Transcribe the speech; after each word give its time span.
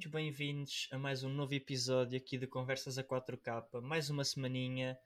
muito 0.00 0.08
bem-vindos 0.08 0.88
a 0.92 0.96
mais 0.96 1.22
um 1.24 1.28
novo 1.28 1.52
episódio 1.52 2.16
aqui 2.16 2.38
de 2.38 2.46
Conversas 2.46 2.96
a 2.96 3.04
4K. 3.04 3.82
Mais 3.82 4.08
uma 4.08 4.24
semaninha. 4.24 4.96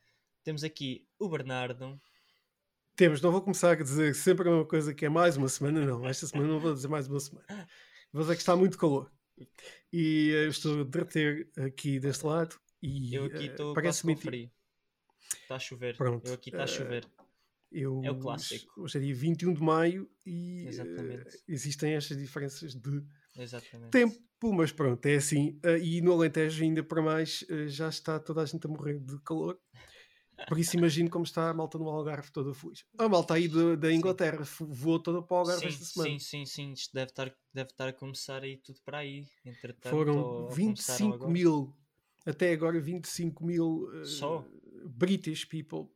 Temos 0.45 0.63
aqui 0.63 1.05
o 1.19 1.29
Bernardo. 1.29 2.01
Temos, 2.95 3.21
não 3.21 3.33
vou 3.33 3.43
começar 3.43 3.73
a 3.73 3.83
dizer 3.83 4.15
sempre 4.15 4.47
a 4.47 4.53
mesma 4.53 4.65
coisa 4.65 4.95
que 4.95 5.05
é 5.05 5.09
mais 5.09 5.37
uma 5.37 5.49
semana, 5.49 5.85
não. 5.85 6.07
Esta 6.07 6.29
semana 6.29 6.49
não 6.49 6.61
vou 6.61 6.73
dizer 6.73 6.87
mais 6.87 7.09
uma 7.09 7.19
semana. 7.19 7.69
Vou 8.13 8.23
dizer 8.23 8.37
que 8.37 8.43
está 8.43 8.55
muito 8.55 8.79
calor. 8.79 9.11
E 9.93 10.33
uh, 10.33 10.49
estou 10.49 10.83
a 10.83 10.85
derreter 10.85 11.51
aqui 11.59 11.99
deste 11.99 12.25
lado. 12.25 12.57
E, 12.81 13.17
Eu 13.17 13.25
aqui 13.25 13.49
uh, 13.49 13.51
estou 13.51 13.75
parece 13.75 14.03
quase 14.03 14.15
com 14.15 14.21
frio. 14.21 14.51
Está 15.43 15.57
a 15.57 15.59
chover. 15.59 15.97
Pronto, 15.97 16.29
Eu 16.29 16.35
aqui 16.35 16.51
está 16.51 16.63
a 16.63 16.67
eh, 16.67 16.69
chover. 16.69 17.11
Eu, 17.73 18.01
É 18.05 18.13
o 18.13 18.19
clássico. 18.21 18.81
Hoje 18.81 18.99
é 18.99 19.01
dia 19.01 19.15
21 19.17 19.55
de 19.55 19.61
maio 19.61 20.09
e 20.25 20.69
uh, 20.69 21.25
existem 21.49 21.95
estas 21.95 22.17
diferenças 22.17 22.77
de 22.77 23.05
Exatamente. 23.37 23.91
tempo, 23.91 24.17
mas 24.53 24.73
pronto, 24.73 25.05
é 25.07 25.17
assim. 25.17 25.59
Uh, 25.65 25.77
e 25.83 26.01
no 26.01 26.13
Alentejo, 26.13 26.63
ainda 26.63 26.83
para 26.83 27.01
mais, 27.03 27.43
uh, 27.43 27.69
já 27.69 27.89
está 27.89 28.19
toda 28.19 28.43
a 28.43 28.47
gente 28.47 28.67
a 28.67 28.69
morrer 28.71 28.99
de 28.99 29.19
calor. 29.23 29.59
Por 30.49 30.59
isso 30.59 30.77
imagino 30.77 31.09
como 31.09 31.25
está 31.25 31.49
a 31.49 31.55
malta 31.55 31.79
no 31.79 31.89
Algarve 31.89 32.31
toda 32.33 32.53
feliz. 32.53 32.85
A 32.99 33.09
malta 33.09 33.35
aí 33.35 33.49
da- 33.49 33.77
da 33.77 33.93
Inglaterra 33.93 34.45
fu- 34.45 34.67
voou 34.67 34.99
toda 34.99 35.23
para 35.23 35.35
o 35.35 35.39
Algarve 35.39 35.63
Sim, 35.63 35.69
esta 35.69 35.85
semana. 35.85 36.11
sim, 36.11 36.19
sim, 36.19 36.45
sim. 36.47 36.73
Isto 36.73 36.93
deve 36.93 37.11
estar, 37.11 37.35
deve 37.53 37.71
estar 37.71 37.89
a 37.89 37.93
começar 37.93 38.43
aí 38.43 38.57
tudo 38.59 38.81
para 38.85 38.99
aí. 38.99 39.25
Entretanto, 39.45 39.91
Foram 39.91 40.19
ou- 40.19 40.25
ou 40.25 40.49
começaram 40.49 40.57
25 40.57 41.15
agora. 41.15 41.33
mil, 41.33 41.77
até 42.27 42.53
agora 42.53 42.81
25 42.81 43.45
mil 43.45 43.85
uh, 43.89 44.05
Só? 44.05 44.45
British 44.87 45.45
people, 45.45 45.89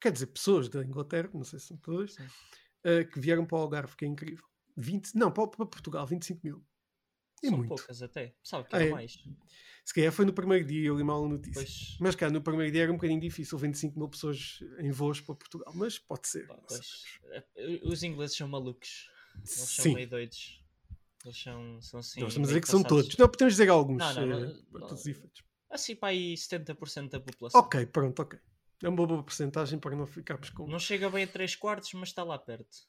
quer 0.00 0.10
dizer, 0.12 0.26
pessoas 0.26 0.68
da 0.68 0.84
Inglaterra, 0.84 1.30
não 1.32 1.44
sei 1.44 1.58
se 1.60 1.68
são 1.68 1.76
todas, 1.78 2.14
Sim. 2.14 2.24
uh, 2.24 3.08
que 3.10 3.18
vieram 3.20 3.46
para 3.46 3.56
o 3.56 3.60
Algarve, 3.60 3.96
que 3.96 4.04
é 4.04 4.08
incrível. 4.08 4.44
20, 4.76 5.14
não, 5.14 5.30
para, 5.30 5.46
para 5.46 5.64
Portugal, 5.66 6.04
25 6.06 6.40
mil. 6.44 6.62
É 7.44 7.48
São 7.48 7.56
muito. 7.58 7.68
poucas 7.68 8.02
até. 8.02 8.34
Sabe 8.42 8.68
que 8.68 8.74
Ah, 8.76 8.80
era 8.80 8.88
é? 8.88 8.92
mais. 8.92 9.18
Se 9.84 9.92
calhar 9.92 10.12
foi 10.12 10.24
no 10.24 10.32
primeiro 10.32 10.64
dia, 10.66 10.88
eu 10.88 10.96
li 10.96 11.04
mal 11.04 11.24
a 11.24 11.28
notícia. 11.28 11.52
Pois, 11.62 11.96
Mas 12.00 12.14
cá, 12.14 12.30
no 12.30 12.40
primeiro 12.40 12.72
dia 12.72 12.84
era 12.84 12.90
um 12.92 12.94
bocadinho 12.96 13.20
difícil, 13.20 13.58
25 13.58 13.98
mil 13.98 14.08
pessoas 14.08 14.60
em 14.78 14.90
voos 14.90 15.20
para 15.20 15.34
Portugal, 15.34 15.72
mas 15.74 15.98
pode 15.98 16.26
ser. 16.26 16.46
pá, 16.46 16.56
eh, 17.56 17.80
os 17.82 18.02
ingleses 18.02 18.36
são 18.36 18.48
malucos. 18.48 19.10
Eles 19.36 19.50
são 19.50 19.82
Sim, 19.84 19.94
meio 19.94 20.08
doidos. 20.08 20.62
Eles 21.24 21.42
são, 21.42 21.80
são 21.82 22.00
assim. 22.00 22.20
nós 22.20 22.28
estamos 22.30 22.48
a 22.48 22.50
dizer 22.52 22.60
que 22.62 22.68
são 22.68 22.82
passados. 22.82 23.04
todos. 23.04 23.18
Não, 23.18 23.28
podemos 23.28 23.54
dizer 23.54 23.68
alguns, 23.68 23.98
Não, 23.98 24.14
não, 24.14 24.26
não, 24.26 24.44
eh, 24.50 24.54
não. 24.72 24.80
todos 24.80 25.00
os 25.00 25.06
efeitos. 25.06 25.42
Assim 25.70 25.96
para 25.96 26.10
aí 26.10 26.34
70% 26.36 27.10
da 27.10 27.20
população. 27.20 27.60
Ok, 27.60 27.84
pronto, 27.86 28.22
ok. 28.22 28.38
É 28.82 28.88
uma 28.88 29.06
boa 29.06 29.22
porcentagem 29.22 29.78
para 29.78 29.96
não 29.96 30.06
ficarmos 30.06 30.50
com. 30.50 30.66
Não 30.66 30.78
chega 30.78 31.10
bem 31.10 31.24
a 31.24 31.26
3 31.26 31.56
quartos, 31.56 31.92
mas 31.94 32.08
está 32.10 32.22
lá 32.22 32.38
perto. 32.38 32.86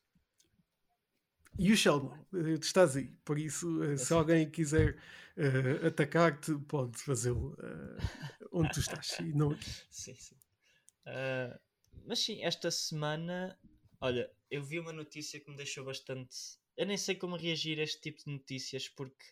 E 1.57 1.71
o 1.71 1.77
Sheldon, 1.77 2.13
eh, 2.33 2.57
tu 2.57 2.63
estás 2.63 2.95
aí, 2.97 3.07
por 3.23 3.39
isso, 3.39 3.81
eh, 3.83 3.97
se 3.97 4.13
Assim. 4.13 4.13
alguém 4.13 4.49
quiser 4.49 4.97
eh, 5.37 5.87
atacar-te, 5.87 6.53
pode 6.67 6.97
fazê-lo 6.97 7.55
eh, 7.61 8.01
onde 8.51 8.71
tu 8.71 8.79
estás 8.79 9.17
e 9.19 9.33
não 9.33 9.51
aqui. 9.51 9.71
Sim, 9.89 10.15
sim. 10.15 10.35
Ah, 11.05 11.59
mas 12.05 12.19
sim, 12.19 12.43
esta 12.43 12.71
semana, 12.71 13.59
olha, 14.01 14.31
eu 14.51 14.63
vi 14.63 14.79
uma 14.79 14.93
notícia 14.93 15.39
que 15.39 15.49
me 15.51 15.57
deixou 15.57 15.85
bastante. 15.85 16.35
Eu 16.77 16.85
nem 16.85 16.97
sei 16.97 17.15
como 17.15 17.37
reagir 17.37 17.79
a 17.79 17.83
este 17.83 18.01
tipo 18.01 18.23
de 18.25 18.31
notícias 18.31 18.89
porque. 18.89 19.25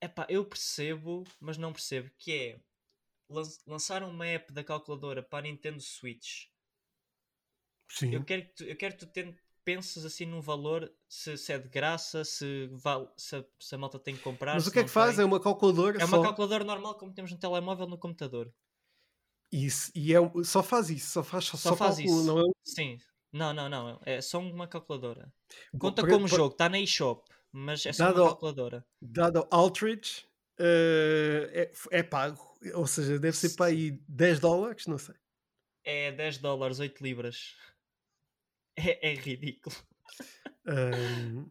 Epá, 0.00 0.24
eu 0.30 0.44
percebo, 0.44 1.24
mas 1.40 1.58
não 1.58 1.72
percebo, 1.72 2.08
que 2.16 2.32
é 2.32 2.60
lan- 3.28 3.42
lançaram 3.66 4.10
uma 4.10 4.26
app 4.26 4.52
da 4.52 4.64
calculadora 4.64 5.22
para 5.22 5.40
a 5.40 5.42
Nintendo 5.50 5.80
Switch. 5.82 6.46
Sim. 7.88 8.12
Eu 8.14 8.24
quero 8.24 8.42
que 8.46 8.54
tu, 8.56 8.64
eu 8.64 8.76
quero 8.76 8.94
que 8.94 9.00
tu 9.04 9.12
ten- 9.12 9.36
penses 9.64 10.04
assim 10.04 10.26
num 10.26 10.40
valor, 10.40 10.92
se, 11.08 11.36
se 11.38 11.52
é 11.52 11.58
de 11.58 11.68
graça, 11.68 12.24
se, 12.24 12.68
vale, 12.72 13.08
se, 13.16 13.36
a, 13.36 13.44
se 13.58 13.74
a 13.74 13.78
malta 13.78 13.98
tem 13.98 14.14
que 14.16 14.22
comprar. 14.22 14.54
Mas 14.54 14.66
o 14.66 14.70
que 14.72 14.78
é 14.80 14.84
que 14.84 14.90
faz? 14.90 15.16
tem. 15.16 15.22
É 15.22 15.26
uma 15.26 15.40
calculadora 15.40 15.96
É 15.98 16.04
uma 16.04 16.16
só. 16.18 16.22
calculadora 16.22 16.64
normal 16.64 16.94
como 16.96 17.12
temos 17.12 17.32
no 17.32 17.38
telemóvel 17.38 17.86
no 17.86 17.98
computador. 17.98 18.52
Isso, 19.52 19.90
e 19.94 20.12
é, 20.14 20.18
só 20.44 20.62
faz 20.62 20.90
isso, 20.90 21.10
só 21.12 21.22
faz 21.22 21.44
só, 21.44 21.56
Só, 21.56 21.76
faz 21.76 21.96
calcula, 21.96 22.16
isso. 22.22 22.26
não 22.26 22.40
é? 22.40 22.52
Sim. 22.64 22.98
Não, 23.32 23.52
não, 23.52 23.68
não. 23.68 24.00
É 24.04 24.20
só 24.20 24.38
uma 24.38 24.66
calculadora. 24.66 25.32
Bom, 25.72 25.78
Conta 25.78 26.02
para- 26.02 26.12
como 26.12 26.26
para- 26.28 26.36
jogo, 26.36 26.52
está 26.52 26.68
na 26.68 26.80
eShop, 26.80 27.24
mas 27.52 27.84
é 27.86 27.92
só 27.92 28.06
Dado 28.06 28.16
uma 28.16 28.22
ao- 28.22 28.28
calculadora. 28.30 28.86
Dado 29.00 29.46
Altridge, 29.50 30.26
eh, 30.58 31.70
é, 31.90 31.98
é 31.98 32.02
pago, 32.02 32.38
ou 32.74 32.86
seja, 32.86 33.18
deve 33.18 33.36
ser 33.36 33.50
para 33.56 33.66
aí 33.66 33.92
10 34.08 34.40
dólares, 34.40 34.86
não 34.86 34.98
sei. 34.98 35.14
É 35.84 36.10
10 36.12 36.38
dólares, 36.38 36.78
8 36.80 37.02
libras. 37.02 37.54
É, 38.76 39.10
é 39.12 39.14
ridículo. 39.14 39.74
Ahm, 40.66 41.46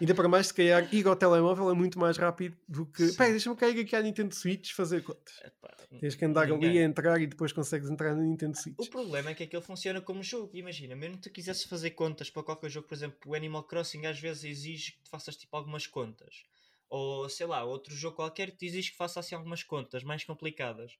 ainda 0.00 0.14
para 0.14 0.28
mais, 0.28 0.48
se 0.48 0.54
calhar, 0.54 0.92
ir 0.94 1.06
ao 1.06 1.16
telemóvel 1.16 1.70
é 1.70 1.74
muito 1.74 1.98
mais 1.98 2.16
rápido 2.16 2.56
do 2.68 2.86
que. 2.86 3.12
Peraí, 3.12 3.32
deixa-me 3.32 3.56
cair 3.56 3.80
aqui 3.80 3.96
à 3.96 4.02
Nintendo 4.02 4.34
Switch 4.34 4.72
fazer 4.72 5.02
contas. 5.02 5.40
Epá, 5.44 5.76
Tens 6.00 6.14
que 6.14 6.24
andar 6.24 6.42
ali 6.42 6.52
ninguém. 6.52 6.78
a 6.80 6.84
entrar 6.84 7.20
e 7.20 7.26
depois 7.26 7.52
consegues 7.52 7.88
entrar 7.88 8.14
na 8.14 8.22
Nintendo 8.22 8.56
Switch. 8.56 8.76
O 8.78 8.90
problema 8.90 9.30
é 9.30 9.34
que 9.34 9.44
aquilo 9.44 9.62
funciona 9.62 10.00
como 10.00 10.22
jogo. 10.22 10.56
Imagina, 10.56 10.94
mesmo 10.94 11.16
que 11.16 11.22
tu 11.22 11.30
quisesses 11.30 11.64
fazer 11.64 11.90
contas 11.92 12.30
para 12.30 12.42
qualquer 12.42 12.70
jogo, 12.70 12.86
por 12.86 12.94
exemplo, 12.94 13.18
o 13.26 13.34
Animal 13.34 13.64
Crossing 13.64 14.04
às 14.06 14.18
vezes 14.20 14.44
exige 14.44 14.92
que 14.92 15.02
tu 15.04 15.10
faças 15.10 15.36
tipo 15.36 15.56
algumas 15.56 15.86
contas. 15.86 16.44
Ou 16.88 17.28
sei 17.28 17.46
lá, 17.46 17.64
outro 17.64 17.94
jogo 17.94 18.16
qualquer 18.16 18.50
te 18.50 18.66
exige 18.66 18.90
que 18.90 18.96
faças 18.96 19.24
assim 19.24 19.34
algumas 19.34 19.62
contas 19.62 20.04
mais 20.04 20.22
complicadas. 20.24 20.98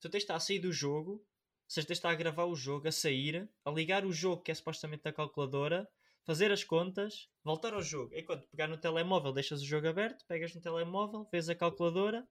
Tu 0.00 0.08
tens 0.08 0.20
de 0.20 0.24
estar 0.24 0.36
a 0.36 0.40
sair 0.40 0.58
do 0.58 0.72
jogo, 0.72 1.24
tens 1.74 1.86
de 1.86 1.92
estar 1.92 2.10
a 2.10 2.14
gravar 2.14 2.44
o 2.46 2.54
jogo, 2.54 2.88
a 2.88 2.92
sair, 2.92 3.48
a 3.64 3.70
ligar 3.70 4.04
o 4.04 4.12
jogo 4.12 4.42
que 4.42 4.50
é 4.50 4.54
supostamente 4.54 5.04
da 5.04 5.12
calculadora, 5.12 5.88
fazer 6.24 6.50
as 6.52 6.64
contas, 6.64 7.28
voltar 7.44 7.74
ao 7.74 7.82
jogo. 7.82 8.14
Enquanto 8.14 8.48
pegar 8.48 8.68
no 8.68 8.78
telemóvel, 8.78 9.32
deixas 9.32 9.62
o 9.62 9.66
jogo 9.66 9.88
aberto, 9.88 10.24
pegas 10.26 10.54
no 10.54 10.60
telemóvel, 10.60 11.28
vês 11.30 11.48
a 11.48 11.54
calculadora 11.54 12.26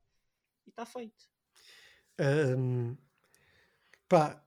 e 0.67 0.69
está 0.71 0.85
feito. 0.85 1.25
Ahm, 2.19 2.97
pá, 4.07 4.43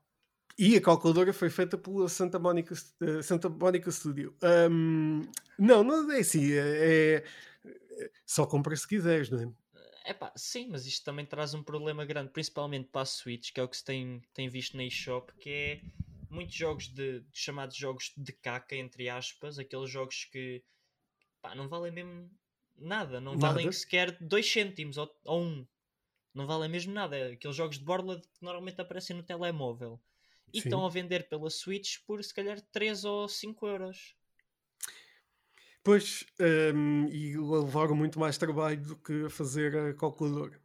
e 0.57 0.75
a 0.77 0.81
calculadora 0.81 1.33
foi 1.33 1.49
feita 1.49 1.77
pela 1.77 2.07
Santa 2.09 2.39
Monica, 2.39 2.75
eh, 3.01 3.21
Santa 3.23 3.49
Monica 3.49 3.91
Studio. 3.91 4.35
Ahm, 4.41 5.23
não, 5.57 5.83
não 5.83 6.11
é 6.11 6.19
assim. 6.19 6.51
É, 6.53 7.17
é- 7.17 7.25
só 8.25 8.45
compra 8.45 8.75
se 8.75 8.87
quiseres, 8.87 9.29
não 9.29 9.39
é? 9.41 9.62
Epá, 10.05 10.33
sim, 10.35 10.67
mas 10.69 10.85
isto 10.85 11.05
também 11.05 11.25
traz 11.25 11.53
um 11.53 11.63
problema 11.63 12.05
grande, 12.05 12.31
principalmente 12.31 12.89
para 12.89 13.01
a 13.01 13.05
Switch, 13.05 13.51
que 13.53 13.59
é 13.59 13.63
o 13.63 13.67
que 13.69 13.77
se 13.77 13.85
tem, 13.85 14.21
tem 14.33 14.49
visto 14.49 14.75
na 14.75 14.83
eShop, 14.83 15.31
que 15.39 15.49
é 15.49 15.81
muitos 16.29 16.55
jogos 16.55 16.87
de, 16.89 17.21
de 17.21 17.39
chamados 17.39 17.75
jogos 17.75 18.11
de 18.17 18.33
caca, 18.33 18.75
entre 18.75 19.07
aspas, 19.07 19.57
aqueles 19.57 19.89
jogos 19.89 20.25
que 20.25 20.61
pá, 21.41 21.55
não 21.55 21.69
valem 21.69 21.91
mesmo 21.91 22.29
nada, 22.75 23.21
não 23.21 23.37
valem 23.37 23.65
Nada. 23.65 23.71
sequer 23.71 24.17
2 24.19 24.51
cêntimos 24.51 24.97
ou 24.97 25.09
1. 25.25 25.35
Um. 25.35 25.67
Não 26.33 26.47
valem 26.47 26.69
mesmo 26.69 26.91
nada. 26.91 27.31
Aqueles 27.31 27.55
jogos 27.55 27.77
de 27.77 27.85
borla 27.85 28.19
que 28.19 28.41
normalmente 28.41 28.81
aparecem 28.81 29.15
no 29.15 29.23
telemóvel. 29.23 30.01
E 30.51 30.59
Sim. 30.59 30.63
estão 30.65 30.85
a 30.85 30.89
vender 30.89 31.29
pela 31.29 31.49
Switch 31.49 31.99
por 32.05 32.23
se 32.23 32.33
calhar 32.33 32.59
3 32.71 33.05
ou 33.05 33.29
5 33.29 33.67
euros. 33.67 34.15
Pois, 35.83 36.25
ahm, 36.39 37.07
e 37.11 37.35
levaram 37.37 37.95
muito 37.95 38.19
mais 38.19 38.37
trabalho 38.37 38.81
do 38.81 38.95
que 38.95 39.25
a 39.25 39.29
fazer 39.29 39.75
a 39.75 39.93
calculadora. 39.93 40.59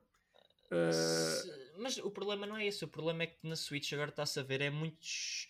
Se- 0.71 1.69
Mas 1.79 1.97
o 1.99 2.11
problema 2.11 2.47
não 2.47 2.57
é 2.57 2.67
esse. 2.67 2.85
O 2.85 2.89
problema 2.89 3.23
é 3.23 3.27
que 3.27 3.39
na 3.47 3.57
Switch 3.57 3.93
agora 3.93 4.11
está-se 4.11 4.39
a 4.39 4.43
ver 4.43 4.61
é 4.61 4.71
muitos, 4.71 5.49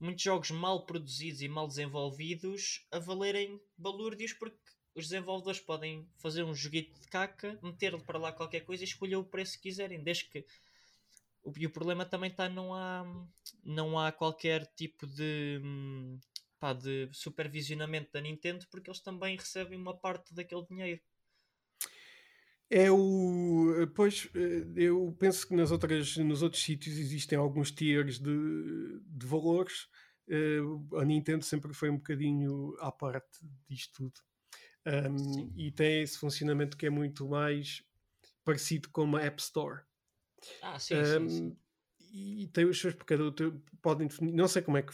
muitos 0.00 0.22
jogos 0.22 0.50
mal 0.50 0.86
produzidos 0.86 1.42
e 1.42 1.48
mal 1.48 1.66
desenvolvidos 1.68 2.86
a 2.90 2.98
valerem 2.98 3.60
balúrdios 3.76 4.32
porque 4.32 4.56
os 4.94 5.04
desenvolvedores 5.08 5.60
podem 5.60 6.08
fazer 6.18 6.42
um 6.42 6.54
joguito 6.54 6.98
de 7.00 7.06
caca, 7.08 7.58
meter 7.62 8.00
para 8.02 8.18
lá 8.18 8.32
qualquer 8.32 8.60
coisa 8.60 8.82
e 8.82 8.86
escolher 8.86 9.16
o 9.16 9.24
preço 9.24 9.56
que 9.56 9.68
quiserem, 9.68 10.02
desde 10.02 10.24
que 10.24 10.44
e 11.56 11.66
o 11.66 11.70
problema 11.70 12.04
também 12.04 12.30
está 12.30 12.48
não 12.48 12.74
há 12.74 13.04
não 13.64 13.98
há 13.98 14.12
qualquer 14.12 14.66
tipo 14.76 15.06
de 15.06 15.60
hum, 15.62 16.18
pá, 16.60 16.72
de 16.74 17.10
supervisionamento 17.12 18.12
da 18.12 18.20
Nintendo 18.20 18.66
porque 18.70 18.90
eles 18.90 19.00
também 19.02 19.36
recebem 19.36 19.78
uma 19.78 19.96
parte 19.98 20.34
daquele 20.34 20.66
dinheiro. 20.66 21.02
É 22.68 22.90
o. 22.90 23.86
Pois, 23.94 24.28
eh, 24.34 24.64
eu 24.76 25.14
penso 25.18 25.46
que 25.46 25.54
nas 25.56 25.72
outras, 25.72 26.16
nos 26.18 26.42
outros 26.42 26.62
sítios 26.62 26.96
existem 26.98 27.36
alguns 27.38 27.72
tiers 27.72 28.18
de, 28.20 29.00
de 29.06 29.26
valores. 29.26 29.88
Eh, 30.28 30.60
A 30.96 31.04
Nintendo 31.04 31.44
sempre 31.44 31.74
foi 31.74 31.90
um 31.90 31.96
bocadinho 31.96 32.76
à 32.78 32.92
parte 32.92 33.40
disto 33.68 33.94
tudo. 33.94 34.20
Um, 34.86 35.16
Sim. 35.34 35.52
e 35.56 35.72
tem 35.72 36.02
esse 36.02 36.18
funcionamento 36.18 36.76
que 36.76 36.86
é 36.86 36.90
muito 36.90 37.28
mais 37.28 37.82
parecido 38.44 38.90
com 38.90 39.04
uma 39.04 39.22
App 39.22 39.40
Store. 39.42 39.82
Ah, 40.62 40.78
sim, 40.78 41.04
sim, 41.04 41.28
Um, 41.28 41.28
sim. 41.28 41.56
E 42.12 42.48
tem 42.48 42.64
os 42.64 42.80
seus 42.80 42.94
porque 42.94 43.14
podem 43.80 44.08
definir, 44.08 44.32
não 44.32 44.48
sei 44.48 44.62
como 44.62 44.76
é 44.76 44.82
que 44.82 44.92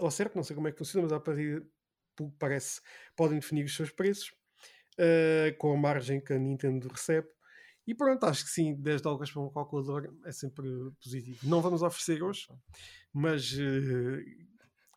ao 0.00 0.10
certo, 0.10 0.36
não 0.36 0.42
sei 0.42 0.54
como 0.54 0.68
é 0.68 0.72
que 0.72 0.78
funciona, 0.78 1.04
mas 1.04 1.12
à 1.12 1.18
partida, 1.18 1.66
pelo 2.14 2.30
que 2.30 2.36
parece, 2.38 2.80
podem 3.16 3.38
definir 3.38 3.64
os 3.64 3.74
seus 3.74 3.90
preços 3.90 4.28
uh, 4.98 5.56
com 5.58 5.72
a 5.72 5.76
margem 5.76 6.20
que 6.20 6.32
a 6.32 6.38
Nintendo 6.38 6.88
recebe. 6.88 7.28
E 7.86 7.94
pronto, 7.94 8.24
acho 8.24 8.44
que 8.44 8.50
sim, 8.50 8.74
10 8.74 9.02
dólares 9.02 9.30
para 9.30 9.42
um 9.42 9.50
calculador 9.50 10.14
é 10.24 10.32
sempre 10.32 10.66
positivo. 11.02 11.46
Não 11.48 11.60
vamos 11.60 11.82
oferecer 11.82 12.22
hoje, 12.22 12.46
mas 13.12 13.52
uh, 13.52 14.22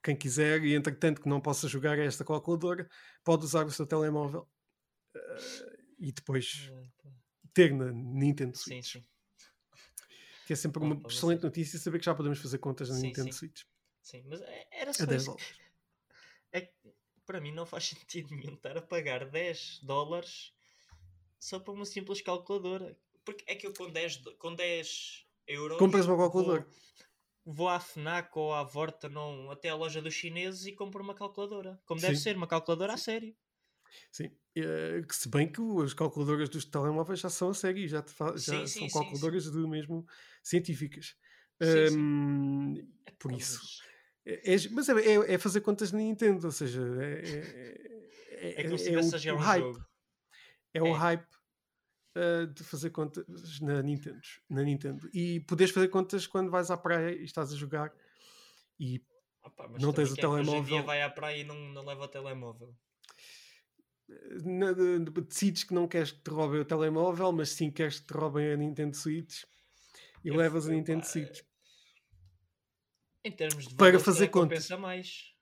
quem 0.04 0.16
quiser 0.16 0.64
e 0.64 0.74
entretanto 0.74 1.22
que 1.22 1.28
não 1.30 1.42
possa 1.42 1.68
jogar 1.68 1.98
esta 2.00 2.24
calculadora, 2.24 2.90
pode 3.24 3.44
usar 3.44 3.66
o 3.66 3.72
seu 3.72 3.86
telemóvel 3.86 4.48
uh, 5.16 5.78
e 6.00 6.12
depois 6.12 6.70
Ah, 6.74 6.82
pá. 7.04 7.10
ter 7.54 7.74
na 7.74 7.92
Nintendo 7.92 8.58
Sim, 8.58 8.82
Switch. 8.82 8.94
sim. 8.94 9.17
Que 10.48 10.54
é 10.54 10.56
sempre 10.56 10.82
uma 10.82 10.96
mas 10.96 11.14
excelente 11.14 11.42
é- 11.42 11.44
notícia 11.44 11.78
saber 11.78 12.00
que 12.00 12.06
já 12.06 12.16
podemos 12.16 12.40
fazer 12.40 12.58
contas 12.60 12.88
na 12.90 12.96
Sim, 12.96 13.02
Nintendo 13.08 13.34
sim. 13.34 13.38
Switch. 13.38 13.64
Sim, 14.02 14.24
mas 14.28 14.40
é- 14.42 14.68
era 14.72 14.94
só 14.94 15.04
A 15.04 15.06
10 15.06 15.22
isso. 15.24 15.32
dólares. 15.32 15.60
É 16.54 16.72
para 17.26 17.42
mim 17.42 17.52
não 17.52 17.66
faz 17.66 17.84
sentido 18.08 18.34
nenhum 18.34 18.54
estar 18.54 18.78
a 18.78 18.82
pagar 18.82 19.26
10 19.30 19.82
dólares 19.84 20.54
só 21.38 21.60
para 21.60 21.74
uma 21.74 21.84
simples 21.84 22.22
calculadora. 22.22 22.98
Porque 23.26 23.44
é 23.46 23.56
que 23.56 23.68
eu 23.68 23.74
com 23.74 23.90
10, 23.92 24.18
do- 24.18 24.36
com 24.38 24.56
10 24.56 25.26
euros 25.46 25.78
Compras 25.78 26.06
uma 26.06 26.16
vou, 26.16 26.24
calculadora. 26.26 26.66
vou 27.46 27.68
à 27.68 27.78
FNAC 27.82 28.32
ou 28.40 28.54
à 28.54 28.64
Vorta, 28.64 29.10
não, 29.10 29.52
até 29.52 29.68
à 29.68 29.76
loja 29.76 30.02
dos 30.02 30.14
chineses 30.14 30.66
e 30.66 30.72
compro 30.72 31.04
uma 31.04 31.14
calculadora. 31.14 31.78
Como 31.86 32.00
deve 32.00 32.16
Sim. 32.16 32.22
ser, 32.24 32.38
uma 32.38 32.48
calculadora 32.48 32.94
a 32.94 32.98
sério. 32.98 33.36
Sim. 34.12 34.31
Eh, 34.56 35.01
que 35.07 35.16
se 35.16 35.30
bem 35.30 35.51
que 35.51 35.62
as 35.84 35.94
calculadoras 35.94 36.50
dos 36.50 36.66
telemóveis 36.66 37.19
já 37.19 37.30
são 37.30 37.50
a 37.50 37.54
sério, 37.54 37.88
já, 37.88 38.01
te 38.01 38.12
fa- 38.12 38.31
já 38.31 38.38
Sim, 38.38 38.68
são 38.68 38.68
sim, 38.68 38.89
sim, 38.89 38.94
calculadoras 38.94 39.51
de 39.51 39.57
mesmo 39.68 40.06
científicas. 40.44 41.16
Sim, 41.62 41.88
sim. 41.88 41.98
Hum, 41.98 42.88
por 43.19 43.31
isso. 43.31 43.60
mas 43.62 43.88
É, 44.25 44.54
é- 44.56 44.69
mas 44.72 44.89
é, 44.89 44.94
é- 44.94 45.34
é 45.34 45.38
fazer 45.38 45.62
contas 45.62 45.92
na 45.92 46.00
Nintendo, 46.00 46.45
ou 46.45 46.51
seja, 46.51 46.81
é, 47.01 47.22
é, 48.31 48.62
É 48.62 48.63
como 48.63 48.78
se 48.78 48.89
é 48.89 49.19
jogar 49.19 49.34
o 49.34 49.38
um 49.38 49.39
hype. 49.39 49.63
jogo. 49.63 49.86
É 50.74 50.81
o 50.84 50.88
É. 50.88 50.92
hype 50.92 51.28
uh, 52.18 52.48
de 52.48 52.63
fazer 52.63 52.89
contas 52.89 53.60
na 53.62 53.81
Nintendo, 53.81 54.19
na 54.50 54.63
Nintendo. 54.63 55.10
E 55.13 55.39
podes 55.42 55.72
fazer 55.72 55.88
contas 55.89 56.28
quando 56.28 56.51
vais 56.51 56.69
à 56.72 56.78
praia 56.78 57.16
e 57.16 57.24
estás 57.24 57.54
a 57.54 57.56
jogar 57.56 57.94
e 58.80 59.01
mas 59.72 59.81
Não 59.81 59.94
tens 59.94 60.12
o 60.12 60.18
é 60.18 60.22
que 60.22 60.25
Hoje 60.28 60.56
em 60.56 60.63
dia 60.63 60.81
telemóvel. 60.81 60.84
vai 60.84 61.01
à 61.01 61.10
praia 61.10 61.38
e 61.38 61.44
não, 61.44 61.56
não 61.56 61.86
leva 61.86 62.04
o 62.04 62.07
telemóvel. 62.07 62.75
Na- 64.44 64.74
decides 65.21 65.63
que 65.63 65.74
não 65.74 65.88
queres 65.88 66.12
que 66.12 66.21
te 66.21 66.30
roubem 66.30 66.62
o 66.62 66.65
telemóvel, 66.65 67.31
mas 67.31 67.50
sim 67.50 67.69
queres 67.71 68.00
que 68.00 68.07
te 68.07 68.13
roubem 68.13 68.51
a 68.51 68.57
Nintendo 68.57 68.95
Switch 68.95 69.44
e 70.24 70.30
Eu 70.30 70.36
levas 70.36 70.65
a 70.65 70.68
fui, 70.68 70.77
Nintendo 70.77 71.01
pá, 71.01 71.07
Switch 71.07 71.42
Em 73.24 73.31
termos 73.31 73.68
de 73.68 73.75
Para 73.75 73.88
valor, 73.88 74.00
se 74.00 74.06
fazer 74.06 74.27
contas. 74.30 74.69
compensa 74.69 74.77
mais. 74.77 75.33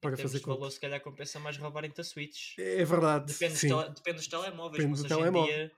para 0.00 0.12
em 0.12 0.16
termos 0.16 0.32
fazer 0.32 0.40
de 0.44 0.46
valor, 0.46 0.70
se 0.70 0.80
calhar 0.80 1.00
compensa 1.02 1.40
mais 1.40 1.56
roubarem-te 1.56 2.00
a 2.00 2.04
Switch. 2.04 2.58
É 2.58 2.84
verdade, 2.84 3.32
Depende 3.32 3.52
dos, 3.52 3.60
sim, 3.60 3.68
tele- 3.68 3.90
depende 3.94 4.16
dos 4.18 4.28
telemóveis, 4.28 4.82
Depende 4.84 4.90
mas 4.90 5.02
do 5.02 5.08
telemóvel. 5.08 5.54
dia 5.54 5.72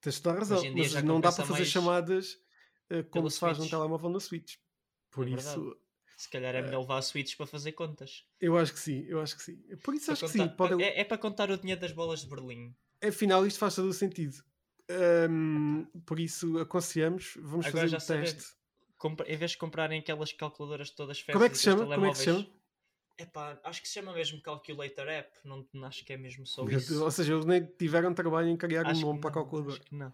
tens 0.00 0.20
toda 0.20 0.36
a 0.36 0.38
razão, 0.38 0.62
mas 0.74 1.02
não 1.02 1.20
dá 1.20 1.32
para 1.32 1.44
fazer 1.44 1.64
chamadas 1.64 2.34
uh, 2.92 3.02
como 3.10 3.30
se 3.30 3.38
faz 3.40 3.58
num 3.58 3.64
Switch. 3.64 3.70
telemóvel 3.70 4.10
na 4.10 4.20
Switch. 4.20 4.54
Por 5.10 5.26
É 5.26 5.32
isso, 5.32 5.76
se 6.16 6.28
calhar 6.30 6.54
é 6.54 6.62
melhor 6.62 6.80
levar 6.80 6.98
a 6.98 7.02
Switch 7.02 7.36
para 7.36 7.46
fazer 7.46 7.72
contas. 7.72 8.24
eu 8.40 8.56
acho 8.56 8.72
que 8.72 8.80
sim, 8.80 9.04
eu 9.06 9.20
acho 9.20 9.36
que 9.36 9.42
sim. 9.42 9.56
Por 9.84 9.94
isso 9.94 10.06
Para 10.06 10.12
acho 10.14 10.24
que 10.24 10.30
sim, 10.32 10.38
contar- 10.38 10.56
pode, 10.56 10.82
é, 10.82 11.00
é 11.00 11.04
para 11.04 11.18
contar 11.18 11.50
o 11.50 11.58
dinheiro 11.58 11.80
das 11.80 11.92
bolas 11.92 12.20
de 12.22 12.28
Berlim. 12.28 12.74
afinal 13.04 13.46
isto 13.46 13.58
faz 13.58 13.74
todo 13.74 13.88
o 13.88 13.92
sentido. 13.92 14.42
Ahm, 14.88 15.84
por 16.06 16.18
isso 16.20 16.58
aconselhamos, 16.58 17.34
vamos 17.38 17.66
Agora 17.66 17.84
fazer 17.88 18.00
sabem- 18.00 18.22
teste. 18.24 18.54
Compra- 18.98 19.30
em 19.30 19.36
vez 19.36 19.50
de 19.50 19.58
comprarem 19.58 19.98
aquelas 20.00 20.32
calculadoras 20.32 20.90
todas 20.90 21.22
Como 21.22 21.44
é 21.44 21.50
que 21.50 21.58
se 21.58 21.64
chama? 21.64 21.84
Como 21.84 22.06
é 22.06 22.10
que 22.12 22.16
se 22.18 22.24
chama? 22.24 22.46
Epá, 23.18 23.60
acho 23.64 23.82
que 23.82 23.88
se 23.88 23.94
chama 23.94 24.12
mesmo 24.12 24.40
Calculator 24.42 25.08
App. 25.08 25.30
Não, 25.44 25.66
acho 25.84 26.04
que 26.04 26.12
é 26.12 26.16
mesmo 26.16 26.46
só 26.46 26.66
isso. 26.68 27.02
Ou 27.02 27.10
seja, 27.10 27.32
eles 27.34 27.44
nem 27.46 27.64
tiveram 27.64 28.12
trabalho 28.14 28.48
em 28.48 28.56
criar 28.56 28.86
um 28.86 28.90
Acho 28.90 29.00
nome 29.02 29.18
que 29.18 29.22
para 29.22 29.32
calculadora. 29.32 29.74
acho 29.76 29.82
que 29.82 29.94
não. 29.94 30.12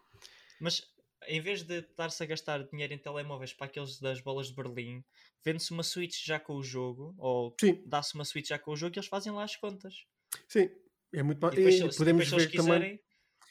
Mas 0.61 0.83
em 1.29 1.41
vez 1.41 1.63
de 1.63 1.79
estar-se 1.81 2.23
a 2.23 2.27
gastar 2.27 2.63
dinheiro 2.65 2.93
em 2.93 2.99
telemóveis 2.99 3.53
para 3.53 3.67
aqueles 3.67 3.99
das 4.01 4.21
bolas 4.21 4.49
de 4.49 4.55
Berlim, 4.55 5.05
vende-se 5.45 5.71
uma 5.73 5.83
Switch 5.83 6.25
já 6.25 6.39
com 6.41 6.55
o 6.57 6.63
jogo, 6.63 7.15
ou 7.19 7.55
dá-se 7.87 8.15
uma 8.15 8.25
Switch 8.25 8.49
já 8.49 8.59
com 8.59 8.73
o 8.73 8.77
jogo 8.77 8.95
e 8.97 8.99
eles 8.99 9.09
fazem 9.09 9.33
lá 9.33 9.45
as 9.45 9.57
contas. 9.57 10.05
sim. 10.49 10.71
É 11.15 11.23
muito 11.23 11.41
mais. 11.43 11.53
E 11.53 11.57
depois, 11.59 11.75
e 11.75 11.79
se- 11.79 11.93
se- 11.93 11.99
podemos 11.99 12.25
depois, 12.25 12.29
se 12.43 12.49
ver 12.49 12.55
eles 12.57 12.65
também. 12.67 12.81
quiserem, 12.81 13.01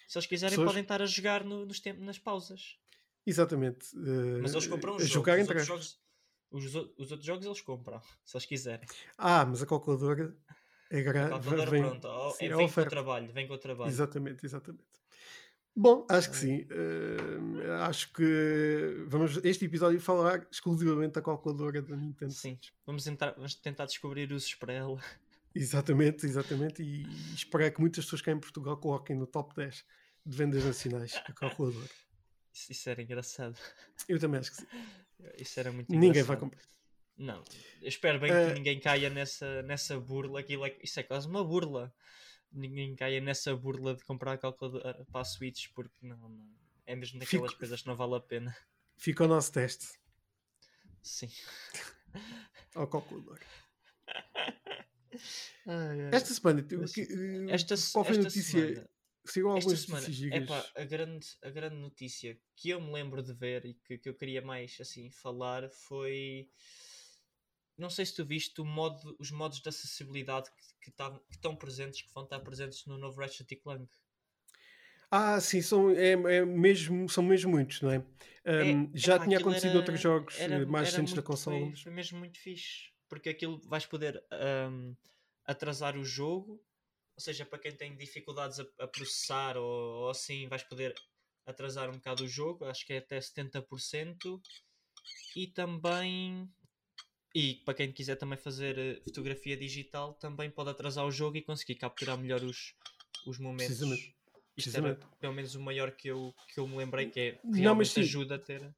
se 0.07 0.17
eles 0.17 0.25
quiserem 0.27 0.51
pessoas- 0.53 0.67
podem 0.69 0.81
estar 0.81 1.01
a 1.01 1.05
jogar 1.05 1.43
no- 1.43 1.63
nos 1.65 1.79
tempos, 1.79 2.03
nas 2.03 2.17
pausas. 2.17 2.77
Exatamente. 3.25 3.85
eh, 3.95 4.39
Mas 4.41 4.53
eles 4.53 4.65
compram 4.65 4.95
os 4.95 5.07
jogos. 5.07 5.47
Os 5.49 5.65
jogos 5.67 5.99
os, 6.49 6.65
os 6.97 7.11
outros 7.11 7.23
jogos 7.25 7.45
eles 7.45 7.61
compram, 7.61 8.01
se 8.25 8.35
eles 8.35 8.45
quiserem. 8.47 8.87
Ah, 9.17 9.45
mas 9.45 9.61
a 9.61 9.65
calculadora 9.67 10.35
é 10.89 11.01
gra... 11.03 11.27
A 11.27 11.29
calculadora, 11.29 11.69
vem, 11.69 11.81
pronto, 11.83 12.31
sim, 12.31 12.45
é, 12.45 12.47
é 12.47 12.55
vem 12.55 12.67
com 12.71 12.81
o 12.81 12.85
trabalho, 12.89 13.31
vem 13.31 13.47
com 13.47 13.53
o 13.53 13.57
trabalho. 13.59 13.89
Exatamente, 13.91 14.43
exatamente. 14.45 14.83
Bom, 15.75 16.05
acho 16.09 16.29
que 16.29 16.37
sim. 16.37 16.67
Eh, 16.69 17.71
acho 17.81 18.11
que 18.11 19.03
vamos 19.07 19.37
este 19.43 19.65
episódio 19.65 19.99
falar 20.01 20.45
exclusivamente 20.51 21.13
da 21.13 21.21
calculadora 21.21 21.81
da 21.81 21.95
Nintendo. 21.95 22.31
Sim, 22.33 22.59
vamos, 22.85 23.07
entrar, 23.07 23.33
vamos 23.35 23.55
tentar 23.55 23.85
descobrir 23.85 24.31
usos 24.33 24.53
para 24.55 24.73
ela. 24.73 24.99
Exatamente, 25.55 26.25
exatamente. 26.25 26.83
E 26.83 27.03
esperar 27.33 27.71
que 27.71 27.79
muitas 27.79 28.03
pessoas 28.05 28.21
cá 28.21 28.31
em 28.31 28.39
Portugal 28.39 28.77
coloquem 28.77 29.15
no 29.15 29.25
top 29.25 29.55
10 29.55 29.85
de 30.25 30.37
vendas 30.37 30.63
nacionais 30.63 31.15
a 31.25 31.33
calculadora. 31.33 31.89
Isso, 32.53 32.71
isso 32.71 32.89
era 32.89 33.01
engraçado. 33.01 33.57
Eu 34.07 34.19
também 34.19 34.39
acho 34.39 34.51
que 34.51 34.57
sim. 34.57 34.67
Isso 35.39 35.59
era 35.59 35.71
muito 35.71 35.89
Ninguém 35.89 36.23
vai 36.23 36.35
comprar. 36.37 36.61
Não, 37.17 37.43
eu 37.81 37.87
espero 37.87 38.19
bem 38.19 38.31
Eh, 38.31 38.47
que 38.47 38.53
ninguém 38.55 38.79
caia 38.79 39.09
nessa, 39.09 39.61
nessa 39.63 39.99
burla. 39.99 40.39
Aquilo 40.39 40.65
é, 40.65 40.75
isso 40.83 40.99
é 40.99 41.03
quase 41.03 41.27
uma 41.27 41.43
burla. 41.43 41.93
Ninguém 42.51 42.95
caia 42.95 43.21
nessa 43.21 43.55
burla 43.55 43.95
de 43.95 44.03
comprar 44.03 44.33
a 44.33 44.37
calculadora 44.37 45.05
para 45.11 45.21
a 45.21 45.25
Switch, 45.25 45.69
porque 45.73 45.95
não, 46.05 46.17
não. 46.29 46.51
É 46.85 46.95
mesmo 46.95 47.19
daquelas 47.19 47.51
Fico- 47.51 47.59
coisas 47.59 47.81
que 47.81 47.87
não 47.87 47.95
vale 47.95 48.15
a 48.15 48.19
pena. 48.19 48.55
Fica 48.97 49.23
o 49.23 49.27
nosso 49.27 49.51
teste 49.51 49.87
Sim. 51.01 51.29
ao 52.75 52.87
calculador. 52.87 53.39
Ai, 55.65 56.01
ai. 56.01 56.09
Esta 56.11 56.33
semana, 56.33 56.65
Mas 56.79 56.93
que, 56.93 57.01
eh, 57.01 57.51
Esta, 57.53 57.75
qual 57.93 58.05
foi 58.05 58.15
a 58.17 58.23
notícia? 58.23 58.51
semana, 58.61 58.89
Sigam 59.25 59.51
esta 59.51 59.59
algumas 59.59 59.81
semana 59.81 60.01
notícias 60.01 60.33
gigas. 60.33 60.43
epá, 60.43 60.71
a, 60.75 60.85
grande, 60.85 61.27
a 61.43 61.49
grande 61.49 61.75
notícia 61.75 62.39
que 62.55 62.69
eu 62.69 62.81
me 62.81 62.91
lembro 62.91 63.21
de 63.23 63.33
ver 63.33 63.65
e 63.65 63.73
que, 63.75 63.97
que 63.97 64.09
eu 64.09 64.15
queria 64.15 64.41
mais 64.41 64.77
assim 64.81 65.09
falar 65.11 65.69
foi. 65.69 66.49
Não 67.77 67.89
sei 67.89 68.05
se 68.05 68.15
tu 68.15 68.25
viste 68.25 68.61
modo, 68.61 69.15
os 69.19 69.31
modos 69.31 69.59
de 69.61 69.69
acessibilidade 69.69 70.49
que, 70.51 70.85
que, 70.85 70.91
tavam- 70.91 71.19
que 71.29 71.35
estão 71.35 71.55
presentes, 71.55 72.01
que 72.01 72.13
vão 72.13 72.23
estar 72.23 72.39
presentes 72.39 72.85
no 72.85 72.97
novo 72.97 73.19
Ratchet 73.19 73.55
Clank. 73.57 73.89
Ah, 75.09 75.41
sim, 75.41 75.61
são, 75.61 75.89
é, 75.91 76.11
é 76.11 76.45
mesmo, 76.45 77.09
são 77.09 77.21
mesmo 77.23 77.51
muitos, 77.51 77.81
não 77.81 77.91
é? 77.91 78.03
É, 78.45 78.63
Um, 78.63 78.91
já 78.95 79.15
epá, 79.15 79.25
tinha 79.25 79.37
acontecido 79.39 79.65
era- 79.71 79.77
noutros 79.79 79.99
jogos 79.99 80.35
era- 80.39 80.55
eh, 80.55 80.65
mais 80.65 80.89
recentes 80.89 81.13
da 81.13 81.21
consola. 81.21 81.71
Foi, 81.75 81.91
mesmo 81.91 82.19
muito 82.19 82.39
fixe. 82.39 82.91
Porque 83.09 83.29
aquilo 83.29 83.59
vais 83.67 83.85
poder 83.85 84.23
ahm, 84.31 84.93
atrasar 85.45 85.97
o 85.97 86.03
jogo, 86.05 86.53
ou 87.15 87.21
seja, 87.21 87.45
para 87.45 87.59
quem 87.59 87.75
tem 87.75 87.95
dificuldades 87.97 88.59
a, 88.61 88.65
a 88.79 88.87
processar 88.87 89.57
ou, 89.57 90.03
ou 90.03 90.09
assim, 90.09 90.47
vais 90.47 90.63
poder 90.63 90.93
atrasar 91.45 91.89
um 91.89 91.93
bocado 91.93 92.23
o 92.23 92.27
jogo, 92.27 92.63
acho 92.63 92.85
que 92.85 92.93
é 92.93 92.99
até 92.99 93.19
70%. 93.19 94.41
E 95.35 95.47
também. 95.47 96.49
E 97.33 97.55
para 97.65 97.73
quem 97.73 97.91
quiser 97.91 98.15
também 98.17 98.37
fazer 98.37 98.77
eh, 98.77 99.01
fotografia 99.03 99.55
digital, 99.55 100.13
também 100.15 100.49
pode 100.49 100.69
atrasar 100.69 101.05
o 101.05 101.11
jogo 101.11 101.37
e 101.37 101.41
conseguir 101.41 101.75
capturar 101.75 102.17
melhor 102.17 102.43
os, 102.43 102.73
os 103.25 103.39
momentos. 103.39 103.67
Precisamente. 103.67 104.11
Isto 104.57 104.77
era 104.77 104.95
pelo 105.19 105.33
menos 105.33 105.55
o 105.55 105.61
maior 105.61 105.91
que 105.91 106.09
eu, 106.09 106.33
que 106.53 106.59
eu 106.59 106.67
me 106.67 106.77
lembrei, 106.77 107.09
que 107.09 107.19
é 107.19 107.39
Não, 107.43 107.53
realmente 107.55 107.77
mas 107.77 107.89
sim. 107.89 108.01
ajuda 108.01 108.35
a 108.35 108.39
ter. 108.39 108.75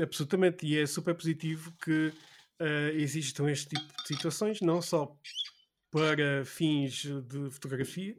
Absolutamente, 0.00 0.66
e 0.66 0.78
é 0.78 0.86
super 0.86 1.14
positivo 1.14 1.72
que 1.82 2.12
eh, 2.60 2.92
existam 2.94 3.50
este 3.50 3.70
tipo 3.70 4.02
de 4.02 4.06
situações, 4.06 4.60
não 4.60 4.82
só 4.82 5.18
para 5.90 6.44
fins 6.44 7.04
de 7.04 7.50
fotografia, 7.50 8.16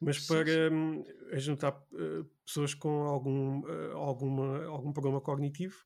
mas 0.00 0.18
Sim, 0.18 0.36
para 0.36 0.72
hum, 0.72 1.02
ajudar 1.32 1.82
eh, 1.94 2.24
pessoas 2.46 2.74
com 2.74 3.02
algum, 3.02 3.68
eh, 3.68 3.92
alguma, 3.94 4.64
algum 4.66 4.92
problema 4.92 5.20
cognitivo 5.20 5.76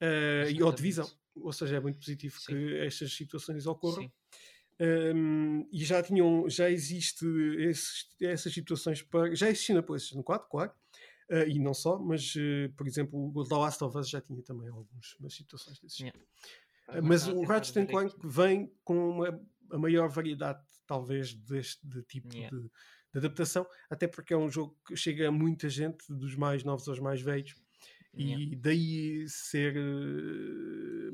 eh, 0.00 0.50
e 0.50 0.62
ou 0.62 0.72
de 0.72 0.82
visão. 0.82 1.08
Ou 1.36 1.52
seja, 1.52 1.76
é 1.76 1.80
muito 1.80 1.98
positivo 1.98 2.38
Sim. 2.40 2.46
que 2.52 2.76
estas 2.78 3.12
situações 3.12 3.66
ocorram. 3.66 4.10
Um, 4.80 5.68
e 5.70 5.84
já 5.84 6.02
tinham, 6.02 6.48
já 6.48 6.68
existe 6.70 7.24
esses- 7.58 8.06
essas 8.20 8.52
situações 8.52 9.00
para, 9.02 9.32
já 9.34 9.48
existia 9.48 9.74
na 9.76 9.82
PlayStation 9.82 10.22
4, 10.24 10.48
claro, 10.50 10.72
uh, 11.30 11.48
e 11.48 11.58
não 11.60 11.72
só, 11.72 11.98
mas 12.00 12.34
uh, 12.34 12.72
por 12.76 12.86
exemplo 12.88 13.30
o 13.34 13.44
The 13.46 13.54
Last 13.54 13.84
of 13.84 13.96
Us 13.96 14.08
já 14.08 14.20
tinha 14.20 14.42
também 14.42 14.68
algumas 14.70 15.14
situações 15.34 15.78
desses. 15.78 16.00
Yeah. 16.00 16.18
Uh, 16.18 16.22
Agora 16.88 17.02
mas 17.02 17.28
o 17.28 17.42
Ratchet 17.42 17.86
Clank 17.86 18.16
vem 18.24 18.72
com 18.82 19.10
uma, 19.10 19.40
a 19.70 19.78
maior 19.78 20.08
variedade 20.08 20.60
talvez 20.86 21.32
deste 21.34 21.86
de 21.86 22.02
tipo 22.02 22.34
Yeah. 22.34 22.56
de, 22.56 22.62
de 22.62 23.18
adaptação, 23.18 23.64
até 23.88 24.08
porque 24.08 24.34
é 24.34 24.36
um 24.36 24.50
jogo 24.50 24.76
que 24.86 24.96
chega 24.96 25.28
a 25.28 25.32
muita 25.32 25.68
gente, 25.68 26.04
dos 26.12 26.34
mais 26.34 26.64
novos 26.64 26.88
aos 26.88 26.98
mais 26.98 27.20
velhos, 27.20 27.54
Yeah. 28.14 28.42
e 28.44 28.56
daí 28.56 29.26
ser 29.28 29.72
de 29.72 31.10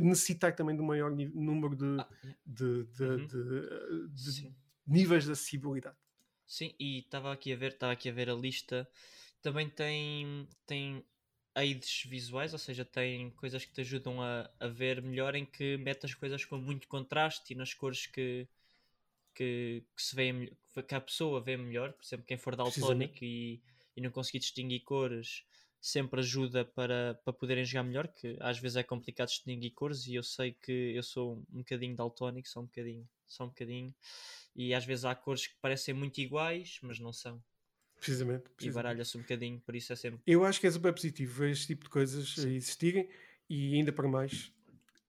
necessitar 0.00 0.54
também 0.54 0.74
de 0.76 0.82
um 0.82 0.86
maior 0.86 1.10
número 1.10 1.76
de, 1.76 2.00
Ah, 2.00 2.08
yeah. 2.22 2.38
de, 2.46 2.84
de- 2.84 3.04
Uhum. 3.04 3.26
de- 3.26 4.54
níveis 4.86 5.24
de 5.24 5.32
acessibilidade. 5.32 5.96
Sim, 6.46 6.74
e 6.78 7.00
estava 7.00 7.32
aqui 7.32 7.52
a 7.52 7.56
ver, 7.56 7.72
estava 7.72 7.92
aqui 7.92 8.08
a 8.08 8.12
ver 8.12 8.30
a 8.30 8.34
lista. 8.34 8.88
Também 9.42 9.68
tem, 9.68 10.48
tem 10.66 11.04
aids 11.54 12.04
visuais, 12.08 12.52
ou 12.52 12.58
seja, 12.58 12.84
tem 12.84 13.30
coisas 13.32 13.64
que 13.64 13.72
te 13.72 13.80
ajudam 13.82 14.22
a, 14.22 14.50
a 14.58 14.68
ver 14.68 15.02
melhor 15.02 15.34
em 15.34 15.44
que 15.44 15.76
mete 15.76 16.06
as 16.06 16.14
coisas 16.14 16.44
com 16.44 16.56
muito 16.58 16.88
contraste 16.88 17.52
e 17.52 17.56
nas 17.56 17.74
cores 17.74 18.06
que, 18.06 18.48
que, 19.34 19.84
que 19.94 20.02
se 20.02 20.16
vê 20.16 20.52
que 20.86 20.94
a 20.94 21.00
pessoa 21.00 21.40
vê 21.40 21.56
melhor, 21.56 21.92
por 21.92 22.04
exemplo, 22.04 22.26
quem 22.26 22.38
for 22.38 22.56
daltónico 22.56 23.18
e, 23.24 23.60
e 23.96 24.00
não 24.00 24.10
conseguir 24.10 24.38
distinguir 24.40 24.82
cores 24.84 25.44
sempre 25.80 26.20
ajuda 26.20 26.64
para, 26.64 27.20
para 27.24 27.32
poderem 27.32 27.64
jogar 27.64 27.84
melhor, 27.84 28.08
que 28.08 28.36
às 28.40 28.58
vezes 28.58 28.76
é 28.76 28.82
complicado 28.82 29.28
distinguir 29.28 29.72
cores 29.72 30.06
e 30.06 30.14
eu 30.14 30.22
sei 30.22 30.52
que 30.52 30.72
eu 30.72 31.02
sou 31.02 31.44
um 31.52 31.58
bocadinho 31.58 31.94
daltónico, 31.94 32.48
só 32.48 32.60
um 32.60 32.64
bocadinho, 32.64 33.08
só 33.26 33.44
um 33.44 33.48
bocadinho, 33.48 33.94
e 34.54 34.74
às 34.74 34.84
vezes 34.84 35.04
há 35.04 35.14
cores 35.14 35.46
que 35.46 35.54
parecem 35.60 35.94
muito 35.94 36.18
iguais, 36.18 36.78
mas 36.82 36.98
não 36.98 37.12
são. 37.12 37.42
Precisamente. 37.96 38.42
precisamente. 38.50 38.66
E 38.66 38.70
baralha-se 38.70 39.16
um 39.16 39.20
bocadinho, 39.22 39.60
por 39.60 39.74
isso 39.74 39.92
é 39.92 39.96
sempre. 39.96 40.20
Eu 40.26 40.44
acho 40.44 40.60
que 40.60 40.66
é 40.66 40.70
super 40.70 40.92
positivo 40.92 41.32
ver 41.32 41.50
este 41.50 41.68
tipo 41.68 41.84
de 41.84 41.90
coisas 41.90 42.34
Sim. 42.34 42.54
existirem 42.54 43.08
e 43.48 43.74
ainda 43.74 43.92
para 43.92 44.08
mais 44.08 44.52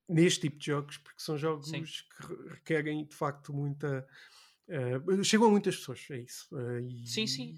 neste 0.09 0.41
tipo 0.41 0.57
de 0.57 0.65
jogos, 0.65 0.97
porque 0.97 1.21
são 1.21 1.37
jogos 1.37 1.69
Sim. 1.69 1.83
que 1.83 2.49
requerem 2.49 3.05
de 3.05 3.15
facto 3.15 3.53
muita. 3.53 4.07
Uh, 4.67 5.23
chegam 5.23 5.47
a 5.47 5.51
muitas 5.51 5.77
pessoas, 5.77 6.05
é 6.09 6.17
isso. 6.17 6.47
Uh, 6.51 6.79
e... 6.79 7.07
Sim, 7.07 7.27
sim. 7.27 7.57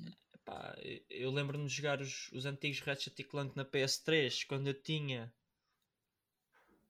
Epá, 0.52 0.76
eu 1.10 1.32
lembro-me 1.32 1.66
de 1.66 1.74
jogar 1.74 2.02
os, 2.02 2.30
os 2.34 2.46
antigos 2.46 2.82
Ratchet 2.82 3.24
Clank 3.24 3.56
na 3.56 3.64
PS3 3.64 4.46
quando 4.46 4.68
eu 4.68 4.74
tinha 4.74 5.34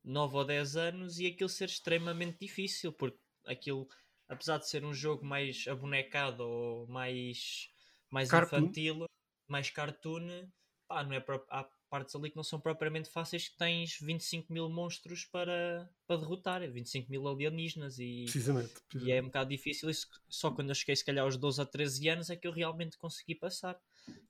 9 0.04 0.36
ou 0.38 0.46
10 0.46 0.76
anos 0.76 1.20
e 1.20 1.28
aquilo 1.28 1.48
ser 1.48 1.66
extremamente 1.66 2.40
difícil, 2.40 2.92
porque 2.92 3.20
aquilo, 3.46 3.88
apesar 4.28 4.58
de 4.58 4.68
ser 4.68 4.84
um 4.84 4.94
jogo 4.94 5.24
mais 5.24 5.68
abonecado 5.68 6.42
ou 6.42 6.88
mais, 6.88 7.70
mais 8.10 8.34
infantil, 8.34 9.06
mais 9.48 9.70
cartoon, 9.70 10.50
pá, 10.88 11.04
não 11.04 11.14
é 11.14 11.24
há 11.50 11.70
partes 11.92 12.16
ali 12.16 12.30
que 12.30 12.38
não 12.38 12.44
são 12.44 12.58
propriamente 12.58 13.10
fáceis 13.10 13.50
que 13.50 13.58
tens 13.58 14.00
25 14.00 14.52
mil 14.52 14.70
monstros 14.70 15.26
para, 15.26 15.92
para 16.08 16.16
derrotar, 16.16 16.62
25 16.72 17.12
mil 17.12 17.28
alienígenas 17.28 18.00
e, 18.00 18.24
precisamente, 18.24 18.70
precisamente. 18.70 19.10
e 19.10 19.12
é 19.12 19.22
um 19.22 19.26
bocado 19.26 19.50
difícil 19.50 19.90
isso, 19.90 20.08
só 20.30 20.50
quando 20.50 20.70
eu 20.70 20.76
cheguei 20.76 20.96
se 20.96 21.04
calhar 21.04 21.26
aos 21.26 21.36
12 21.36 21.62
a 21.62 21.66
13 21.66 22.08
anos 22.08 22.30
é 22.30 22.38
que 22.38 22.48
eu 22.48 22.52
realmente 22.54 22.98
consegui 22.98 23.36
passar. 23.36 23.78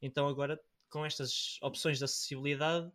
Então 0.02 0.28
agora 0.28 0.60
com 0.90 1.06
estas 1.06 1.60
opções 1.62 2.00
de 2.00 2.04
acessibilidade 2.04 2.92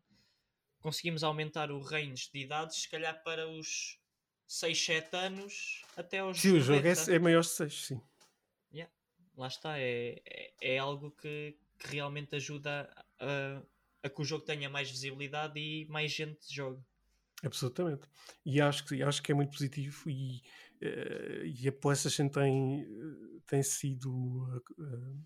conseguimos 0.80 1.22
aumentar 1.22 1.70
o 1.70 1.80
range 1.80 2.28
de 2.32 2.40
idades 2.40 2.82
se 2.82 2.90
calhar 2.90 3.22
para 3.22 3.48
os 3.48 4.00
6, 4.48 4.84
7 4.84 5.16
anos 5.16 5.84
até 5.96 6.18
aos 6.18 6.40
Sim, 6.40 6.58
90. 6.58 6.60
o 6.60 6.64
jogo 6.64 6.88
é, 6.88 7.14
é 7.14 7.18
maior 7.20 7.40
de 7.42 7.48
6, 7.48 7.86
sim. 7.86 8.00
Yeah. 8.72 8.92
Lá 9.36 9.46
está, 9.46 9.78
é, 9.78 10.20
é, 10.26 10.52
é 10.60 10.78
algo 10.78 11.12
que, 11.12 11.56
que 11.78 11.88
realmente 11.88 12.34
ajuda 12.34 12.90
a 13.20 13.62
a 14.06 14.10
que 14.10 14.20
o 14.20 14.24
jogo 14.24 14.44
tenha 14.44 14.68
mais 14.68 14.90
visibilidade 14.90 15.58
e 15.58 15.86
mais 15.88 16.12
gente 16.12 16.40
jogue. 16.52 16.82
Absolutamente. 17.44 18.08
E 18.44 18.60
acho 18.60 18.84
que, 18.86 19.02
acho 19.02 19.22
que 19.22 19.32
é 19.32 19.34
muito 19.34 19.50
positivo 19.52 20.08
e, 20.08 20.42
uh, 20.82 21.44
e 21.44 21.68
a 21.68 21.72
PlayStation 21.72 22.28
tem, 22.28 22.86
tem 23.46 23.62
sido, 23.62 24.10
uh, 24.78 25.24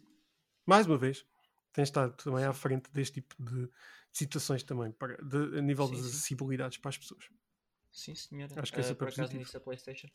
mais 0.67 0.87
uma 0.87 0.99
vez, 0.99 1.25
tem 1.73 1.85
estado 1.85 2.17
também 2.17 2.45
à 2.45 2.53
frente 2.53 2.91
deste 2.93 3.21
tipo 3.21 3.37
de 3.43 3.71
situações 4.13 4.63
também, 4.63 4.91
para, 4.91 5.17
de, 5.23 5.59
a 5.59 5.63
nível 5.63 5.87
sim, 5.87 5.95
das 5.95 6.07
acessibilidades 6.07 6.79
para 6.79 6.89
as 6.89 6.99
pessoas. 6.99 7.29
Sim, 7.93 8.15
senhora. 8.15 8.61
Acho 8.61 8.73
que 8.73 8.81
é 8.81 8.83
super 8.83 9.09
uh, 9.09 9.15
por 9.15 9.17
positivo. 9.17 9.51
A 9.57 9.61
PlayStation. 9.61 10.09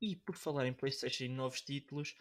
E 0.00 0.16
por 0.16 0.36
falar 0.36 0.66
em 0.66 0.72
PlayStation 0.72 1.24
e 1.24 1.28
novos 1.28 1.60
títulos, 1.60 2.16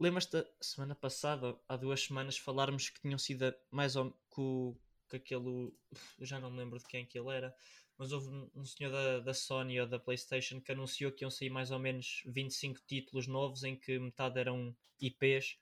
lembras-te 0.00 0.32
da 0.32 0.46
semana 0.60 0.96
passada, 0.96 1.56
há 1.68 1.76
duas 1.76 2.02
semanas, 2.02 2.36
falarmos 2.36 2.90
que 2.90 3.00
tinham 3.00 3.18
sido 3.18 3.54
mais 3.70 3.94
ou 3.94 4.10
que 4.34 4.80
que 5.10 5.16
aquele. 5.16 5.72
Eu 6.18 6.26
já 6.26 6.38
não 6.38 6.50
me 6.50 6.58
lembro 6.58 6.78
de 6.78 6.86
quem 6.86 7.04
que 7.04 7.18
ele 7.18 7.30
era, 7.30 7.54
mas 7.98 8.12
houve 8.12 8.28
um, 8.28 8.50
um 8.54 8.64
senhor 8.64 8.90
da, 8.90 9.20
da 9.20 9.34
Sony 9.34 9.80
ou 9.80 9.86
da 9.86 9.98
PlayStation 9.98 10.60
que 10.60 10.72
anunciou 10.72 11.12
que 11.12 11.24
iam 11.24 11.30
sair 11.30 11.50
mais 11.50 11.70
ou 11.70 11.78
menos 11.78 12.22
25 12.26 12.80
títulos 12.86 13.26
novos 13.26 13.64
em 13.64 13.76
que 13.76 13.98
metade 13.98 14.38
eram 14.38 14.74
IPs. 15.00 15.58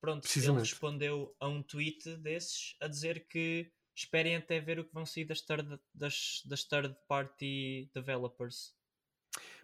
Pronto, 0.00 0.28
ele 0.36 0.58
respondeu 0.58 1.34
a 1.40 1.48
um 1.48 1.62
tweet 1.62 2.16
desses 2.18 2.76
a 2.80 2.86
dizer 2.86 3.26
que 3.26 3.70
esperem 3.94 4.36
até 4.36 4.60
ver 4.60 4.78
o 4.78 4.84
que 4.84 4.94
vão 4.94 5.04
sair 5.04 5.24
das 5.24 5.40
third, 5.40 5.78
das, 5.92 6.42
das 6.46 6.64
third 6.64 6.96
party 7.08 7.90
developers. 7.92 8.74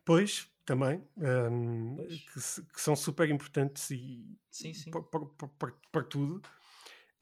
Pois, 0.04 0.48
também, 0.64 1.02
um, 1.16 1.96
que, 1.96 2.40
que, 2.72 2.80
são 2.80 2.96
super 2.96 3.30
importantes 3.30 3.90
e 3.90 4.36
sim, 4.50 4.74
sim. 4.74 4.90
Para, 4.90 5.02
para, 5.02 5.48
para, 5.48 5.72
para 5.90 6.04
tudo 6.04 6.42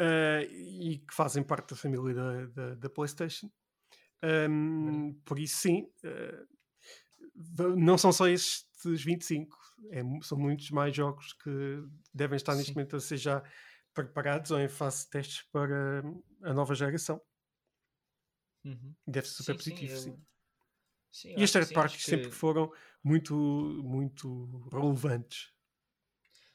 uh, 0.02 0.42
e 0.52 0.99
que 0.99 1.14
fazem 1.14 1.42
parte 1.42 1.71
da 1.71 1.76
família 1.76 2.14
da, 2.14 2.47
da, 2.47 2.75
da 2.75 2.90
PlayStation. 2.90 3.50
Um, 4.50 5.14
por 5.25 5.38
isso, 5.38 5.56
sim, 5.56 5.88
uh, 6.04 7.76
não 7.76 7.97
são 7.97 8.12
só 8.12 8.28
estes 8.28 8.66
25, 8.85 9.56
é, 9.90 10.02
são 10.23 10.38
muitos 10.38 10.71
mais 10.71 10.94
jogos 10.94 11.32
que 11.35 11.85
devem 12.12 12.37
estar 12.37 12.54
neste 12.54 12.68
sim. 12.68 12.75
momento 12.75 12.97
a 12.97 13.00
ser 13.00 13.16
já 13.16 13.42
preparados 13.94 14.50
ou 14.50 14.61
em 14.61 14.68
fase 14.68 15.04
de 15.04 15.11
testes 15.11 15.42
para 15.50 16.02
a 16.42 16.52
nova 16.52 16.75
geração. 16.75 17.21
Uhum. 18.64 18.94
Deve 19.06 19.26
ser 19.28 19.42
super 19.42 19.62
sim, 19.62 19.71
positivo, 19.71 19.97
sim. 19.97 20.12
sim. 20.12 20.25
sim 21.11 21.35
e 21.37 21.42
as 21.42 21.50
third 21.50 21.73
parties 21.73 22.04
que... 22.04 22.11
sempre 22.11 22.30
foram 22.30 22.73
muito, 23.02 23.35
muito 23.35 24.68
relevantes 24.73 25.52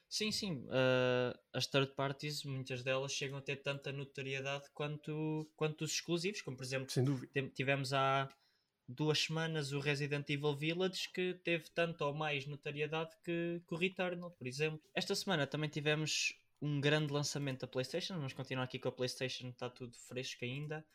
Sim, 0.09 0.31
sim. 0.31 0.65
Uh, 0.67 1.37
as 1.53 1.67
third 1.67 1.93
parties, 1.95 2.43
muitas 2.43 2.83
delas 2.83 3.11
chegam 3.11 3.37
a 3.37 3.41
ter 3.41 3.57
tanta 3.57 3.91
notoriedade 3.91 4.65
quanto, 4.73 5.49
quanto 5.55 5.83
os 5.83 5.91
exclusivos, 5.91 6.41
como 6.41 6.55
por 6.55 6.63
exemplo, 6.63 6.93
tivemos 7.53 7.93
há 7.93 8.29
duas 8.87 9.19
semanas 9.19 9.73
o 9.73 9.79
Resident 9.79 10.29
Evil 10.29 10.55
Village 10.55 11.09
que 11.13 11.33
teve 11.43 11.69
tanto 11.71 12.05
ou 12.05 12.13
mais 12.13 12.45
notoriedade 12.45 13.11
que, 13.23 13.61
que 13.67 13.73
o 13.73 13.77
Returnal, 13.77 14.31
por 14.31 14.47
exemplo. 14.47 14.81
Esta 14.93 15.13
semana 15.13 15.45
também 15.45 15.69
tivemos 15.69 16.33
um 16.61 16.79
grande 16.79 17.11
lançamento 17.11 17.61
da 17.61 17.67
PlayStation. 17.67 18.15
Vamos 18.15 18.33
continuar 18.33 18.63
aqui 18.63 18.79
com 18.79 18.87
a 18.87 18.91
PlayStation, 18.91 19.49
está 19.49 19.69
tudo 19.69 19.95
fresco 19.97 20.45
ainda. 20.45 20.85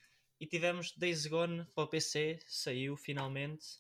E 0.40 0.47
tivemos 0.47 0.92
Days 0.97 1.26
Gone 1.26 1.66
para 1.75 1.85
o 1.85 1.87
PC, 1.87 2.38
saiu 2.47 2.97
finalmente. 2.97 3.78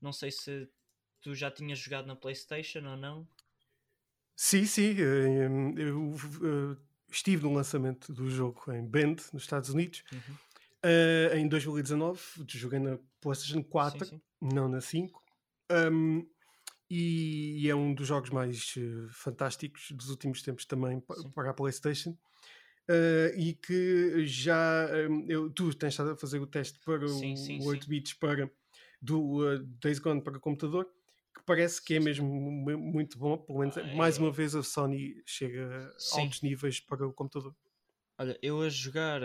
Não 0.00 0.12
sei 0.12 0.30
se 0.30 0.68
tu 1.20 1.34
já 1.34 1.50
tinhas 1.50 1.78
jogado 1.78 2.06
na 2.06 2.14
PlayStation 2.14 2.86
ou 2.86 2.96
não. 2.96 3.26
Sim, 4.42 4.64
sim. 4.64 4.96
Eh, 4.98 5.48
eu 5.76 6.14
eh, 6.16 6.76
estive 7.12 7.42
no 7.42 7.52
lançamento 7.52 8.10
do 8.10 8.30
jogo 8.30 8.72
em 8.72 8.82
Bend, 8.82 9.22
nos 9.34 9.42
Estados 9.42 9.68
Unidos, 9.68 10.02
uhum. 10.10 10.34
uh, 10.82 11.36
em 11.36 11.46
2019. 11.46 12.18
Joguei 12.48 12.78
na 12.78 12.98
PlayStation 13.20 13.62
4, 13.62 14.06
sim, 14.06 14.10
sim. 14.16 14.20
não 14.40 14.66
na 14.66 14.80
5. 14.80 15.22
Um, 15.92 16.26
e 16.88 17.68
é 17.68 17.74
um 17.74 17.92
dos 17.92 18.08
jogos 18.08 18.30
mais 18.30 18.74
uh, 18.78 19.10
fantásticos 19.10 19.90
dos 19.90 20.08
últimos 20.08 20.40
tempos 20.40 20.64
também 20.64 21.02
para 21.34 21.50
a 21.50 21.54
PlayStation. 21.54 22.16
Uh, 22.88 23.36
e 23.36 23.52
que 23.52 24.26
já 24.26 24.88
um, 25.06 25.26
eu, 25.28 25.50
tu 25.50 25.74
tens 25.74 25.90
estado 25.90 26.12
a 26.12 26.16
fazer 26.16 26.38
o 26.38 26.46
teste 26.46 26.80
para 26.82 27.06
sim, 27.08 27.58
o, 27.60 27.64
o 27.64 27.66
8 27.66 27.86
bits 27.86 28.14
para 28.14 28.50
do 29.02 29.58
Days 29.82 29.98
Gone 29.98 30.22
para 30.22 30.38
computador 30.38 30.88
que 31.34 31.42
parece 31.44 31.82
que 31.82 31.94
é 31.94 32.00
mesmo 32.00 32.26
muito 32.26 33.18
bom. 33.18 33.38
Pelo 33.38 33.60
menos, 33.60 33.76
mais 33.94 34.18
é... 34.18 34.20
uma 34.20 34.30
vez, 34.30 34.54
a 34.54 34.62
Sony 34.62 35.22
chega 35.24 35.92
Sim. 35.98 36.18
a 36.18 36.22
altos 36.22 36.42
níveis 36.42 36.80
para 36.80 37.06
o 37.06 37.12
computador. 37.12 37.54
Olha, 38.18 38.38
eu 38.42 38.60
a 38.60 38.68
jogar 38.68 39.22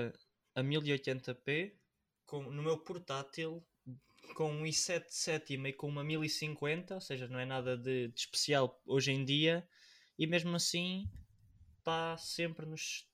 a 0.56 0.64
1080p 0.64 1.74
com, 2.26 2.44
no 2.44 2.64
meu 2.64 2.78
portátil 2.78 3.64
com 4.34 4.52
um 4.52 4.64
i7 4.64 5.06
sétima 5.10 5.70
e 5.70 5.74
com 5.74 5.88
uma 5.88 6.04
1050, 6.04 6.96
ou 6.96 7.02
seja, 7.02 7.28
não 7.28 7.40
é 7.40 7.46
nada 7.46 7.78
de, 7.78 8.08
de 8.08 8.20
especial 8.20 8.82
hoje 8.86 9.12
em 9.12 9.24
dia, 9.24 9.68
e 10.18 10.26
mesmo 10.26 10.56
assim 10.56 11.10
está 11.78 12.18
sempre 12.18 12.66
nos 12.66 13.08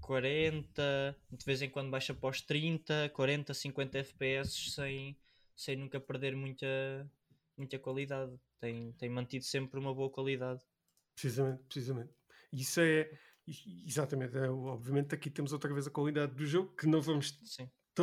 40, 0.00 1.16
de 1.32 1.44
vez 1.44 1.62
em 1.62 1.68
quando 1.68 1.90
baixa 1.90 2.14
para 2.14 2.30
os 2.30 2.40
30, 2.40 3.10
40, 3.12 3.52
50 3.52 3.98
FPS 3.98 4.70
sem, 4.72 5.18
sem 5.54 5.76
nunca 5.76 5.98
perder 5.98 6.36
muita, 6.36 7.10
muita 7.56 7.78
qualidade, 7.78 8.38
tem, 8.60 8.92
tem 8.92 9.08
mantido 9.08 9.44
sempre 9.44 9.78
uma 9.78 9.94
boa 9.94 10.10
qualidade. 10.10 10.60
Precisamente, 11.14 11.62
precisamente. 11.64 12.12
Isso 12.52 12.80
é 12.80 13.10
exatamente, 13.86 14.36
é, 14.36 14.50
obviamente 14.50 15.14
aqui 15.14 15.30
temos 15.30 15.52
outra 15.52 15.72
vez 15.72 15.86
a 15.86 15.90
qualidade 15.90 16.34
do 16.34 16.44
jogo 16.44 16.74
que 16.74 16.86
não 16.86 17.00
vamos 17.00 17.38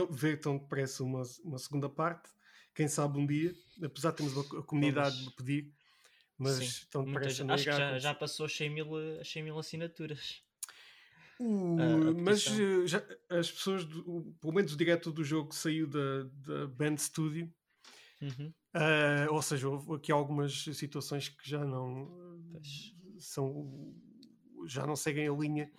ver 0.09 0.39
tão 0.39 0.57
depressa 0.57 1.03
uma, 1.03 1.23
uma 1.43 1.57
segunda 1.57 1.89
parte. 1.89 2.29
Quem 2.73 2.87
sabe 2.87 3.19
um 3.19 3.25
dia, 3.25 3.53
apesar 3.83 4.11
de 4.11 4.17
termos 4.17 4.37
a 4.37 4.63
comunidade 4.63 5.23
de 5.23 5.31
pedir, 5.35 5.73
mas 6.37 6.55
Sim. 6.55 6.87
tão 6.89 7.05
depressa 7.05 7.45
Acho 7.53 7.63
que 7.65 7.71
já, 7.71 7.99
já 7.99 8.13
passou 8.13 8.45
as 8.45 8.55
100 8.55 8.69
mil, 8.69 8.87
100 9.23 9.43
mil 9.43 9.59
assinaturas. 9.59 10.41
Uh, 11.39 12.15
mas 12.19 12.47
uh, 12.47 12.87
já, 12.87 13.03
as 13.29 13.51
pessoas, 13.51 13.85
do, 13.85 14.33
pelo 14.39 14.53
menos 14.53 14.73
o 14.73 14.77
diretor 14.77 15.11
do 15.11 15.23
jogo 15.23 15.53
saiu 15.53 15.87
da, 15.87 16.23
da 16.23 16.67
Band 16.67 16.97
Studio 16.97 17.53
Uhum. 18.23 18.53
Uh, 18.73 19.33
ou 19.33 19.41
seja, 19.41 19.67
houve 19.67 19.95
aqui 19.95 20.11
algumas 20.11 20.63
situações 20.63 21.29
que 21.29 21.47
já 21.47 21.63
não 21.63 22.09
são 23.19 23.93
já 24.65 24.87
não 24.87 24.95
seguem 24.95 25.27
a 25.27 25.33
linha 25.33 25.69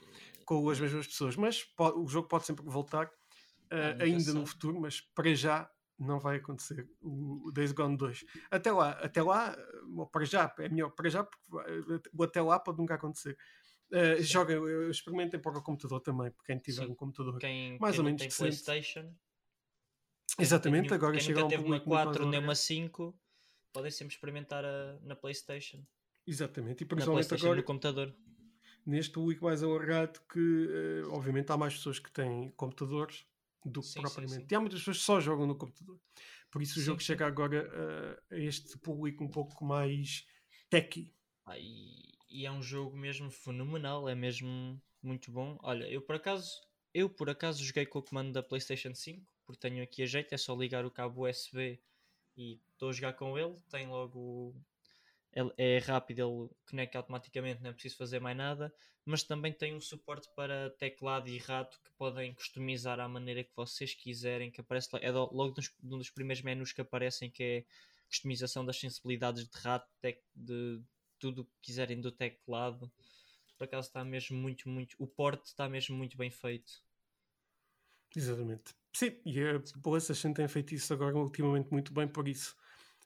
com 0.45 0.69
as 0.69 0.79
mesmas 0.79 1.07
pessoas, 1.07 1.37
mas 1.37 1.65
pode, 1.65 1.99
o 1.99 2.07
jogo 2.07 2.29
pode 2.29 2.45
sempre 2.45 2.65
voltar 2.67 3.07
uh, 3.07 4.03
ainda 4.03 4.35
no 4.35 4.47
futuro, 4.47 4.79
mas 4.79 5.01
para 5.01 5.35
já 5.35 5.71
não 5.99 6.19
vai 6.19 6.37
acontecer 6.37 6.89
o 7.01 7.51
Days 7.53 7.73
Gone 7.73 7.97
2. 7.97 8.25
Até 8.51 8.71
lá, 8.71 8.91
até 8.91 9.23
lá, 9.23 9.57
para 10.13 10.25
já, 10.25 10.53
é 10.59 10.69
melhor 10.69 10.91
para 10.91 11.09
já, 11.09 11.25
porque 11.25 12.11
o 12.13 12.23
até 12.23 12.43
lá 12.43 12.59
pode 12.61 12.79
nunca 12.79 12.95
acontecer. 12.95 13.39
Uh, 13.91 14.23
joguem, 14.23 14.59
experimentem 14.91 15.41
para 15.41 15.57
o 15.57 15.63
computador 15.63 16.01
também, 16.01 16.31
porque 16.31 16.53
quem 16.53 16.61
tiver 16.61 16.85
Sim. 16.85 16.93
um 16.93 16.95
computador 16.95 17.39
quem, 17.39 17.79
mais 17.79 17.95
quem 17.95 18.01
ou 18.01 18.05
menos 18.05 18.21
tem 18.21 18.31
PlayStation. 18.31 19.15
Exatamente, 20.38 20.93
agora 20.93 21.19
chega 21.19 21.45
um 21.45 21.49
teve 21.49 21.64
uma 21.64 21.81
4 21.81 22.26
nem 22.26 22.41
uma 22.41 22.55
5, 22.55 23.14
podem 23.73 23.91
sempre 23.91 24.14
experimentar 24.14 24.64
a, 24.64 24.99
na 25.03 25.14
PlayStation. 25.14 25.85
Exatamente, 26.26 26.83
e 26.83 26.87
principalmente 26.87 27.33
agora 27.35 27.57
no 27.57 27.62
computador. 27.62 28.14
Neste 28.87 29.12
público 29.12 29.45
mais 29.45 29.62
alargado 29.62 30.21
que 30.31 30.38
uh, 30.38 31.12
obviamente 31.12 31.50
há 31.50 31.57
mais 31.57 31.75
pessoas 31.75 31.99
que 31.99 32.11
têm 32.11 32.50
computadores 32.57 33.25
do 33.64 33.81
que 33.81 33.87
sim, 33.87 34.00
propriamente. 34.00 34.35
Sim, 34.35 34.41
sim. 34.41 34.47
E 34.50 34.55
há 34.55 34.61
muitas 34.61 34.81
pessoas 34.81 34.99
que 34.99 35.05
só 35.05 35.21
jogam 35.21 35.47
no 35.47 35.57
computador. 35.57 35.99
Por 36.50 36.62
isso 36.62 36.79
o 36.79 36.83
jogo 36.83 37.00
chega 37.03 37.26
agora 37.26 37.69
uh, 37.69 38.35
a 38.35 38.38
este 38.38 38.79
público 38.79 39.25
um 39.25 39.29
pouco 39.29 39.64
mais 39.64 40.26
techy. 40.71 41.12
Ah, 41.47 41.59
e, 41.59 42.14
e, 42.31 42.47
é 42.47 42.53
um 42.53 42.62
jogo 42.62 42.97
mesmo 42.97 43.31
fenomenal, 43.31 44.09
é 44.09 44.14
mesmo 44.14 44.81
muito 45.03 45.33
bom. 45.33 45.59
Olha, 45.62 45.85
eu 45.91 46.00
por 46.00 46.14
acaso, 46.14 46.61
eu 46.93 47.09
por 47.11 47.29
acaso 47.29 47.64
joguei 47.64 47.87
com 47.87 47.99
o 47.99 48.03
comando 48.03 48.33
da 48.33 48.43
PlayStation 48.43 48.95
5, 48.95 49.34
porque 49.47 49.61
tenho 49.61 49.83
aqui 49.83 50.03
a 50.03 50.07
jeito, 50.07 50.35
é 50.35 50.39
só 50.39 50.55
ligar 50.55 50.85
o 50.85 50.91
cabo 50.91 51.29
USB 51.29 51.81
e 52.37 52.61
estou 52.73 52.89
a 52.91 52.93
jogar 52.93 53.13
com 53.15 53.39
ele, 53.39 53.57
tem 53.71 53.87
logo 53.87 54.55
é 55.57 55.79
rápido, 55.79 56.21
ele 56.21 56.51
conecta 56.69 56.99
automaticamente, 56.99 57.61
não 57.61 57.71
é 57.71 57.73
preciso 57.73 57.97
fazer 57.97 58.21
mais 58.21 58.37
nada, 58.37 58.73
mas 59.05 59.25
também 59.25 59.53
tem 59.53 59.75
um 59.75 59.81
suporte 59.81 60.29
para 60.37 60.71
teclado 60.71 61.29
e 61.29 61.39
rato 61.39 61.81
que 61.85 61.91
podem 61.99 62.33
customizar 62.35 63.01
à 63.01 63.09
maneira 63.09 63.43
que 63.43 63.51
vocês 63.57 63.95
quiserem, 63.95 64.51
que 64.51 64.61
aparece 64.61 64.89
é 65.01 65.11
logo 65.11 65.55
um 65.83 65.99
dos 65.99 66.11
primeiros 66.11 66.43
menus 66.43 66.73
que 66.73 66.81
aparecem 66.81 67.31
que 67.31 67.43
é 67.43 67.65
customização 68.07 68.65
das 68.65 68.79
sensibilidades 68.79 69.49
de 69.49 69.59
rato, 69.59 69.91
de 70.35 70.81
tudo 71.19 71.43
o 71.43 71.45
que 71.45 71.53
quiserem 71.63 72.01
do 72.01 72.13
teclado. 72.13 72.91
Por 73.59 73.65
acaso 73.65 73.89
está 73.89 74.05
mesmo 74.05 74.37
muito, 74.37 74.69
muito. 74.69 74.95
O 74.99 75.07
porte 75.07 75.47
está 75.47 75.69
mesmo 75.69 75.97
muito 75.97 76.17
bem 76.17 76.31
feito. 76.31 76.83
Exatamente. 78.15 78.75
Sim, 78.95 79.13
e 79.27 79.41
a 79.41 79.61
PlayStation 79.83 80.33
tem 80.33 80.47
feito 80.47 80.75
isso 80.75 80.93
agora 80.95 81.17
ultimamente 81.17 81.71
muito 81.71 81.93
bem 81.93 82.07
por 82.07 82.29
isso. 82.29 82.55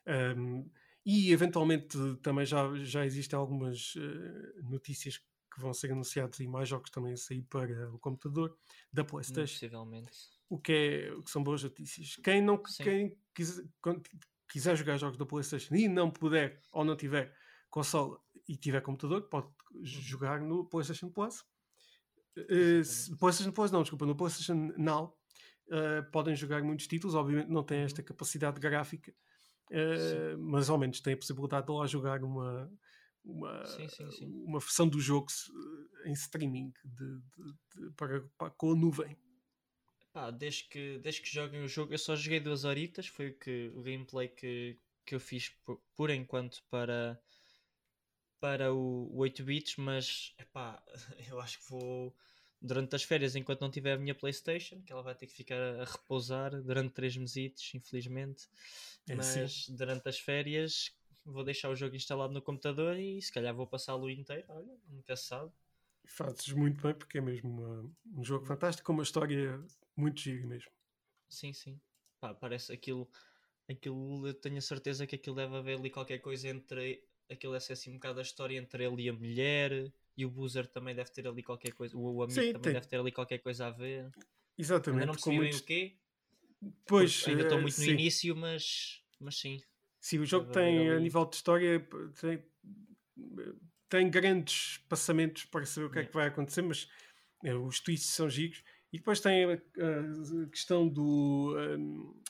Um, 0.07 0.68
e 1.04 1.33
eventualmente 1.33 1.97
também 2.23 2.45
já, 2.45 2.71
já 2.85 3.07
existem 3.07 3.38
algumas 3.38 3.95
uh, 3.95 4.71
notícias 4.71 5.16
que 5.16 5.61
vão 5.61 5.73
ser 5.73 5.90
anunciadas 5.90 6.38
e 6.40 6.47
mais 6.47 6.68
jogos 6.68 6.90
também 6.90 7.14
a 7.14 7.16
sair 7.16 7.42
para 7.42 7.90
o 7.90 7.99
computador 7.99 8.54
da 8.92 9.02
PlayStation. 9.02 9.54
Possivelmente. 9.54 10.12
O 10.50 10.59
que, 10.59 10.73
é, 10.73 11.12
o 11.14 11.23
que 11.23 11.30
são 11.30 11.42
boas 11.42 11.62
notícias. 11.62 12.16
Quem 12.16 12.42
não 12.42 12.62
quem 12.83 13.16
quiser, 13.35 13.64
quiser 14.50 14.76
jogar 14.76 14.99
jogos 14.99 15.16
da 15.16 15.25
PlayStation 15.25 15.75
e 15.75 15.88
não 15.88 16.11
puder 16.11 16.61
ou 16.71 16.85
não 16.85 16.97
tiver 16.97 17.35
console 17.71 18.18
e 18.47 18.57
tiver 18.57 18.83
computador, 18.83 19.23
pode 19.23 19.49
uhum. 19.73 19.85
jogar 19.85 20.40
no 20.40 20.66
PlayStation 20.66 21.11
Plus. 21.11 21.40
Uh, 22.37 23.16
PlayStation 23.18 23.52
Plus 23.52 23.71
não, 23.71 23.83
desculpa, 23.83 24.04
no 24.04 24.14
PlayStation 24.14 24.73
Now 24.76 25.17
uh, 25.68 26.10
podem 26.10 26.34
jogar 26.34 26.62
muitos 26.62 26.87
títulos, 26.87 27.14
obviamente 27.14 27.48
não 27.48 27.64
esta 27.70 28.00
uhum. 28.00 28.06
capacidade 28.06 28.60
gráfica 28.60 29.12
Uh, 29.70 30.38
mas 30.38 30.70
ao 30.70 30.78
menos 30.78 31.00
tem 31.00 31.12
a 31.12 31.16
possibilidade 31.16 31.66
de 31.66 31.72
lá 31.72 31.87
jogar 31.87 32.25
uma, 32.25 32.72
uma, 33.25 33.66
sim, 33.66 33.88
sim, 33.88 34.10
sim. 34.10 34.26
uma 34.46 34.58
versão 34.58 34.88
do 34.88 34.98
jogo 34.98 35.26
em 36.06 36.12
streaming 36.12 36.72
de, 36.84 37.18
de, 37.18 37.54
de, 37.75 37.90
para, 37.94 38.22
para, 38.38 38.50
com 38.50 38.72
a 38.72 38.75
nuvem. 38.75 39.16
Pá, 40.10 40.30
desde 40.30 40.64
que, 40.64 40.98
desde 40.98 41.20
que 41.20 41.28
joguem 41.28 41.62
o 41.62 41.68
jogo, 41.68 41.92
eu 41.92 41.98
só 41.98 42.16
joguei 42.16 42.40
duas 42.40 42.64
horitas, 42.64 43.06
foi 43.06 43.28
o, 43.28 43.38
que, 43.38 43.70
o 43.75 43.82
gameplay 43.82 44.28
que, 44.28 44.78
que 45.04 45.14
eu 45.14 45.20
fiz 45.20 45.50
por, 45.50 45.78
por 45.94 46.08
enquanto 46.08 46.62
para, 46.70 47.20
para 48.40 48.72
o, 48.72 49.10
o 49.12 49.18
8 49.18 49.45
bits, 49.45 49.76
mas 49.76 50.34
epá, 50.38 50.82
eu 51.28 51.38
acho 51.40 51.58
que 51.58 51.69
vou 51.69 52.16
durante 52.60 52.94
as 52.97 53.02
férias, 53.02 53.36
enquanto 53.36 53.60
não 53.60 53.71
tiver 53.71 53.92
a 53.92 53.99
minha 53.99 54.14
Playstation, 54.14 54.82
que 54.82 54.92
ela 54.92 55.02
vai 55.02 55.14
ter 55.14 55.26
que 55.26 55.32
ficar 55.34 55.58
a 55.80 55.84
repousar 55.84 56.60
durante 56.62 56.92
3 56.92 57.16
meses, 57.16 57.73
infelizmente. 57.75 58.49
É 59.08 59.14
Mas 59.14 59.66
sim. 59.66 59.76
durante 59.76 60.08
as 60.08 60.18
férias 60.18 60.92
vou 61.25 61.44
deixar 61.44 61.68
o 61.71 61.76
jogo 61.76 61.94
instalado 61.97 62.32
no 62.32 62.42
computador 62.42 62.97
e 62.99 63.21
se 63.21 63.32
calhar 63.32 63.54
vou 63.54 63.66
passá-lo 63.66 64.08
inteiro, 64.10 64.44
olha, 64.49 64.78
nunca 64.88 65.14
se 65.16 65.26
sabe. 65.26 65.52
Fazes 66.06 66.49
muito 66.52 66.82
bem 66.82 66.92
porque 66.94 67.18
é 67.18 67.21
mesmo 67.21 67.49
uma, 67.50 67.94
um 68.21 68.25
jogo 68.25 68.44
fantástico, 68.44 68.86
com 68.86 68.92
uma 68.94 69.02
história 69.04 69.62
muito 69.97 70.21
gira 70.21 70.44
mesmo. 70.47 70.73
Sim, 71.28 71.52
sim. 71.52 71.80
Pá, 72.21 72.34
parece 72.34 72.73
aquilo, 72.73 73.08
aquilo, 73.68 74.26
eu 74.26 74.34
tenho 74.34 74.58
a 74.58 74.60
certeza 74.60 75.06
que 75.06 75.16
aquilo 75.16 75.36
deve 75.36 75.56
haver 75.56 75.78
ali 75.78 75.90
qualquer 75.90 76.18
coisa 76.21 76.49
entre 76.49 77.04
aquilo 77.30 77.54
é 77.54 77.58
assim 77.58 77.90
um 77.90 77.94
bocado 77.94 78.18
a 78.21 78.23
história 78.23 78.58
entre 78.58 78.84
ele 78.84 79.02
e 79.04 79.08
a 79.08 79.12
mulher 79.12 79.92
e 80.19 80.26
o 80.26 80.31
Boozer 80.31 80.67
também 80.67 80.95
deve 80.95 81.11
ter 81.11 81.26
ali 81.26 81.43
qualquer 81.43 81.73
coisa, 81.73 81.97
o 81.97 82.23
amigo 82.23 82.33
sim, 82.39 82.52
também 82.52 82.61
tem. 82.61 82.73
deve 82.75 82.87
ter 82.87 82.99
ali 82.99 83.13
qualquer 83.13 83.39
coisa 83.39 83.69
a 83.69 83.71
ver. 83.71 84.11
Exatamente. 84.59 85.00
Ainda 85.00 85.07
não 85.07 85.15
percebi 85.15 85.39
bem 85.39 85.54
o 85.54 85.63
quê, 85.63 85.99
Pois, 86.87 87.25
ainda 87.26 87.43
estou 87.43 87.61
muito 87.61 87.78
no 87.78 87.85
sim. 87.85 87.93
início, 87.93 88.35
mas, 88.35 89.02
mas 89.21 89.39
sim. 89.39 89.61
Sim, 90.00 90.19
o 90.19 90.26
jogo 90.26 90.50
tem, 90.50 90.91
a 90.91 90.99
nível 90.99 91.25
de 91.25 91.37
história, 91.37 91.89
tem, 92.21 92.43
tem 93.89 94.11
grandes 94.11 94.78
passamentos 94.89 95.45
para 95.45 95.67
saber 95.67 95.87
o 95.87 95.91
que 95.91 95.99
é 96.00 96.04
que 96.04 96.13
vai 96.13 96.28
acontecer, 96.28 96.63
mas 96.63 96.89
é, 97.45 97.54
os 97.54 97.81
twists 97.81 98.11
são 98.11 98.28
gigos. 98.28 98.63
E 98.93 98.99
depois 98.99 99.21
tem 99.21 99.45
a, 99.45 99.52
a 99.54 100.49
questão 100.50 100.89
do, 100.89 101.54
um, 101.57 102.21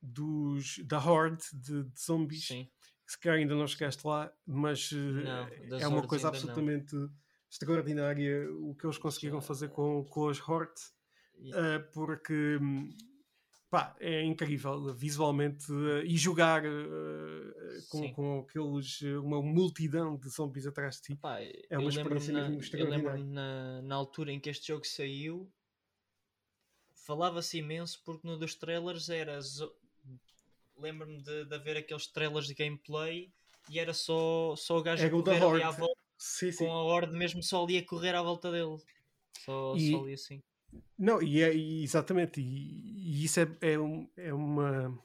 dos, 0.00 0.78
da 0.78 0.98
horde 0.98 1.44
de, 1.52 1.84
de 1.84 2.00
zombies. 2.00 2.46
Sim. 2.46 2.68
Se 3.06 3.18
calhar 3.18 3.38
ainda 3.38 3.54
não 3.54 3.66
chegaste 3.66 4.06
lá, 4.06 4.32
mas 4.46 4.90
não, 4.92 5.78
é 5.78 5.86
uma 5.86 6.06
coisa 6.06 6.28
absolutamente 6.28 6.94
não. 6.94 7.10
Extraordinária 7.50 8.50
o 8.52 8.74
que 8.74 8.86
eles 8.86 8.98
conseguiram 8.98 9.40
fazer 9.40 9.68
com, 9.70 10.04
com 10.04 10.28
as 10.28 10.40
hordes. 10.46 10.92
Uh, 11.38 11.80
porque 11.92 12.58
hum, 12.60 12.92
pá, 13.70 13.96
é 14.00 14.24
incrível 14.24 14.92
visualmente 14.92 15.70
uh, 15.70 16.04
e 16.04 16.16
jogar 16.16 16.64
uh, 16.64 17.88
com, 17.88 18.12
com 18.12 18.38
aqueles, 18.40 19.00
uma 19.22 19.40
multidão 19.40 20.16
de 20.16 20.28
zombies 20.28 20.66
atrás 20.66 20.96
de 20.96 21.02
ti. 21.02 21.16
Pá, 21.16 21.40
é 21.40 21.78
uma 21.78 21.88
experiência 21.88 22.32
na, 22.32 22.42
mesmo 22.42 22.60
extraordinária. 22.60 23.02
Eu 23.02 23.12
lembro-me 23.12 23.34
na, 23.34 23.82
na 23.82 23.94
altura 23.94 24.32
em 24.32 24.40
que 24.40 24.50
este 24.50 24.68
jogo 24.68 24.84
saiu, 24.84 25.48
falava-se 26.92 27.58
imenso 27.58 28.02
porque 28.04 28.26
no 28.26 28.36
dos 28.36 28.54
trailers 28.54 29.08
era. 29.08 29.38
Lembro-me 30.76 31.20
de, 31.22 31.44
de 31.44 31.54
haver 31.54 31.76
aqueles 31.76 32.06
trailers 32.06 32.46
de 32.46 32.54
gameplay 32.54 33.32
e 33.68 33.78
era 33.78 33.92
só, 33.92 34.54
só 34.56 34.78
o 34.78 34.82
gajo 34.82 35.04
é 35.04 35.10
correr 35.10 35.42
ali 35.42 35.62
à 35.62 35.70
volta 35.70 36.07
sim, 36.18 36.52
sim. 36.52 36.64
com 36.64 36.72
a 36.72 36.82
horde 36.82 37.16
mesmo 37.16 37.42
só 37.42 37.64
ali 37.64 37.78
a 37.78 37.86
correr 37.86 38.14
à 38.14 38.22
volta 38.22 38.50
dele. 38.50 38.76
Só, 39.44 39.74
e, 39.76 39.90
só 39.90 40.02
ali 40.02 40.12
assim. 40.14 40.42
Não, 40.98 41.22
e 41.22 41.40
é 41.40 41.54
exatamente, 41.54 42.40
e, 42.40 42.44
e 42.44 43.24
isso 43.24 43.40
é, 43.40 43.48
é, 43.60 43.78
um, 43.78 44.08
é 44.16 44.34
uma, 44.34 44.98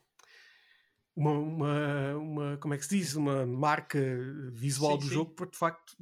uma, 1.15 1.31
uma, 1.31 2.17
uma, 2.17 2.57
como 2.57 2.73
é 2.73 2.77
que 2.77 2.85
se 2.85 2.97
diz, 2.97 3.15
uma 3.15 3.45
marca 3.45 3.99
visual 4.51 4.93
sim, 4.93 4.97
do 4.97 5.03
sim. 5.03 5.13
jogo, 5.13 5.31
porque 5.31 5.51
de 5.51 5.57
facto 5.57 5.95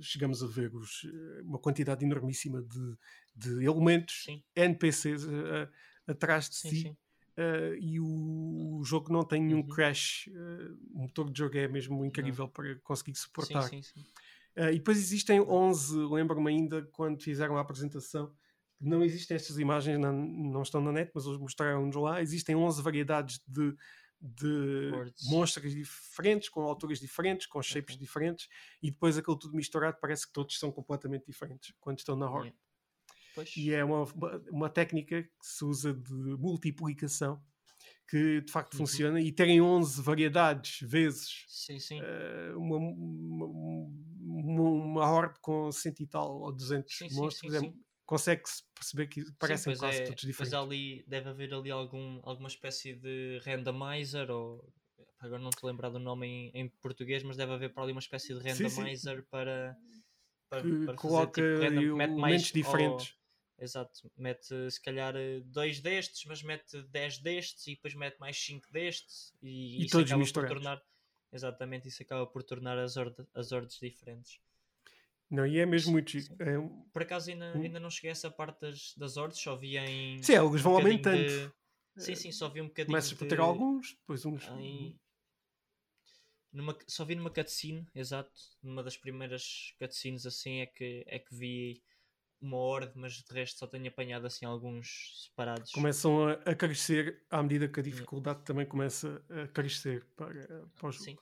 chegamos 0.00 0.42
a 0.42 0.46
ver 0.46 0.74
os, 0.74 1.04
uma 1.44 1.58
quantidade 1.58 2.04
enormíssima 2.04 2.60
de, 2.62 2.96
de 3.34 3.64
elementos, 3.64 4.24
sim. 4.24 4.42
NPCs 4.54 5.24
uh, 5.24 5.68
atrás 6.06 6.50
de 6.50 6.56
si. 6.56 6.96
Uh, 7.32 7.74
e 7.80 7.98
o, 7.98 8.78
o, 8.78 8.84
jogo 8.84 9.10
não 9.10 9.24
tem 9.24 9.42
nenhum 9.42 9.60
uhum. 9.60 9.68
crash. 9.68 10.28
Uh, 10.28 10.78
o 10.92 10.98
motor 10.98 11.30
de 11.30 11.38
jogo 11.38 11.56
é 11.56 11.66
mesmo 11.66 12.04
incrível 12.04 12.44
não. 12.44 12.52
para 12.52 12.74
conseguir 12.80 13.14
suportar. 13.14 13.62
Sim, 13.62 13.82
sim, 13.82 13.94
sim. 13.94 14.06
Uh, 14.56 14.70
e 14.70 14.78
depois 14.78 14.98
existem 14.98 15.40
11, 15.40 15.96
lembro-me 16.10 16.50
ainda 16.50 16.82
quando 16.92 17.22
fizeram 17.22 17.56
a 17.56 17.60
apresentação, 17.60 18.32
não 18.80 19.02
existem 19.02 19.36
estas 19.36 19.58
imagens, 19.58 19.98
não, 19.98 20.12
não 20.12 20.62
estão 20.62 20.80
na 20.80 20.92
net, 20.92 21.10
mas 21.14 21.24
mostraram-nos 21.24 21.94
lá. 21.94 22.20
Existem 22.20 22.56
11 22.56 22.82
variedades 22.82 23.40
de, 23.46 23.74
de 24.20 24.90
monstros 25.24 25.72
diferentes, 25.72 26.48
com 26.48 26.62
alturas 26.62 26.98
diferentes, 26.98 27.46
com 27.46 27.62
shapes 27.62 27.94
okay. 27.94 28.06
diferentes, 28.06 28.48
e 28.82 28.90
depois 28.90 29.16
aquilo 29.16 29.38
tudo 29.38 29.56
misturado 29.56 29.98
parece 30.00 30.26
que 30.26 30.32
todos 30.32 30.58
são 30.58 30.72
completamente 30.72 31.26
diferentes 31.26 31.72
quando 31.80 31.98
estão 31.98 32.16
na 32.16 32.28
Horde. 32.28 32.54
Yeah. 33.36 33.50
E 33.56 33.72
é 33.72 33.84
uma, 33.84 34.04
uma 34.50 34.68
técnica 34.68 35.22
que 35.22 35.30
se 35.40 35.64
usa 35.64 35.94
de 35.94 36.12
multiplicação 36.12 37.42
que 38.12 38.42
de 38.42 38.52
facto 38.52 38.74
uhum. 38.74 38.80
funciona 38.80 39.18
e 39.22 39.32
terem 39.32 39.62
11 39.62 40.02
variedades 40.02 40.86
vezes 40.86 41.46
sim, 41.48 41.78
sim. 41.78 41.98
Uh, 41.98 42.58
uma, 42.58 42.76
uma, 42.76 44.62
uma, 44.70 45.10
horde 45.10 45.40
com 45.40 45.72
100 45.72 45.94
e 45.98 46.06
tal 46.06 46.42
ou 46.42 46.52
200 46.52 46.94
sim, 46.94 47.08
monstros 47.14 47.54
é, 47.54 47.72
consegue-se 48.04 48.64
perceber 48.74 49.06
que 49.06 49.24
parecem 49.38 49.74
quase 49.74 50.02
é, 50.02 50.04
todos 50.04 50.24
diferentes. 50.24 50.52
Mas 50.52 50.62
ali 50.62 51.02
deve 51.08 51.30
haver 51.30 51.54
ali 51.54 51.70
algum, 51.70 52.20
alguma 52.22 52.48
espécie 52.48 52.92
de 52.92 53.40
randomizer 53.46 54.30
ou 54.30 54.70
agora 55.18 55.40
não 55.40 55.48
te 55.48 55.64
lembrar 55.64 55.88
do 55.88 55.98
nome 55.98 56.26
em, 56.26 56.50
em 56.52 56.68
português, 56.68 57.22
mas 57.22 57.38
deve 57.38 57.52
haver 57.52 57.72
para 57.72 57.82
ali 57.82 57.92
uma 57.92 58.00
espécie 58.00 58.34
de 58.34 58.46
randomizer 58.46 59.24
para, 59.30 59.74
para, 60.50 60.62
para 60.84 60.94
coloca 60.96 61.40
fazer, 61.40 61.70
tipo, 61.70 62.02
elementos 62.02 62.52
diferentes. 62.52 63.21
Exato. 63.62 64.10
Mete 64.16 64.70
se 64.70 64.80
calhar 64.82 65.14
eh, 65.16 65.40
dois 65.44 65.80
destes, 65.80 66.24
mas 66.26 66.42
mete 66.42 66.82
10 66.84 67.18
destes 67.18 67.66
e 67.66 67.74
depois 67.74 67.94
mete 67.94 68.18
mais 68.18 68.36
5 68.36 68.70
destes 68.72 69.32
e, 69.42 69.78
E 69.78 69.82
isso 69.82 69.92
todos 69.92 70.06
acaba 70.10 70.18
por 70.18 70.24
misturados. 70.24 70.54
tornar. 70.54 70.82
Exatamente, 71.32 71.88
isso 71.88 72.02
acaba 72.02 72.26
por 72.26 72.42
tornar 72.42 72.78
as, 72.78 72.96
ord 72.98 73.14
as 73.34 73.52
ordens 73.52 73.78
diferentes. 73.80 74.38
Não, 75.30 75.46
e 75.46 75.58
é 75.58 75.64
mesmo 75.64 75.92
muito. 75.92 76.14
É 76.18 76.58
Por 76.92 77.00
acaso 77.02 77.30
ainda, 77.30 77.52
ainda 77.56 77.80
não 77.80 77.88
cheguei 77.88 78.10
a 78.10 78.12
essa 78.12 78.30
parte 78.30 78.60
das, 78.60 78.94
das 78.98 79.16
ordens, 79.16 79.40
só 79.40 79.56
vi 79.56 79.78
em. 79.78 80.22
Sim, 80.22 80.34
eles 80.34 80.60
vão 80.60 80.74
um 80.74 80.76
aumentando. 80.76 81.16
de- 81.24 81.50
Sim, 81.96 82.14
sim, 82.14 82.32
só 82.32 82.48
vi 82.50 82.60
um 82.60 82.66
bocadinho. 82.68 82.88
Começas 82.92 83.12
por 83.14 83.26
ter 83.26 83.36
de- 83.36 83.40
alguns, 83.40 83.94
depois 83.94 84.26
uns. 84.26 84.46
em- 84.58 84.98
numa, 86.52 86.76
só 86.86 87.04
vi 87.04 87.14
numa 87.14 87.30
cutscene, 87.30 87.86
exato. 87.94 88.30
Numa 88.62 88.82
das 88.82 88.96
primeiras 88.96 89.74
cutscenes 89.78 90.26
assim 90.26 90.60
é 90.60 90.66
que, 90.66 91.02
é 91.06 91.18
que 91.18 91.34
vi 91.34 91.82
uma 92.42 92.56
ordem, 92.56 92.92
mas 92.96 93.14
de 93.14 93.32
resto 93.32 93.58
só 93.58 93.66
tenho 93.66 93.88
apanhado 93.88 94.26
assim 94.26 94.44
alguns 94.44 95.24
separados. 95.26 95.70
Começam 95.72 96.28
a, 96.28 96.32
a 96.32 96.54
crescer 96.54 97.22
à 97.30 97.42
medida 97.42 97.68
que 97.68 97.80
a 97.80 97.82
dificuldade 97.82 98.42
também 98.44 98.66
começa 98.66 99.24
a 99.30 99.46
crescer 99.48 100.04
para, 100.16 100.32
para 100.78 100.88
o 100.88 100.92
jogo. 100.92 101.04
Sim. 101.04 101.16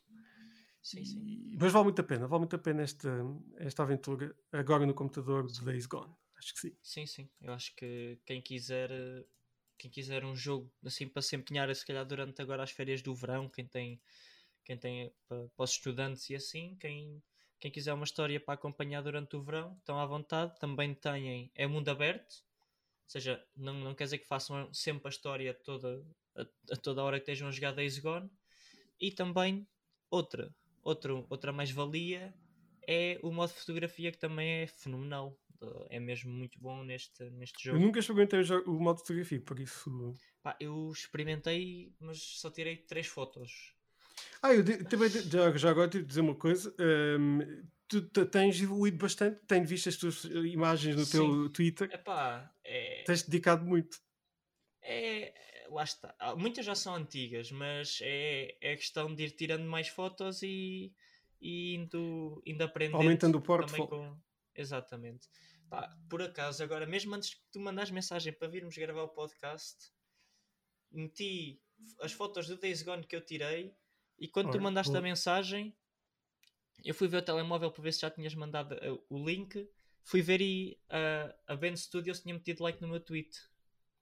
Sim, 0.82 1.04
sim. 1.04 1.20
E- 1.26 1.58
mas 1.60 1.72
vale 1.72 1.84
muito 1.84 2.00
a 2.00 2.04
pena, 2.04 2.26
vale 2.26 2.40
muito 2.40 2.56
a 2.56 2.58
pena 2.58 2.82
esta, 2.82 3.10
esta 3.58 3.82
aventura 3.82 4.34
agora 4.50 4.86
no 4.86 4.94
computador 4.94 5.46
de 5.46 5.62
Days 5.64 5.86
Gone. 5.86 6.12
Acho 6.36 6.54
que 6.54 6.60
sim. 6.60 6.72
Sim, 6.82 7.06
sim. 7.06 7.28
Eu 7.40 7.52
acho 7.52 7.74
que 7.76 8.18
quem 8.24 8.40
quiser 8.40 8.90
quem 9.76 9.90
quiser 9.90 10.24
um 10.24 10.36
jogo 10.36 10.70
assim 10.84 11.08
para 11.08 11.22
se 11.22 11.34
empenhar, 11.36 11.74
se 11.74 11.86
calhar 11.86 12.04
durante 12.04 12.40
agora 12.42 12.62
as 12.62 12.70
férias 12.70 13.00
do 13.02 13.14
verão, 13.14 13.48
quem 13.48 13.66
tem 13.66 14.00
quem 14.64 14.76
tem 14.78 15.12
para, 15.26 15.48
para 15.48 15.64
os 15.64 15.70
estudantes 15.70 16.28
e 16.30 16.34
assim, 16.34 16.76
quem, 16.78 17.22
quem 17.60 17.70
quiser 17.70 17.92
uma 17.92 18.04
história 18.04 18.40
para 18.40 18.54
acompanhar 18.54 19.02
durante 19.02 19.36
o 19.36 19.42
verão, 19.42 19.76
estão 19.78 19.98
à 20.00 20.06
vontade. 20.06 20.58
Também 20.58 20.94
têm 20.94 21.50
é 21.54 21.66
mundo 21.66 21.88
aberto, 21.90 22.32
ou 22.32 23.10
seja, 23.10 23.44
não, 23.56 23.74
não 23.74 23.94
quer 23.94 24.04
dizer 24.04 24.18
que 24.18 24.26
façam 24.26 24.72
sempre 24.72 25.08
a 25.08 25.10
história 25.10 25.52
toda 25.52 26.02
a, 26.36 26.42
a 26.72 26.76
toda 26.76 27.02
hora 27.02 27.18
que 27.18 27.24
estejam 27.24 27.48
a 27.48 27.52
jogar 27.52 27.72
Days 27.72 27.98
Gone. 27.98 28.30
E 28.98 29.10
também 29.10 29.66
outra, 30.10 30.54
outro, 30.82 31.26
outra 31.28 31.52
mais-valia 31.52 32.34
é 32.86 33.18
o 33.22 33.30
modo 33.30 33.52
de 33.52 33.58
fotografia 33.58 34.10
que 34.10 34.18
também 34.18 34.62
é 34.62 34.66
fenomenal. 34.66 35.38
É 35.90 36.00
mesmo 36.00 36.32
muito 36.32 36.58
bom 36.58 36.82
neste, 36.82 37.22
neste 37.30 37.68
Eu 37.68 37.74
jogo. 37.74 37.84
nunca 37.84 37.98
experimentei 38.00 38.40
o 38.66 38.80
modo 38.80 38.96
de 38.96 39.02
fotografia, 39.02 39.40
por 39.42 39.60
isso. 39.60 40.14
Pá, 40.42 40.56
eu 40.58 40.90
experimentei, 40.90 41.92
mas 42.00 42.18
só 42.18 42.50
tirei 42.50 42.78
três 42.78 43.06
fotos. 43.06 43.74
Ah, 44.42 44.54
eu 44.54 44.62
de- 44.62 44.84
também 44.84 45.08
de- 45.08 45.22
já, 45.30 45.56
já 45.56 45.70
agora 45.70 45.88
tive 45.90 46.02
de 46.04 46.08
dizer 46.08 46.20
uma 46.20 46.34
coisa. 46.34 46.74
hum, 47.18 47.38
tu 47.88 48.00
te- 48.02 48.24
tens 48.26 48.60
evoluído 48.60 48.96
bastante, 48.98 49.40
tenho 49.46 49.66
visto 49.66 49.88
as 49.88 49.96
tuas 49.96 50.24
imagens 50.24 50.94
no 50.96 51.04
teu 51.06 51.48
Twitter, 51.50 51.90
Epá, 51.92 52.52
é, 52.64 53.02
tens 53.04 53.22
dedicado 53.22 53.64
muito. 53.64 53.98
é, 54.82 55.66
lá 55.70 55.82
está. 55.84 56.14
Ah, 56.18 56.34
Muitas 56.36 56.64
já 56.64 56.74
são 56.74 56.94
antigas, 56.94 57.50
mas 57.50 57.98
é, 58.02 58.56
é 58.60 58.76
questão 58.76 59.14
de 59.14 59.24
ir 59.24 59.30
tirando 59.32 59.64
mais 59.64 59.88
fotos 59.88 60.42
e, 60.42 60.92
e 61.40 61.74
indo, 61.74 62.42
indo 62.46 62.62
aprendendo. 62.62 62.96
Aumentando 62.98 63.38
o 63.38 63.42
portfólio. 63.42 63.86
com- 63.88 64.16
Exatamente. 64.54 65.28
Pá, 65.68 65.88
por 66.08 66.20
acaso, 66.22 66.62
agora, 66.64 66.86
mesmo 66.86 67.14
antes 67.14 67.34
que 67.34 67.40
tu 67.52 67.60
mandares 67.60 67.90
mensagem 67.92 68.32
para 68.32 68.48
virmos 68.48 68.76
gravar 68.76 69.02
o 69.04 69.08
podcast, 69.08 69.76
meti 70.90 71.60
as 72.00 72.12
fotos 72.12 72.46
do 72.48 72.56
Days 72.58 72.82
Gone 72.82 73.06
que 73.06 73.14
eu 73.16 73.24
tirei 73.24 73.74
e 74.20 74.28
quando 74.28 74.46
tu 74.50 74.54
Ora, 74.54 74.62
mandaste 74.62 74.90
a 74.90 74.94
boa. 74.94 75.02
mensagem, 75.02 75.74
eu 76.84 76.94
fui 76.94 77.08
ver 77.08 77.18
o 77.18 77.22
telemóvel 77.22 77.70
para 77.70 77.82
ver 77.82 77.92
se 77.92 78.00
já 78.00 78.10
tinhas 78.10 78.34
mandado 78.34 78.74
eh, 78.74 78.98
o 79.08 79.24
link. 79.24 79.68
Fui 80.04 80.22
ver 80.22 80.40
e 80.40 80.78
ah, 80.88 81.34
a 81.46 81.56
Ben 81.56 81.76
Studios 81.76 82.20
tinha 82.20 82.34
metido 82.34 82.62
like 82.62 82.80
no 82.80 82.88
meu 82.88 83.00
tweet 83.00 83.30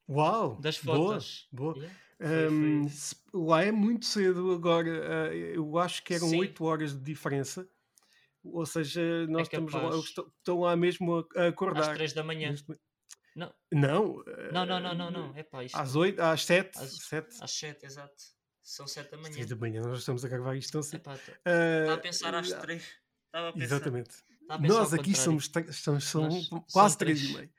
Uau! 0.09 0.61
das 0.61 0.79
boa, 0.79 0.97
fotos. 0.97 1.49
boa. 1.53 1.75
Yeah. 1.77 1.95
Foi- 2.19 2.49
Hum, 2.49 2.83
foi- 2.83 2.91
se- 2.91 3.17
lá 3.33 3.63
é 3.65 3.71
muito 3.71 4.05
cedo 4.07 4.51
agora. 4.53 5.29
ah, 5.29 5.35
eu 5.35 5.79
acho 5.79 6.03
que 6.03 6.15
eram 6.15 6.29
Sim. 6.29 6.41
8 6.41 6.65
horas 6.65 6.93
de 6.93 7.01
diferença. 7.01 7.69
Ou 8.43 8.65
seja, 8.67 9.27
nós 9.29 9.43
estamos 9.43 9.73
lá, 9.73 9.91
estão- 9.99 10.61
lá 10.61 10.75
mesmo 10.77 11.15
a, 11.17 11.19
a 11.37 11.43
Às 11.45 11.49
acordar. 11.53 11.95
3 11.95 12.13
da 12.13 12.25
manhã. 12.25 12.55
Não, 13.37 13.53
Não, 13.71 14.25
não, 14.53 14.67
não, 14.67 14.81
não, 14.81 14.95
não, 14.95 15.11
não. 15.11 15.37
É 15.37 15.43
pá, 15.45 15.63
isto. 15.65 15.77
Às 15.77 15.95
8, 15.95 16.19
às 16.21 16.45
7, 16.45 16.77
Às- 16.79 16.97
7, 16.97 17.37
Às 17.41 17.51
7, 17.53 17.85
exato. 17.87 18.15
São 18.69 18.87
7 18.87 19.11
da 19.11 19.17
manhã. 19.17 19.33
3 19.33 19.47
da 19.47 19.57
manhã, 19.57 19.81
nós 19.81 20.01
estamos 20.01 20.23
a 20.25 20.29
gravar 20.29 20.55
isto 20.55 20.73
tão 20.73 20.83
cedo. 20.83 21.01
Epá, 21.01 21.17
tá- 21.17 21.33
Ah, 21.45 21.81
Estava 21.81 21.95
a 21.95 21.99
pensar 21.99 22.35
às 22.35 22.53
3. 22.53 22.83
Estava 23.27 23.49
a 23.49 23.53
pensar. 23.55 23.65
Exatamente. 23.65 24.11
Estava 24.11 24.55
a 24.55 24.59
pensar 24.63 24.75
Nós 24.75 24.95
aqui 24.95 25.15
somos, 25.15 25.45
estamos, 25.71 26.05
são 26.05 26.23
Nós 26.25 26.49
quase 26.49 26.71
somos 26.71 26.97
3 26.97 27.19
três. 27.19 27.21
e 27.31 27.35
meio. 27.35 27.51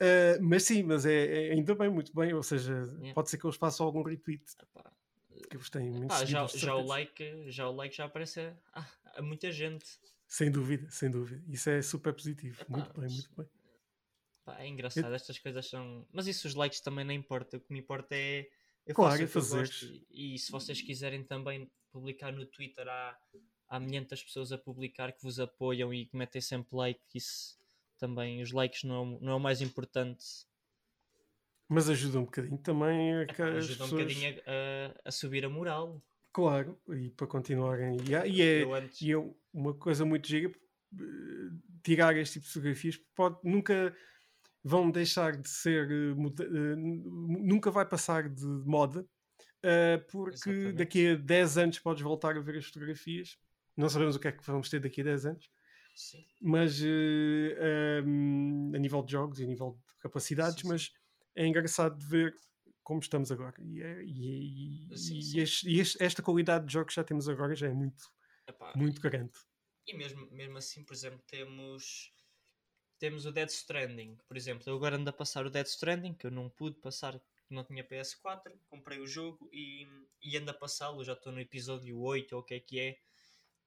Ah, 0.00 0.38
mas 0.40 0.62
sim, 0.62 0.82
mas 0.82 1.04
é, 1.04 1.48
é 1.48 1.52
ainda 1.52 1.74
bem, 1.74 1.90
muito 1.90 2.14
bem. 2.14 2.32
Ou 2.32 2.42
seja, 2.42 2.72
Yeah. 2.72 3.12
pode 3.14 3.28
ser 3.28 3.36
que 3.36 3.46
eles 3.46 3.56
façam 3.56 3.84
algum 3.84 4.02
retweet, 4.02 4.42
Epá, 4.62 4.90
que 5.50 5.56
eles 5.56 5.68
têm 5.68 5.90
muitos 5.90 6.18
pá, 6.18 6.24
já, 6.24 6.46
já, 6.46 6.74
o 6.74 6.86
like, 6.86 7.50
já 7.52 7.68
o 7.68 7.72
like 7.76 7.94
já 7.94 8.06
aparece 8.06 8.40
a, 8.40 8.86
a- 9.16 9.20
muita 9.22 9.52
gente. 9.52 9.84
Sem 10.26 10.50
dúvida, 10.50 10.88
sem 10.90 11.10
dúvida. 11.10 11.44
Isso 11.48 11.68
é 11.68 11.82
super 11.82 12.14
positivo. 12.14 12.62
Epá, 12.62 12.78
muito 12.78 12.98
bem, 12.98 13.10
muito 13.10 13.30
bem. 13.36 13.46
É 14.58 14.66
engraçado, 14.66 15.12
estas 15.14 15.38
coisas 15.38 15.68
são. 15.68 16.06
Mas 16.10 16.26
isso 16.26 16.48
os 16.48 16.54
likes 16.54 16.80
também 16.80 17.04
não 17.04 17.12
importa. 17.12 17.58
O 17.58 17.60
que 17.60 17.70
me 17.72 17.78
importa 17.78 18.14
é. 18.16 18.48
Eu 18.86 18.94
Claro, 18.94 19.12
faço 19.12 19.22
é 19.24 19.26
fazeres. 19.26 19.82
e, 20.10 20.34
e 20.34 20.38
se 20.38 20.50
vocês 20.50 20.80
quiserem 20.82 21.22
também 21.22 21.70
publicar 21.92 22.32
no 22.32 22.44
Twitter, 22.46 22.88
há, 22.88 23.16
há 23.68 23.78
milhentas 23.80 24.22
pessoas 24.22 24.52
a 24.52 24.58
publicar 24.58 25.12
que 25.12 25.22
vos 25.22 25.38
apoiam 25.38 25.92
e 25.94 26.06
que 26.06 26.16
metem 26.16 26.40
sempre 26.40 26.76
like. 26.76 27.00
Isso 27.14 27.58
também, 27.98 28.42
os 28.42 28.50
likes 28.52 28.82
não, 28.84 28.94
é 28.94 28.98
o- 29.16 29.20
não 29.20 29.32
é 29.32 29.34
o 29.36 29.40
mais 29.40 29.60
importante. 29.60 30.24
Mas 31.68 31.88
ajuda 31.88 32.18
um 32.18 32.24
bocadinho 32.24 32.58
também 32.58 33.14
a 33.22 33.26
que 33.26 33.40
as 33.42 33.56
ajuda 33.56 33.84
um 33.84 33.88
pessoas. 33.88 34.02
bocadinho 34.14 34.42
a, 34.46 35.08
a- 35.08 35.12
subir 35.12 35.44
a 35.44 35.48
moral. 35.48 36.02
Claro, 36.32 36.80
e 36.88 37.10
para 37.10 37.26
continuarem. 37.26 37.96
E, 38.08 38.14
há- 38.14 38.26
e 38.26 38.40
é, 38.40 38.62
Eu 38.62 38.74
antes. 38.74 39.00
e 39.02 39.12
é 39.12 39.16
uma 39.52 39.74
coisa 39.74 40.04
muito 40.04 40.26
gira 40.26 40.50
eh, 40.50 40.98
tirar 41.82 42.16
este 42.16 42.34
tipo 42.34 42.46
de 42.46 42.52
fotografias 42.52 42.96
pode, 43.14 43.36
nunca 43.44 43.94
vão 44.62 44.90
deixar 44.90 45.36
de 45.36 45.48
ser 45.48 45.90
eh, 45.90 46.10
eh, 46.42 46.76
nu- 46.76 47.42
nunca 47.42 47.70
vai 47.70 47.86
passar 47.86 48.28
de 48.28 48.44
moda 48.44 49.06
eh, 49.62 49.98
porque 50.10 50.34
Exatamente. 50.50 50.72
daqui 50.76 51.08
a 51.08 51.14
10 51.16 51.58
anos 51.58 51.78
podes 51.78 52.02
voltar 52.02 52.36
a 52.36 52.40
ver 52.40 52.58
as 52.58 52.66
fotografias 52.66 53.38
não 53.76 53.88
sabemos 53.88 54.16
o 54.16 54.20
que 54.20 54.28
é 54.28 54.32
que 54.32 54.44
vamos 54.46 54.68
ter 54.68 54.80
daqui 54.80 55.00
a 55.00 55.04
10 55.04 55.26
anos 55.26 55.50
Sim. 55.94 56.24
mas 56.40 56.80
um, 56.82 58.72
a 58.74 58.78
nível 58.78 59.02
de 59.02 59.12
jogos 59.12 59.38
e 59.40 59.44
a 59.44 59.46
nível 59.46 59.78
de 59.88 59.98
capacidades 59.98 60.56
Sim, 60.56 60.62
sim. 60.62 60.68
mas 60.68 60.90
é 61.34 61.46
engraçado 61.46 61.96
de 61.98 62.06
ver 62.06 62.34
como 62.82 63.00
estamos 63.00 63.30
agora 63.30 63.54
e, 63.62 63.82
é- 63.82 64.02
e- 64.02 64.88
e- 64.90 65.38
e 65.38 65.40
este- 65.80 66.02
esta 66.02 66.22
qualidade 66.22 66.66
de 66.66 66.72
jogos 66.72 66.94
que 66.94 67.00
já 67.00 67.04
temos 67.04 67.28
agora 67.28 67.54
já 67.54 67.68
é 67.68 67.74
muito 67.74 68.04
Epá, 68.48 68.72
muito 68.76 69.00
grande 69.00 69.32
E 69.86 69.96
mesmo, 69.96 70.28
mesmo 70.30 70.58
assim, 70.58 70.84
por 70.84 70.94
exemplo, 70.94 71.20
temos 71.26 72.12
temos 73.00 73.24
o 73.24 73.32
Dead 73.32 73.48
Stranding. 73.48 74.16
Por 74.28 74.36
exemplo, 74.36 74.62
eu 74.66 74.76
agora 74.76 74.96
ando 74.96 75.08
a 75.08 75.12
passar 75.12 75.46
o 75.46 75.50
Dead 75.50 75.66
Stranding, 75.66 76.14
que 76.14 76.26
eu 76.26 76.30
não 76.30 76.50
pude 76.50 76.76
passar, 76.78 77.20
não 77.48 77.64
tinha 77.64 77.82
PS4, 77.82 78.52
comprei 78.68 79.00
o 79.00 79.06
jogo 79.06 79.48
e, 79.52 79.88
e 80.22 80.36
ando 80.36 80.50
a 80.50 80.54
passá-lo, 80.54 81.02
já 81.02 81.14
estou 81.14 81.32
no 81.32 81.40
episódio 81.40 81.98
8 81.98 82.32
ou 82.34 82.42
o 82.42 82.44
que 82.44 82.54
é 82.54 82.60
que 82.60 82.78
é. 82.78 82.98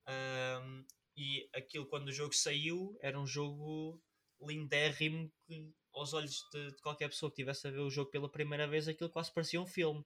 Ahm, 0.05 0.85
e 1.17 1.49
aquilo 1.53 1.87
quando 1.87 2.07
o 2.07 2.11
jogo 2.11 2.33
saiu 2.33 2.97
era 3.01 3.19
um 3.19 3.25
jogo 3.25 4.01
lindérrimo 4.39 5.31
que 5.45 5.73
aos 5.93 6.13
olhos 6.13 6.47
de, 6.51 6.71
de 6.71 6.81
qualquer 6.81 7.09
pessoa 7.09 7.29
que 7.29 7.41
estivesse 7.41 7.67
a 7.67 7.71
ver 7.71 7.79
o 7.79 7.89
jogo 7.89 8.11
pela 8.11 8.29
primeira 8.29 8.67
vez 8.67 8.87
aquilo 8.87 9.09
quase 9.09 9.33
parecia 9.33 9.61
um 9.61 9.65
filme. 9.65 10.05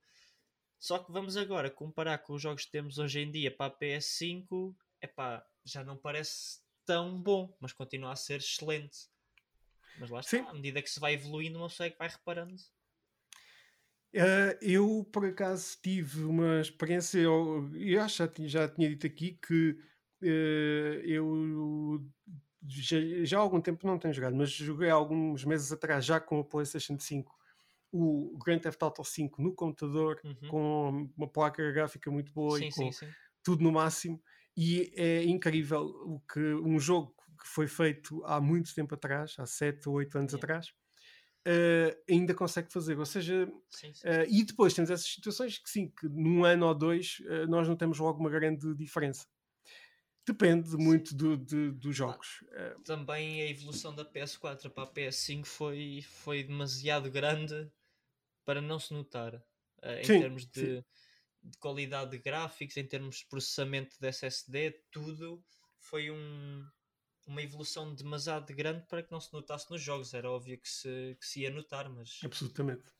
Só 0.79 0.99
que 0.99 1.11
vamos 1.11 1.35
agora 1.35 1.69
comparar 1.69 2.19
com 2.19 2.33
os 2.33 2.41
jogos 2.41 2.65
que 2.65 2.71
temos 2.71 2.97
hoje 2.97 3.19
em 3.19 3.31
dia 3.31 3.51
para 3.51 3.73
a 3.73 3.77
PS5, 3.77 4.75
epá, 5.01 5.45
já 5.65 5.83
não 5.83 5.97
parece 5.97 6.61
tão 6.85 7.21
bom, 7.21 7.55
mas 7.59 7.73
continua 7.73 8.13
a 8.13 8.15
ser 8.15 8.39
excelente. 8.39 9.09
Mas 9.97 10.09
lá 10.09 10.21
está, 10.21 10.39
Sim. 10.39 10.47
à 10.49 10.53
medida 10.53 10.81
que 10.81 10.89
se 10.89 10.99
vai 10.99 11.13
evoluindo, 11.13 11.59
uma 11.59 11.67
pessoa 11.69 11.87
é 11.87 11.91
que 11.91 11.97
vai 11.97 12.07
reparando. 12.07 12.55
Eh, 14.13 14.57
eu, 14.61 15.03
por 15.11 15.25
acaso, 15.25 15.77
tive 15.81 16.23
uma 16.23 16.61
experiência, 16.61 17.19
eu, 17.19 17.69
eu 17.75 18.01
acho 18.01 18.15
que 18.15 18.19
já 18.23 18.27
tinha, 18.27 18.49
já 18.49 18.69
tinha 18.69 18.89
dito 18.89 19.05
aqui 19.05 19.33
que 19.33 19.77
eh, 20.23 21.01
eu 21.05 22.05
já, 22.67 22.97
já 23.25 23.37
há 23.37 23.41
algum 23.41 23.61
tempo 23.61 23.85
não 23.85 23.99
tenho 23.99 24.13
jogado, 24.13 24.35
mas 24.35 24.49
joguei 24.51 24.89
há 24.89 24.93
alguns 24.93 25.43
meses 25.45 25.71
atrás, 25.71 26.05
já 26.05 26.19
com 26.19 26.39
a 26.39 26.43
PlayStation 26.45 26.97
5, 26.99 27.35
o 27.91 28.37
Grand 28.43 28.59
Theft 28.59 28.81
Auto 28.81 29.03
5 29.03 29.41
no 29.41 29.53
computador, 29.53 30.21
Uhum. 30.23 30.47
com 30.47 31.09
uma 31.17 31.27
placa 31.27 31.69
gráfica 31.71 32.09
muito 32.11 32.33
boa 32.33 32.59
Sim, 32.59 32.61
e 32.61 32.71
com 32.71 32.91
sim, 32.91 32.91
sim. 32.91 33.15
tudo 33.43 33.63
no 33.63 33.71
máximo. 33.71 34.21
E 34.55 34.91
é 34.95 35.23
incrível 35.23 35.81
o 35.85 36.19
que 36.21 36.39
um 36.39 36.79
jogo 36.79 37.15
que 37.47 37.53
foi 37.53 37.67
feito 37.67 38.23
há 38.25 38.41
muito 38.41 38.73
tempo 38.75 38.93
atrás, 38.93 39.35
há 39.37 39.45
7 39.45 39.87
ou 39.87 39.95
8 39.95 40.17
anos 40.17 40.33
Yeah. 40.33 40.43
atrás, 40.43 40.73
eh, 41.45 41.97
ainda 42.09 42.33
consegue 42.33 42.71
fazer. 42.71 42.99
Ou 42.99 43.05
seja, 43.05 43.49
sim, 43.69 43.93
sim. 43.93 44.07
Uh, 44.07 44.25
e 44.29 44.43
depois 44.43 44.73
temos 44.73 44.91
essas 44.91 45.07
situações 45.07 45.57
que 45.57 45.69
sim, 45.69 45.89
que 45.89 46.07
num 46.09 46.43
ano 46.43 46.65
ou 46.67 46.75
dois 46.75 47.19
uh, 47.21 47.47
nós 47.47 47.67
não 47.67 47.77
temos 47.77 47.99
logo 47.99 48.19
uma 48.19 48.29
grande 48.29 48.75
diferença. 48.75 49.25
Depende 50.27 50.75
muito 50.75 51.15
do, 51.15 51.37
do, 51.37 51.71
dos 51.71 51.95
jogos. 51.95 52.43
Ah, 52.51 52.75
também 52.83 53.41
a 53.41 53.49
evolução 53.49 53.95
da 53.95 54.03
PS4 54.03 54.69
para 54.69 54.83
a 54.83 54.91
PS5 54.91 55.45
foi, 55.45 56.01
foi 56.05 56.43
demasiado 56.43 57.09
grande 57.09 57.71
para 58.43 58.59
não 58.59 58.77
se 58.77 58.93
notar 58.93 59.35
uh, 59.35 59.41
em 60.01 60.03
sim, 60.03 60.19
termos 60.19 60.45
de, 60.45 60.83
de, 61.41 61.57
qualidade 61.59 62.11
de 62.11 62.17
gráficos, 62.17 62.75
em 62.75 62.85
termos 62.85 63.19
de 63.19 63.27
processamento 63.27 63.95
de 63.97 64.07
SSD, 64.09 64.71
tudo 64.91 65.41
foi 65.79 66.11
um, 66.11 66.65
uma 67.27 67.41
evolução 67.41 67.93
demasiado 67.93 68.53
grande 68.53 68.85
para 68.87 69.03
que 69.03 69.11
não 69.11 69.19
se 69.19 69.31
notasse 69.33 69.69
nos 69.69 69.81
jogos. 69.81 70.13
Era 70.13 70.31
óbvio 70.31 70.57
que 70.57 70.69
se, 70.69 71.17
que 71.19 71.25
se 71.25 71.41
ia 71.41 71.51
notar, 71.51 71.89
mas. 71.89 72.19
Absolutamente. 72.23 72.91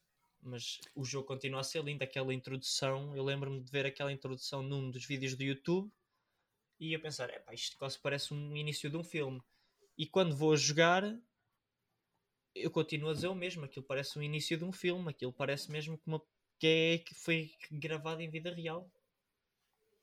Mas 0.42 0.80
o 0.94 1.04
jogo 1.04 1.28
continua 1.28 1.62
a 1.62 1.64
ser 1.64 1.84
lindo. 1.84 2.04
Aquela 2.04 2.34
introdução, 2.34 3.16
eu 3.16 3.24
lembro-me 3.24 3.62
de 3.62 3.72
ver 3.72 3.86
aquela 3.86 4.12
introdução 4.12 4.62
num 4.62 4.92
dos 4.92 5.06
vídeos 5.06 5.36
do 5.36 5.44
YouTube 5.44 5.92
e 6.80 6.94
a 6.94 7.00
pensar: 7.00 7.30
é 7.30 7.44
isto 7.54 7.78
quase 7.78 7.98
parece 8.00 8.34
um 8.34 8.56
início 8.56 8.90
de 8.90 8.98
um 8.98 9.04
filme. 9.04 9.42
E 9.98 10.06
quando 10.06 10.36
vou 10.36 10.54
a 10.54 10.56
jogar, 10.56 11.04
eu 12.54 12.70
continuo 12.70 13.10
a 13.10 13.14
dizer 13.14 13.28
o 13.28 13.36
mesmo. 13.36 13.66
Aquilo 13.66 13.86
parece 13.86 14.20
um 14.20 14.22
início 14.22 14.58
de 14.58 14.64
um 14.64 14.72
filme. 14.72 15.10
Aquilo 15.10 15.34
parece 15.34 15.72
mesmo 15.72 15.98
que, 15.98 16.08
uma, 16.08 16.22
que, 16.60 16.68
é, 16.68 16.98
que 17.00 17.16
foi 17.16 17.52
gravado 17.72 18.22
em 18.22 18.30
vida 18.30 18.54
real. 18.54 18.92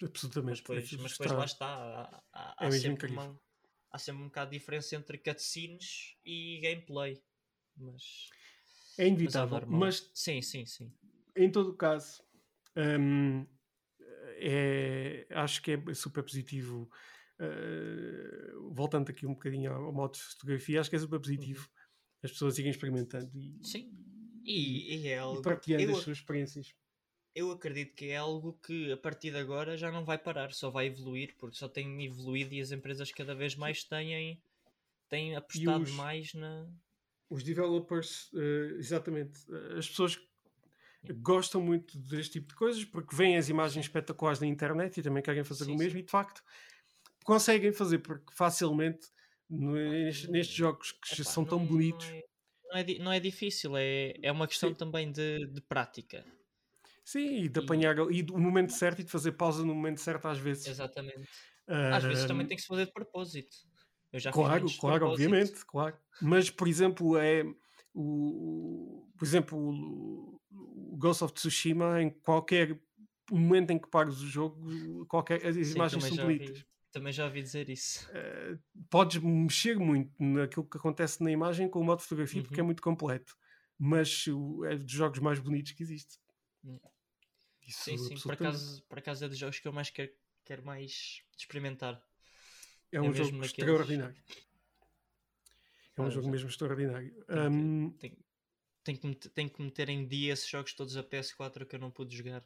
Absolutamente. 0.03 0.51
Mas 0.51 0.59
depois, 0.59 0.93
mas 1.03 1.13
depois 1.13 1.33
lá 1.33 1.45
está. 1.45 1.67
Há, 1.67 2.23
há, 2.33 2.65
é 2.65 2.67
há 2.67 2.73
sempre 2.73 3.13
uma, 3.13 3.41
há 3.95 3.99
sempre 3.99 4.23
um 4.23 4.27
bocado 4.27 4.51
de 4.51 4.59
diferença 4.59 4.97
entre 4.97 5.17
cutscenes 5.17 6.17
e 6.25 6.59
gameplay. 6.61 7.23
Mas. 7.77 8.29
É 8.99 9.07
inevitável. 9.07 9.61
Mas, 9.69 10.01
mas 10.01 10.11
sim, 10.13 10.43
sim, 10.43 10.67
sim. 10.67 10.93
Em 11.37 11.51
todo 11.51 11.71
o 11.71 11.77
caso, 11.77 12.23
hum, 12.77 13.47
é, 14.37 15.27
acho 15.31 15.63
que 15.63 15.73
é 15.73 15.95
super 15.95 16.25
positivo. 16.25 16.91
Uh, 17.37 18.73
voltando 18.73 19.11
aqui 19.11 19.27
um 19.27 19.35
bocadinho 19.35 19.73
ao, 19.73 19.93
modo 19.93 20.15
de 20.15 20.21
fotografia, 20.21 20.81
acho 20.81 20.89
que 20.89 20.95
é 20.95 21.01
super 21.01 21.19
positivo 21.19 21.63
uhum. 21.63 22.21
as 22.23 22.31
pessoas 22.31 22.59
irem 22.61 22.71
experimentando 22.71 23.29
e, 23.37 23.59
Sim. 23.61 23.93
E, 24.45 24.95
e, 24.95 25.09
é 25.09 25.19
algo, 25.19 25.41
e 25.41 25.43
partilhando 25.43 25.83
eu, 25.83 25.97
as 25.97 26.05
suas 26.05 26.19
experiências. 26.19 26.73
Eu 27.35 27.51
acredito 27.51 27.95
que 27.95 28.11
é 28.11 28.17
algo 28.17 28.59
que 28.65 28.93
a 28.93 28.97
partir 28.97 29.33
de 29.33 29.39
agora 29.39 29.77
já 29.77 29.91
não 29.91 30.05
vai 30.05 30.17
parar, 30.17 30.53
só 30.53 30.71
vai 30.71 30.87
evoluir, 30.87 31.35
porque 31.37 31.57
só 31.57 31.69
tem 31.69 32.05
evoluído 32.05 32.55
e 32.55 32.61
as 32.61 32.71
empresas 32.71 33.11
cada 33.11 33.35
vez 33.35 33.57
mais 33.57 33.83
têm, 33.83 34.41
têm 35.09 35.35
apostado 35.35 35.83
os, 35.83 35.91
mais 35.93 36.33
na. 36.35 36.69
Os 37.29 37.43
developers, 37.43 38.33
uh, 38.33 38.77
exatamente, 38.79 39.41
as 39.77 39.89
pessoas 39.89 40.21
gostam 41.13 41.61
muito 41.61 41.99
deste 41.99 42.35
tipo 42.35 42.49
de 42.49 42.55
coisas 42.55 42.85
porque 42.85 43.15
veem 43.15 43.37
as 43.37 43.49
imagens 43.49 43.85
espetaculares 43.85 44.41
na 44.41 44.47
internet 44.47 44.99
e 44.99 45.03
também 45.03 45.23
querem 45.23 45.45
fazer 45.45 45.65
sim, 45.65 45.75
o 45.75 45.77
mesmo 45.77 45.93
sim. 45.93 45.99
e 45.99 46.03
de 46.03 46.11
facto 46.11 46.43
conseguem 47.25 47.73
fazer 47.73 47.99
porque 47.99 48.33
facilmente 48.33 49.09
nestes, 49.51 50.29
nestes 50.29 50.57
jogos 50.57 50.93
que 50.93 51.21
Epá, 51.21 51.25
são 51.25 51.45
tão 51.45 51.59
não, 51.59 51.67
bonitos 51.67 52.07
não 52.07 52.15
é, 52.15 52.23
não 52.71 52.79
é, 52.79 52.99
não 52.99 53.13
é, 53.13 53.21
difícil, 53.21 53.77
é, 53.77 54.15
é 54.23 54.33
uma 54.33 54.47
questão 54.49 54.71
sim. 54.71 54.75
também 54.75 55.11
de, 55.11 55.47
de 55.47 55.61
prática. 55.61 56.25
Sim, 57.05 57.43
e 57.43 57.49
de 57.49 57.61
apanhar 57.61 57.97
e 58.11 58.23
do 58.23 58.39
momento 58.39 58.73
certo 58.73 59.01
e 59.01 59.05
de 59.05 59.11
fazer 59.11 59.33
pausa 59.33 59.65
no 59.65 59.75
momento 59.75 60.01
certo 60.01 60.27
às 60.27 60.39
vezes. 60.39 60.67
Exatamente. 60.67 61.29
Uh, 61.69 61.95
às 61.95 62.05
vezes 62.05 62.25
também 62.25 62.47
tem 62.47 62.57
que 62.57 62.63
se 62.63 62.69
fazer 62.69 62.87
de 62.87 62.93
propósito. 62.93 63.55
Eu 64.13 64.21
já 64.21 64.31
claro, 64.31 64.67
claro, 64.79 65.09
obviamente, 65.09 65.65
claro. 65.67 65.97
Mas, 66.23 66.49
por 66.49 66.69
exemplo, 66.69 67.19
é 67.19 67.45
o, 67.93 69.07
por 69.19 69.25
exemplo, 69.25 69.59
o, 69.59 70.97
Ghost 70.97 71.25
of 71.25 71.35
Tsushima, 71.35 72.01
em 72.01 72.11
qualquer 72.11 72.79
momento 73.31 73.73
em 73.73 73.79
que 73.79 73.89
pares 73.89 74.21
o 74.21 74.27
jogo, 74.27 75.05
qualquer, 75.07 75.45
as 75.45 75.57
Sim, 75.57 75.75
imagens 75.75 76.05
são 76.05 76.17
bonitas. 76.17 76.65
Também 76.93 77.13
já 77.13 77.25
ouvi 77.25 77.43
dizer 77.43 77.69
isso. 77.69 78.09
Uh, 78.11 78.59
podes 78.89 79.21
mexer 79.21 79.77
muito 79.77 80.13
naquilo 80.23 80.65
que 80.65 80.77
acontece 80.77 81.23
na 81.23 81.31
imagem 81.31 81.69
com 81.69 81.81
o 81.81 81.85
modo 81.85 81.99
de 81.99 82.05
fotografia 82.05 82.41
uhum. 82.41 82.47
porque 82.47 82.61
é 82.61 82.63
muito 82.63 82.83
completo. 82.83 83.37
Mas 83.77 84.27
é 84.71 84.77
dos 84.77 84.93
jogos 84.93 85.19
mais 85.19 85.41
bonitos 85.41 85.73
que 85.73 85.83
existe. 85.83 86.21
Hum. 86.65 86.79
Isso, 87.67 87.85
sim, 87.85 87.99
sim. 87.99 88.21
Por 88.21 88.33
acaso, 88.33 88.83
por 88.83 88.99
acaso 88.99 89.25
é 89.25 89.29
dos 89.29 89.39
jogos 89.39 89.59
que 89.59 89.67
eu 89.67 89.73
mais 89.73 89.91
quero, 89.91 90.13
quero 90.45 90.65
mais 90.65 91.23
experimentar. 91.37 92.03
É, 92.93 92.97
é 92.97 93.01
um 93.01 93.13
jogo 93.13 93.33
naqueles... 93.33 93.59
extraordinário. 93.59 94.17
É 95.97 96.03
um 96.03 96.07
ah, 96.07 96.11
jogo 96.11 96.29
mesmo 96.29 96.49
extraordinário. 96.49 97.25
Tem, 97.25 97.49
um... 97.49 97.91
tem, 97.93 98.19
tem, 98.83 98.97
que 98.97 99.07
meter, 99.07 99.29
tem 99.31 99.49
que 99.49 99.63
meter 99.63 99.89
em 99.89 100.07
dia 100.07 100.33
esses 100.33 100.49
jogos 100.49 100.75
todos 100.75 100.97
a 100.97 101.03
PS4 101.05 101.67
que 101.67 101.77
eu 101.77 101.81
não 101.81 101.91
pude 101.91 102.17
jogar. 102.17 102.45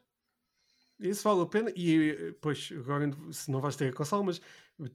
Isso 0.99 1.23
vale 1.23 1.41
a 1.41 1.45
pena. 1.45 1.71
E 1.75 2.35
pois, 2.41 2.71
agora 2.71 3.09
se 3.31 3.49
não 3.49 3.61
vais 3.61 3.75
ter 3.75 3.89
a 3.89 3.93
console, 3.93 4.25
mas 4.25 4.41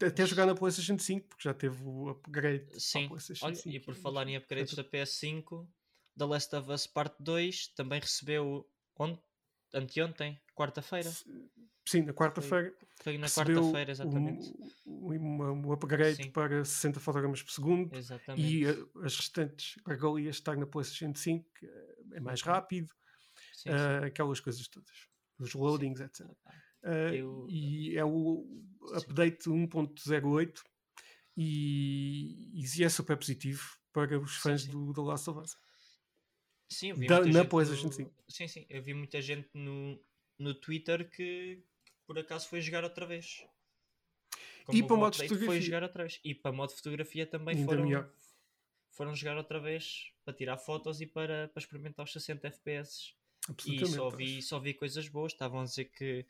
até 0.02 0.26
jogar 0.26 0.46
na 0.46 0.54
PlayStation 0.54 0.98
5, 0.98 1.28
porque 1.28 1.44
já 1.44 1.54
teve 1.54 1.82
o 1.82 2.10
upgrade. 2.10 2.80
Sim, 2.80 3.08
Olha, 3.42 3.54
5, 3.54 3.68
e 3.68 3.80
por 3.80 3.94
falar 3.94 4.28
em 4.28 4.36
upgrades 4.36 4.74
da 4.74 4.84
PS5, 4.84 5.66
The 6.16 6.24
Last 6.26 6.54
of 6.54 6.70
Us 6.70 6.86
Part 6.86 7.16
2 7.20 7.68
também 7.68 8.00
recebeu 8.00 8.68
onde? 8.96 9.18
Anteontem, 9.74 10.40
quarta-feira. 10.54 11.10
Sim, 11.86 12.02
na 12.02 12.14
quarta-feira. 12.14 12.74
Foi, 13.02 13.18
na 13.18 13.28
quarta-feira, 13.28 13.90
exatamente. 13.90 14.54
Um, 14.86 15.12
um, 15.12 15.66
um 15.66 15.72
upgrade 15.72 16.22
Sim. 16.22 16.30
para 16.30 16.64
60 16.64 16.98
fotogramas 16.98 17.42
por 17.42 17.52
segundo. 17.52 17.94
Exatamente. 17.94 18.46
E 18.46 18.66
uh, 18.66 18.90
as 19.02 19.16
restantes 19.16 19.78
regalias 19.86 20.36
estar 20.36 20.56
na 20.56 20.66
PlayStation 20.66 21.14
5 21.14 21.46
é 22.12 22.20
mais 22.20 22.40
uhum. 22.40 22.52
rápido. 22.52 22.88
Sim, 23.52 23.68
uh, 23.68 24.06
aquelas 24.06 24.40
coisas 24.40 24.66
todas. 24.68 25.08
Os 25.38 25.52
loadings, 25.52 25.98
sim. 25.98 26.04
etc. 26.04 26.26
Uh, 26.82 27.14
Eu... 27.14 27.46
E 27.50 27.96
é 27.98 28.04
o 28.04 28.46
update 28.94 29.48
1.08 29.48 30.62
e, 31.36 32.50
e 32.54 32.84
é 32.84 32.88
super 32.88 33.16
positivo 33.16 33.76
para 33.92 34.18
os 34.18 34.36
fãs 34.36 34.62
sim, 34.62 34.70
sim. 34.70 34.72
do 34.72 34.92
The 34.92 35.00
Last 35.02 35.28
of 35.28 35.40
Us. 35.40 35.56
Sim, 36.68 36.90
eu 36.90 36.96
vi 36.96 37.06
da, 37.06 37.24
na 37.24 37.44
PlayStation 37.44 37.86
no... 37.86 37.92
5. 37.92 38.24
Sim, 38.28 38.48
sim. 38.48 38.66
Eu 38.68 38.82
vi 38.82 38.94
muita 38.94 39.20
gente 39.20 39.48
no, 39.54 39.98
no 40.38 40.54
Twitter 40.54 41.08
que, 41.10 41.62
por 42.06 42.18
acaso 42.18 42.48
foi 42.48 42.60
jogar 42.60 42.84
outra 42.84 43.06
vez. 43.06 43.44
Como 44.64 44.78
e 44.78 44.82
para 44.82 44.96
modo 44.96 45.16
fotografia. 45.16 45.46
Foi 45.46 45.60
jogar 45.60 45.82
outra 45.82 46.02
vez. 46.04 46.20
E 46.24 46.34
para 46.34 46.52
modo 46.52 46.72
fotografia 46.72 47.26
também 47.26 47.64
foram, 47.64 48.10
foram 48.90 49.14
jogar 49.14 49.36
outra 49.36 49.60
vez 49.60 50.10
para 50.24 50.34
tirar 50.34 50.56
fotos 50.56 51.00
e 51.00 51.06
para, 51.06 51.48
para 51.48 51.60
experimentar 51.60 52.04
os 52.04 52.12
60 52.12 52.48
FPS. 52.48 53.12
E 53.66 53.86
só 53.86 54.08
vi, 54.08 54.40
só 54.40 54.58
vi 54.58 54.72
coisas 54.72 55.06
boas. 55.08 55.32
Estavam 55.32 55.60
a 55.60 55.64
dizer 55.64 55.86
que, 55.86 56.24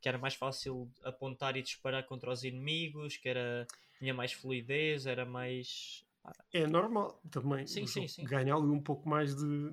que 0.00 0.08
era 0.08 0.18
mais 0.18 0.34
fácil 0.34 0.90
apontar 1.02 1.56
e 1.56 1.62
disparar 1.62 2.04
contra 2.04 2.30
os 2.30 2.44
inimigos, 2.44 3.16
que 3.16 3.28
era, 3.28 3.66
tinha 3.98 4.12
mais 4.12 4.32
fluidez, 4.32 5.06
era 5.06 5.24
mais. 5.24 6.04
É 6.52 6.66
normal 6.66 7.20
também. 7.30 7.66
Sim, 7.66 7.86
sim, 7.86 8.06
sim. 8.08 8.24
Ganhar 8.24 8.56
ali 8.56 8.68
um 8.68 8.82
pouco 8.82 9.08
mais 9.08 9.34
de, 9.34 9.72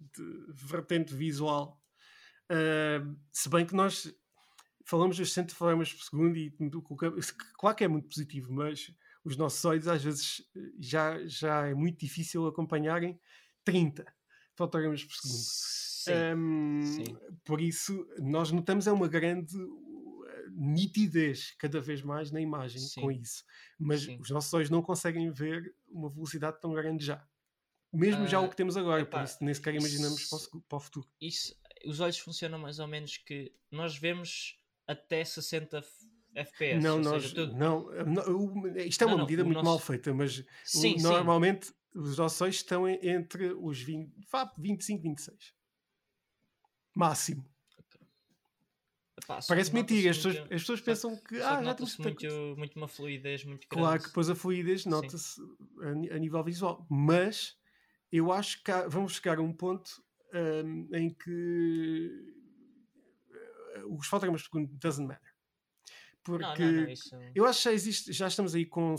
de 0.00 0.66
vertente 0.66 1.14
visual. 1.14 1.80
Uh, 2.50 3.16
se 3.32 3.48
bem 3.48 3.66
que 3.66 3.74
nós 3.74 4.12
falamos 4.84 5.18
dos 5.18 5.28
60 5.28 5.54
frames 5.54 5.92
por 5.92 6.02
segundo 6.02 6.36
e 6.36 6.50
claro 7.58 7.76
que 7.76 7.84
é 7.84 7.88
muito 7.88 8.08
positivo, 8.08 8.52
mas 8.52 8.90
os 9.22 9.36
nossos 9.36 9.62
olhos 9.64 9.86
às 9.86 10.02
vezes 10.02 10.42
já, 10.80 11.18
já 11.26 11.66
é 11.66 11.74
muito 11.74 11.98
difícil 12.00 12.46
acompanharem 12.46 13.20
30 13.64 14.06
fotogramas 14.56 15.04
por 15.04 15.14
segundo. 15.14 15.42
Sim, 15.42 16.38
um, 16.38 16.82
sim. 16.84 17.16
Por 17.44 17.60
isso, 17.60 18.08
nós 18.18 18.50
notamos 18.50 18.86
é 18.86 18.92
uma 18.92 19.08
grande 19.08 19.54
nitidez 20.58 21.54
cada 21.58 21.80
vez 21.80 22.02
mais 22.02 22.30
na 22.30 22.40
imagem 22.40 22.80
sim. 22.80 23.00
com 23.00 23.12
isso. 23.12 23.44
Mas 23.78 24.06
os 24.06 24.30
nossos 24.30 24.52
olhos 24.52 24.70
não 24.70 24.82
conseguem 24.82 25.30
ver 25.30 25.74
uma 25.88 26.08
velocidade 26.08 26.60
tão 26.60 26.72
grande 26.72 27.04
já. 27.04 27.24
Mesmo 27.92 28.24
uh, 28.24 28.28
já 28.28 28.40
o 28.40 28.44
ah, 28.44 28.48
que 28.48 28.56
temos 28.56 28.76
agora, 28.76 29.02
epá, 29.02 29.18
por 29.18 29.24
isso 29.24 29.38
nem 29.42 29.54
sequer 29.54 29.74
imaginamos 29.74 30.20
isso, 30.20 30.62
para, 30.68 30.76
o, 30.76 30.80
futuro. 30.80 31.08
Isso, 31.20 31.54
os 31.86 32.00
olhos 32.00 32.18
funcionam 32.18 32.58
mais 32.58 32.78
ou 32.78 32.86
menos 32.86 33.16
que 33.16 33.52
nós 33.70 33.96
vemos 33.96 34.58
até 34.86 35.24
60 35.24 35.82
FPS. 36.34 36.82
Não, 36.82 36.98
nós, 36.98 37.22
seja, 37.22 37.34
tudo... 37.34 37.56
não, 37.56 37.86
não, 38.04 38.76
isto 38.76 39.02
é 39.02 39.06
uma 39.06 39.16
não, 39.16 39.24
medida 39.24 39.44
muito 39.44 39.56
nosso... 39.56 39.70
mal 39.70 39.78
feita, 39.78 40.12
mas 40.12 40.44
sim, 40.64 40.96
o, 40.96 41.02
normalmente 41.02 41.68
sim. 41.68 41.74
os 41.94 42.18
nossos 42.18 42.40
olhos 42.40 42.56
estão 42.56 42.86
entre 42.86 43.52
os 43.54 43.80
20, 43.80 44.12
25 44.58 45.00
e 45.00 45.08
26. 45.08 45.54
Máximo. 46.94 47.48
Epá, 49.22 49.40
Parece 49.48 49.74
mentira, 49.74 50.10
as 50.10 50.16
pessoas, 50.16 50.36
as 50.38 50.46
pessoas 50.48 50.80
pensam 50.80 51.16
que 51.16 51.36
ah, 51.42 51.62
já 51.62 51.74
temos 51.74 51.98
muito, 51.98 52.54
muito 52.56 52.76
uma 52.76 52.86
fluidez 52.86 53.44
muito 53.44 53.66
grande. 53.68 53.84
Claro 53.84 54.00
que 54.00 54.08
depois 54.08 54.30
a 54.30 54.34
fluidez 54.34 54.86
nota-se 54.86 55.40
a, 55.82 56.14
a, 56.14 56.18
nível 56.18 56.42
visual, 56.44 56.86
mas 56.88 57.56
eu 58.12 58.30
acho 58.32 58.62
que 58.62 58.70
há, 58.70 58.86
vamos 58.86 59.14
chegar 59.14 59.38
a 59.38 59.42
um 59.42 59.52
ponto 59.52 59.90
um, 60.32 60.88
em 60.94 61.10
que 61.10 62.10
uh, 63.76 63.96
os 63.96 64.06
fotogramas 64.06 64.42
por 64.42 64.60
segundo 64.60 64.72
doesn't 64.78 65.06
matter. 65.06 65.34
Porque 66.22 66.62
não, 66.62 66.72
não, 66.72 66.82
não, 66.82 66.90
isso... 66.90 67.16
eu 67.34 67.44
acho 67.44 67.58
que 67.58 67.64
já 67.64 67.72
existe, 67.72 68.12
já 68.12 68.28
estamos 68.28 68.54
aí 68.54 68.66
com 68.66 68.94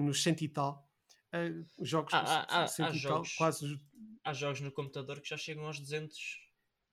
nos 0.00 0.22
cento 0.22 0.42
e 0.42 0.48
tal 0.48 0.88
uh, 1.34 1.84
jogos, 1.84 2.12
há, 2.14 2.46
há, 2.48 2.64
há 2.64 2.92
jogos 2.92 3.02
tal, 3.02 3.22
quase 3.36 3.80
há 4.24 4.32
jogos 4.32 4.60
no 4.60 4.72
computador 4.72 5.20
que 5.20 5.28
já 5.28 5.36
chegam 5.36 5.66
aos 5.66 5.78
200 5.78 6.18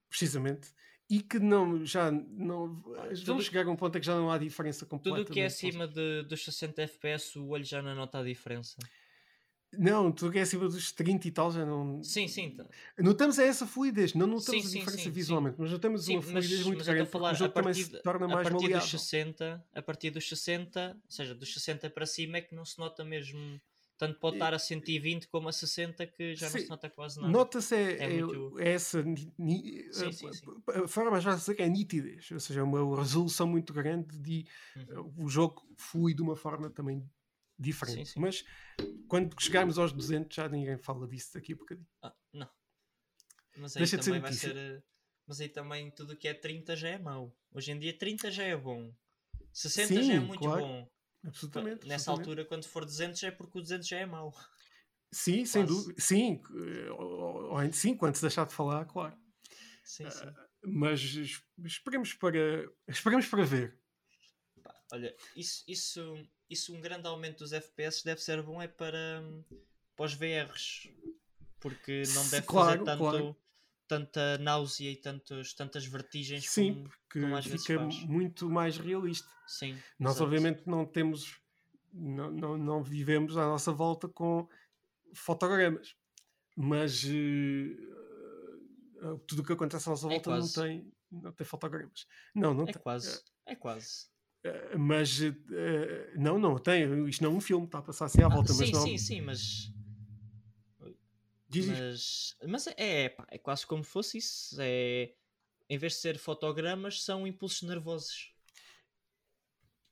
precisamente 0.10 0.74
e 1.10 1.22
que 1.22 1.40
não, 1.40 1.84
já 1.86 2.12
não. 2.12 2.76
Vamos 3.26 3.46
chegar 3.46 3.66
a 3.66 3.72
um 3.72 3.76
ponto 3.76 3.98
em 3.98 4.02
que 4.02 4.06
já 4.06 4.16
não 4.16 4.32
há 4.32 4.38
diferença 4.38 4.86
completa. 4.86 5.18
Tudo 5.20 5.30
o 5.30 5.34
que 5.34 5.40
é 5.40 5.46
acima 5.46 5.88
de, 5.88 6.24
dos 6.24 6.44
60 6.44 6.82
FPS, 6.84 7.38
o 7.40 7.48
olho 7.50 7.64
já 7.64 7.82
não 7.82 7.96
nota 7.96 8.20
a 8.20 8.24
diferença. 8.24 8.78
Não, 9.72 10.12
tudo 10.12 10.30
o 10.30 10.32
que 10.32 10.40
é 10.40 10.42
acima 10.42 10.68
dos 10.68 10.92
30 10.92 11.28
e 11.28 11.32
tal 11.32 11.52
já 11.52 11.64
não. 11.64 12.02
Sim, 12.04 12.28
sim. 12.28 12.50
tá. 12.56 12.66
Notamos 12.98 13.38
é 13.38 13.46
essa 13.48 13.68
fluidez, 13.68 14.16
não 14.16 14.26
notamos 14.26 14.64
Sim, 14.64 14.68
a 14.68 14.70
sim, 14.70 14.80
diferença 14.80 15.04
sim, 15.04 15.12
visualmente, 15.12 15.58
mas 15.60 15.72
notamos 15.72 16.06
Sim, 16.06 16.16
uma 16.16 16.22
mas, 16.22 16.46
fluidez 16.48 16.64
muito 16.66 16.78
mas 16.80 16.88
grande 16.88 17.02
a 17.04 17.06
falar 17.06 17.32
o 17.32 17.34
jogo 17.36 17.52
a 17.52 17.54
também 17.54 17.74
partir, 17.74 17.84
se 17.84 18.02
torna 18.02 18.26
a 18.26 18.28
mais 18.28 18.44
partir 18.44 18.64
maleável. 18.64 18.80
dos 18.80 18.90
60, 18.90 19.68
a 19.74 19.82
partir 19.82 20.10
dos 20.10 20.28
60, 20.28 21.00
ou 21.04 21.12
seja, 21.12 21.36
dos 21.36 21.54
60 21.54 21.90
para 21.92 22.06
cima 22.08 22.38
é 22.38 22.42
que 22.42 22.56
não 22.56 22.66
se 22.66 22.80
nota 22.80 23.06
mesmo, 23.06 23.62
tanto 24.00 24.18
pode 24.18 24.38
estar 24.38 24.54
a 24.54 24.58
120 24.58 25.28
como 25.28 25.50
a 25.50 25.52
60 25.52 26.08
que 26.08 26.34
já 26.34 26.50
não 26.50 26.58
se 26.58 26.68
nota 26.70 26.90
quase 26.90 27.20
nada. 27.20 27.32
Nota-se 27.32 27.76
é, 27.76 27.98
É 27.98 28.04
é- 28.18 28.24
muito- 28.24 28.60
é 28.60 28.70
essa 28.70 29.04
ni- 29.04 29.92
Sim, 29.94 30.08
a- 30.08 30.12
sim, 30.14 30.34
sim. 30.34 30.46
a 30.84 30.88
forma 30.88 31.20
de 31.20 31.56
que 31.56 31.62
é 31.62 31.68
nitidez, 31.68 32.32
ou 32.32 32.40
seja, 32.40 32.62
é 32.62 32.64
uma 32.64 32.98
resolução 32.98 33.46
muito 33.46 33.74
grande 33.74 34.18
de 34.18 34.48
Uhum. 34.78 35.14
o 35.26 35.28
jogo 35.28 35.68
flui 35.78 36.14
de 36.14 36.22
uma 36.22 36.36
forma 36.36 36.70
também 36.70 37.08
diferente. 37.60 38.18
Mas 38.18 38.46
quando 39.10 39.36
chegarmos 39.40 39.78
aos 39.78 39.92
200 39.92 40.34
já 40.34 40.48
ninguém 40.48 40.78
fala 40.78 41.06
disso 41.06 41.34
daqui 41.34 41.52
a 41.52 41.56
bocadinho. 41.58 41.88
Ah, 42.02 42.16
não. 42.34 42.50
Mas 43.58 43.76
aí 43.76 43.82
Deixa 43.82 43.98
de 43.98 44.06
também 44.06 44.22
vai 44.22 44.30
notícia. 44.32 44.54
ser. 44.54 44.58
eh, 44.58 44.82
Mas 45.28 45.40
aí 45.42 45.50
também 45.50 45.92
tudo 45.92 46.14
o 46.14 46.18
que 46.18 46.28
é 46.28 46.34
30 46.34 46.76
já 46.76 46.88
é 46.90 46.98
mau. 46.98 47.36
Hoje 47.52 47.72
em 47.72 47.78
dia 47.78 47.96
30 47.96 48.32
já 48.32 48.44
é 48.46 48.58
bom. 48.58 48.92
60 49.54 50.02
já 50.02 50.14
é 50.14 50.20
muito 50.20 50.40
claro. 50.40 50.62
bom. 50.66 50.90
Absolutamente. 51.26 51.88
Nessa 51.88 52.12
absolutamente. 52.12 52.30
altura, 52.30 52.46
quando 52.46 52.66
for 52.66 52.86
200, 52.86 53.22
é 53.24 53.32
porque 53.32 53.60
o 53.60 53.62
200 53.62 53.88
já 53.88 53.98
é 54.00 54.06
mau. 54.06 54.34
Sim, 55.12 55.44
sem 55.46 55.66
quase. 55.66 55.76
dúvida. 55.76 56.02
Sim, 56.02 56.42
eh, 56.56 56.92
ou- 56.92 57.52
ou- 57.54 57.74
sim, 57.74 57.96
quando 57.96 58.16
se 58.16 58.22
deixar 58.22 58.46
de 58.46 58.54
falar, 58.54 58.86
claro. 58.86 59.18
Sim, 59.84 60.10
sim. 60.10 60.34
Mas 60.64 61.02
es- 61.02 61.42
esperemos 61.66 62.14
para, 62.14 62.70
esperemos 62.88 63.26
para 63.28 63.44
ver. 63.44 63.80
Olha, 64.92 65.16
isso, 65.36 65.64
isso, 65.68 66.28
isso 66.50 66.74
um 66.74 66.82
grande 66.82 67.08
aumento 67.08 67.40
dos 67.40 67.54
FPS 67.54 68.04
deve 68.04 68.22
ser 68.22 68.42
bom 68.42 68.62
é 68.62 68.68
para, 68.68 69.22
hum, 69.22 69.44
para 69.96 70.06
os 70.06 70.14
VRs. 70.14 70.90
Porque 71.60 72.04
não 72.14 72.28
deve 72.30 72.46
claro, 72.46 72.72
fazer 72.72 72.86
tanto, 72.86 73.00
claro. 73.00 73.38
Tanta 73.90 74.38
náusea 74.38 74.92
e 74.92 74.96
tantos, 74.96 75.54
tantas 75.54 75.86
vertigens 75.86 76.48
Sim, 76.48 76.74
como, 76.74 76.84
porque 76.84 77.20
como 77.22 77.42
fica 77.42 77.80
muito 78.08 78.50
mais 78.50 78.78
realista. 78.78 79.28
Sim, 79.48 79.76
Nós, 80.00 80.22
obviamente, 80.22 80.64
não 80.68 80.86
temos, 80.86 81.42
não, 81.94 82.32
não, 82.32 82.58
não 82.58 82.84
vivemos 82.84 83.36
à 83.36 83.46
nossa 83.46 83.74
volta 83.74 84.08
com 84.08 84.48
fotogramas, 85.14 85.96
mas 86.58 87.04
eh, 87.06 87.76
eh, 89.02 89.20
tudo 89.28 89.42
o 89.42 89.46
que 89.46 89.54
acontece 89.54 89.88
à 89.88 89.92
nossa 89.92 90.08
É 90.08 90.10
volta 90.10 90.30
não 90.30 90.40
quase. 90.40 90.54
tem, 90.54 90.92
não 91.12 91.32
tem 91.32 91.46
fotogramas. 91.46 92.08
Não, 92.36 92.54
não 92.54 92.66
É 92.66 92.72
tem. 92.74 92.82
quase, 92.82 93.24
é 93.46 93.56
quase. 93.56 94.08
Eh, 94.44 94.78
Mas 94.78 95.22
eh, 95.22 96.14
não, 96.18 96.40
não 96.40 96.58
tem. 96.58 97.08
Isto 97.08 97.24
não 97.24 97.32
é 97.34 97.36
um 97.36 97.42
filme, 97.42 97.66
está 97.66 97.80
a 97.80 97.82
passar 97.82 98.06
assim 98.06 98.22
à 98.24 98.28
Ah, 98.28 98.36
volta, 98.36 98.54
mas 98.54 98.68
sim, 98.68 98.74
não. 98.74 98.84
sim, 98.84 98.98
sim, 98.98 99.22
mas, 99.22 99.72
Diz 101.50 101.68
mas, 101.68 102.38
mas 102.48 102.68
é, 102.78 103.10
pá, 103.10 103.26
é 103.30 103.38
quase 103.38 103.66
como 103.66 103.84
fosse 103.84 104.20
isso. 104.20 104.56
É, 104.60 105.14
em 105.68 105.78
vez 105.78 105.94
de 105.94 106.00
ser 106.00 106.18
fotogramas, 106.18 107.04
são 107.04 107.26
impulsos 107.26 107.64
nervosos. 107.64 108.34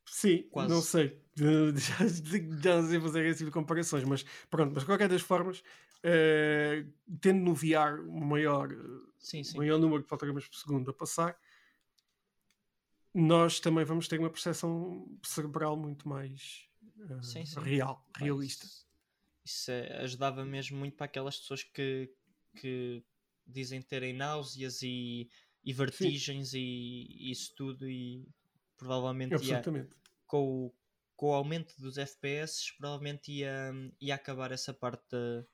Sim, 0.06 0.44
quase. 0.50 0.70
não 0.70 0.82
sei. 0.82 1.22
Já, 1.38 2.08
já 2.08 2.82
não 2.82 2.90
sei 2.90 3.00
fazer 3.00 3.26
esse 3.28 3.38
tipo 3.38 3.52
de 3.52 3.54
comparações, 3.54 4.04
mas 4.04 4.24
pronto, 4.50 4.72
mas 4.74 4.82
de 4.82 4.88
qualquer 4.88 5.08
das 5.08 5.22
formas, 5.22 5.62
eh, 6.02 6.84
tendo 7.22 7.42
no 7.42 7.54
VR 7.54 8.02
um 8.02 8.26
maior, 8.26 8.70
Sim, 9.20 9.44
sim. 9.44 9.56
maior 9.56 9.78
número 9.78 10.02
de 10.02 10.10
fotogramas 10.10 10.48
por 10.48 10.56
segundo 10.56 10.90
a 10.90 10.94
passar, 10.96 11.40
nós 13.14 13.60
também 13.60 13.86
vamos 13.86 14.08
ter 14.08 14.18
uma 14.20 14.32
percepção 14.32 15.08
cerebral 15.24 15.78
muito 15.78 16.10
mais 16.10 16.68
eh, 17.00 17.22
Sim, 17.22 17.44
real, 17.62 18.04
realista. 18.16 18.66
Isso, 18.66 18.87
isso 19.48 19.72
é- 19.72 19.98
ajudava 20.04 20.46
mesmo 20.46 20.78
muito 20.78 20.96
para 20.96 21.06
aquelas 21.06 21.38
pessoas 21.40 21.64
que, 21.64 22.12
que 22.56 23.04
dizem 23.46 23.82
terem 23.82 24.14
náuseas 24.14 24.82
e, 24.82 25.30
e 25.64 25.74
vertigens 25.74 26.54
e, 26.54 27.08
e 27.10 27.32
isso 27.32 27.54
tudo 27.56 27.88
e 27.90 28.28
provavelmente 28.78 29.32
ia, 29.46 29.62
com, 30.26 30.44
o, 30.68 30.74
com 31.16 31.28
o 31.30 31.34
aumento 31.34 31.74
dos 31.80 31.98
FPS 31.98 32.76
provavelmente 32.78 33.32
ia, 33.32 33.72
ia 34.02 34.16
acabar 34.16 34.52
essa 34.52 34.74
parte 34.74 35.04
da- 35.10 35.46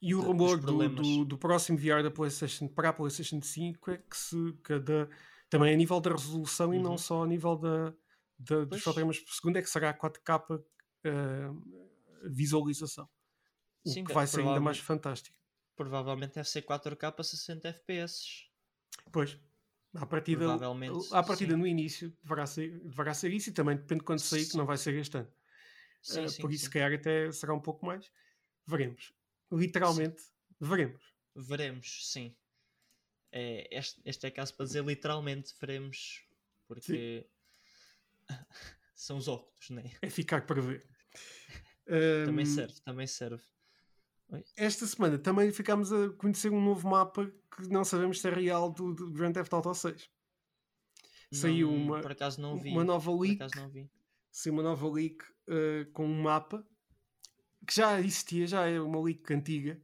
E 0.00 0.14
o 0.14 0.20
de- 0.20 0.26
rumor 0.26 0.58
do, 0.60 0.88
do, 0.88 1.24
do 1.24 1.38
próximo 1.38 1.76
VR 1.78 2.02
da 2.02 2.10
PlayStation 2.10 2.66
para 2.68 2.88
a 2.88 2.92
PlayStation 2.92 3.40
5 3.42 3.90
é 3.90 3.98
que 3.98 4.16
se 4.16 4.52
cada 4.62 5.08
também 5.50 5.72
a 5.72 5.76
nível 5.76 6.00
da 6.00 6.10
resolução 6.12 6.72
e 6.74 6.78
não 6.78 6.92
Uhum. 6.92 6.98
só 6.98 7.22
a 7.24 7.26
nível 7.26 7.56
da, 7.56 7.94
da- 8.38 8.64
dos 8.64 8.82
fotogramas 8.82 9.18
por 9.20 9.32
segundo 9.34 9.56
é 9.58 9.62
que 9.62 9.68
será 9.70 9.92
4K 9.94 10.62
eh, 11.04 11.48
visualização. 12.30 13.08
O 13.84 13.90
Sim, 13.90 14.04
que 14.04 14.12
vai 14.12 14.26
ser 14.26 14.40
ainda 14.40 14.60
mais 14.60 14.78
fantástico. 14.78 15.36
provavelmente 15.76 16.34
deve 16.34 16.48
ser 16.48 16.62
4K 16.62 17.14
a 17.18 17.22
60 17.24 17.68
FPS 17.68 18.48
Pois, 19.12 19.38
à 19.94 20.06
partida, 20.06 20.46
à 21.12 21.22
partida 21.22 21.54
sim. 21.54 21.58
no 21.58 21.66
início 21.66 22.16
deverá 22.22 22.46
ser, 22.46 22.78
deverá 22.80 23.14
ser 23.14 23.32
isso 23.32 23.50
e 23.50 23.52
também 23.52 23.76
depende 23.76 24.00
de 24.00 24.04
quando 24.06 24.18
sair, 24.20 24.46
que 24.46 24.56
não 24.56 24.66
vai 24.66 24.76
ser 24.76 24.94
este 24.94 25.18
ano. 25.18 25.32
sim, 26.02 26.24
Eh, 26.24 26.28
sim, 26.28 26.42
por 26.42 26.52
isso, 26.52 26.64
se 26.64 26.70
calhar, 26.70 26.92
até 26.92 27.30
será 27.32 27.54
um 27.54 27.60
pouco 27.60 27.84
mais. 27.86 28.10
Veremos. 28.66 29.14
Literalmente, 29.52 30.22
veremos. 30.60 31.02
Veremos, 31.34 32.10
sim. 32.12 32.36
É, 33.32 33.68
este, 33.78 34.00
este 34.04 34.26
é 34.26 34.30
caso 34.30 34.54
para 34.56 34.66
dizer 34.66 34.84
literalmente 34.84 35.54
veremos, 35.60 36.26
porque 36.66 37.28
são 38.94 39.18
os 39.18 39.28
óculos, 39.28 39.70
né? 39.70 39.84
É 40.02 40.10
ficar 40.10 40.46
para 40.46 40.60
ver. 40.60 40.88
Também 42.24 42.44
serve, 42.44 42.80
também 42.82 43.06
serve. 43.06 43.42
Esta 44.56 44.86
semana 44.86 45.18
também 45.18 45.50
ficámos 45.52 45.92
a 45.92 46.10
conhecer 46.10 46.50
um 46.52 46.62
novo 46.62 46.88
mapa 46.88 47.32
que 47.56 47.68
não 47.68 47.84
sabemos 47.84 48.20
se 48.20 48.28
é 48.28 48.30
real 48.30 48.70
do, 48.70 48.94
do 48.94 49.10
Grand 49.10 49.32
Theft 49.32 49.52
Auto 49.52 49.74
6. 49.74 50.10
Saiu 51.32 51.70
Não- 51.70 51.76
uma- 51.76 52.00
por 52.00 52.12
acaso 52.12 52.40
não 52.40 52.58
vi. 52.58 52.70
uma 52.70 52.84
nova 52.84 53.10
leak, 53.14 53.38
saiu 54.30 54.52
uma 54.54 54.62
nova 54.62 54.88
leak 54.90 55.24
eh, 55.48 55.86
com 55.92 56.04
um 56.06 56.22
mapa 56.22 56.66
que 57.66 57.74
já 57.74 57.98
existia, 58.00 58.46
já 58.46 58.66
é 58.66 58.80
uma 58.80 59.00
leak 59.02 59.32
antiga, 59.32 59.80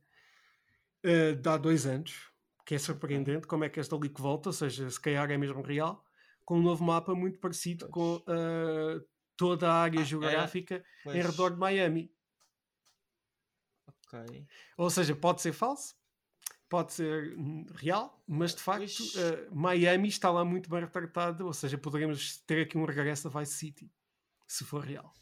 eh, 1.02 1.32
de 1.34 1.48
há 1.48 1.56
dois 1.56 1.86
anos, 1.86 2.30
que 2.64 2.74
é 2.74 2.78
surpreendente 2.78 3.46
como 3.46 3.64
é 3.64 3.68
que 3.68 3.78
esta 3.80 3.96
leak 3.96 4.20
volta, 4.20 4.48
ou 4.50 4.52
seja, 4.54 4.88
se 4.90 5.00
calhar 5.00 5.30
é 5.30 5.36
mesmo 5.36 5.60
real, 5.62 6.02
com 6.44 6.58
um 6.58 6.62
novo 6.62 6.82
mapa 6.84 7.14
muito 7.14 7.38
parecido 7.38 7.88
com 7.88 8.20
Pois. 8.20 8.38
eh, 8.38 9.00
toda 9.36 9.70
a 9.70 9.74
área 9.82 10.00
Ah, 10.00 10.02
é, 10.02 10.06
geográfica 10.06 10.76
em 10.76 10.82
Pois, 11.04 11.26
redor 11.26 11.50
de 11.50 11.58
Miami. 11.58 12.10
Ok. 14.06 14.46
Ou 14.76 14.90
seja, 14.90 15.14
pode 15.14 15.40
ser 15.42 15.52
falso, 15.52 15.96
pode 16.68 16.92
ser 16.92 17.36
hum, 17.38 17.66
real, 17.74 18.22
mas 18.26 18.54
de 18.54 18.62
facto 18.62 19.02
eh, 19.16 19.48
Miami 19.52 20.08
está 20.08 20.30
lá 20.30 20.44
muito 20.44 20.68
bem 20.68 20.80
retratado, 20.80 21.46
ou 21.46 21.52
seja, 21.52 21.78
poderemos 21.78 22.38
ter 22.46 22.62
aqui 22.62 22.76
um 22.78 22.84
regresso 22.84 23.28
a 23.28 23.40
Vice 23.40 23.54
City, 23.54 23.92
se 24.46 24.64
for 24.64 24.82
real. 24.84 25.12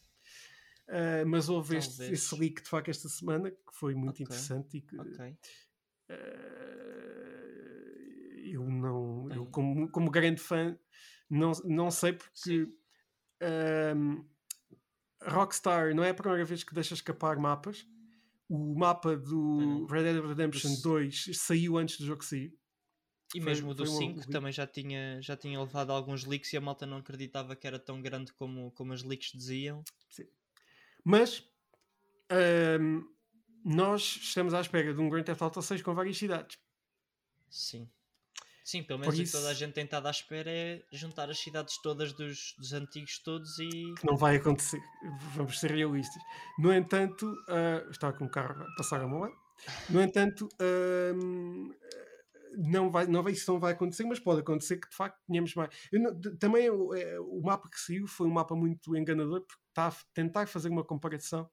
Eh, 0.88 1.24
mas 1.24 1.48
houve 1.48 1.76
este, 1.76 2.12
esse 2.12 2.34
leak 2.38 2.62
de 2.62 2.68
facto 2.68 2.90
esta 2.90 3.08
semana 3.08 3.50
que 3.50 3.72
foi 3.72 3.94
muito 3.94 4.22
Ok, 4.22 4.24
interessante 4.26 4.76
e 4.78 4.80
que 4.82 4.98
Ok. 4.98 5.36
eh, 6.08 6.42
eu 8.52 8.68
não, 8.68 9.30
eu 9.30 9.46
como, 9.46 9.88
como 9.90 10.10
grande 10.10 10.40
fã, 10.40 10.76
não, 11.30 11.52
não 11.64 11.90
sei 11.90 12.12
porque 12.12 12.68
ehm, 13.40 14.22
Rockstar 15.22 15.94
não 15.94 16.04
é 16.04 16.10
a 16.10 16.14
primeira 16.14 16.44
vez 16.44 16.64
que 16.64 16.74
deixa 16.74 16.94
escapar 16.94 17.38
mapas. 17.38 17.86
O 18.54 18.74
mapa 18.78 19.16
do. 19.16 19.86
Red 19.86 20.02
Dead 20.02 20.22
Redemption 20.26 20.74
Do 20.74 20.82
2 20.82 21.30
saiu 21.32 21.78
antes 21.78 21.96
do 21.98 22.04
jogo 22.04 22.22
sair. 22.22 22.52
E 23.34 23.40
Foi- 23.40 23.50
mesmo 23.50 23.70
o 23.70 23.74
do 23.74 23.86
foi 23.86 23.94
um 23.94 23.98
5 23.98 24.18
leak. 24.18 24.30
também 24.30 24.52
já 24.52 24.66
tinha, 24.66 25.18
já 25.22 25.34
tinha 25.34 25.58
levado 25.58 25.90
alguns 25.90 26.24
leaks 26.26 26.52
e 26.52 26.58
a 26.58 26.60
malta 26.60 26.84
não 26.84 26.98
acreditava 26.98 27.56
que 27.56 27.66
era 27.66 27.78
tão 27.78 28.02
grande 28.02 28.30
como, 28.34 28.70
como 28.72 28.92
as 28.92 29.02
leaks 29.02 29.32
diziam. 29.32 29.82
Mas 31.02 31.42
ehm, 32.28 33.00
nós 33.64 34.02
estamos 34.20 34.52
à 34.52 34.60
espera 34.60 34.92
de 34.92 35.00
um 35.00 35.08
Grand 35.08 35.22
Theft 35.24 35.40
Auto 35.40 35.62
6 35.62 35.80
com 35.80 35.94
várias 35.94 36.18
cidades. 36.18 36.58
Sim. 37.48 37.88
Sim, 38.64 38.82
pelo 38.84 39.00
Por 39.00 39.12
menos 39.12 39.20
o 39.20 39.24
que 39.32 39.38
toda 39.38 39.50
a 39.50 39.54
gente 39.54 39.72
tem 39.72 39.84
estado 39.84 40.06
à 40.06 40.10
espera 40.10 40.50
é 40.50 40.82
juntar 40.92 41.28
as 41.28 41.38
cidades 41.38 41.78
todas 41.82 42.12
dos, 42.12 42.54
dos 42.58 42.72
antigos 42.72 43.18
todos 43.18 43.58
e. 43.58 43.92
que 43.98 44.06
não 44.06 44.16
vai 44.16 44.36
acontecer. 44.36 44.80
Vamos 45.34 45.58
ser 45.58 45.72
realistas. 45.72 46.22
No 46.58 46.72
entanto, 46.72 47.34
ah, 47.48 47.84
está 47.90 48.12
com 48.12 48.24
um 48.24 48.28
carro 48.28 48.62
a 48.62 48.74
passar 48.76 49.00
a 49.00 49.06
mão. 49.08 49.30
No 49.88 50.00
entanto, 50.00 50.48
ahm, 50.60 51.70
não 52.56 52.90
vai, 52.90 53.06
não 53.06 53.22
vai, 53.22 53.32
isso 53.32 53.50
não 53.52 53.58
vai 53.60 53.72
acontecer, 53.72 54.04
mas 54.04 54.20
pode 54.20 54.40
acontecer 54.40 54.76
que 54.78 54.88
de 54.88 54.96
facto 54.96 55.18
tenhamos 55.26 55.54
mais. 55.54 55.74
Não- 55.92 56.20
também 56.38 56.70
o, 56.70 56.94
eh, 56.94 57.18
o 57.20 57.40
mapa 57.42 57.68
que 57.68 57.78
saiu 57.80 58.06
foi 58.06 58.26
um 58.26 58.32
mapa 58.32 58.54
muito 58.54 58.96
enganador 58.96 59.40
porque 59.40 59.62
está 59.68 59.88
a 59.88 59.92
tentar 60.14 60.46
fazer 60.46 60.68
uma 60.68 60.84
comparação 60.84 61.48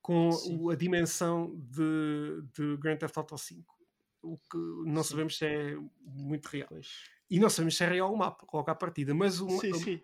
com 0.00 0.30
o- 0.50 0.70
a 0.70 0.74
dimensão 0.76 1.54
de, 1.56 2.42
de 2.56 2.76
Grand 2.78 2.96
Theft 2.96 3.16
Auto 3.16 3.38
5. 3.38 3.71
O 4.22 4.38
que 4.38 4.56
não 4.86 5.02
Sim. 5.02 5.10
sabemos 5.10 5.36
se 5.38 5.46
é 5.46 5.76
muito 6.04 6.46
real. 6.46 6.68
Pois. 6.68 6.88
e 7.30 7.38
não 7.40 7.48
sabemos 7.50 7.76
se 7.76 7.84
é 7.84 7.88
real 7.88 8.12
o 8.12 8.16
mapa, 8.16 8.46
logo 8.52 8.70
à 8.70 8.74
partida, 8.74 9.12
mas 9.14 9.40
o, 9.40 9.48
Sim, 9.58 9.72
sim. 9.74 10.02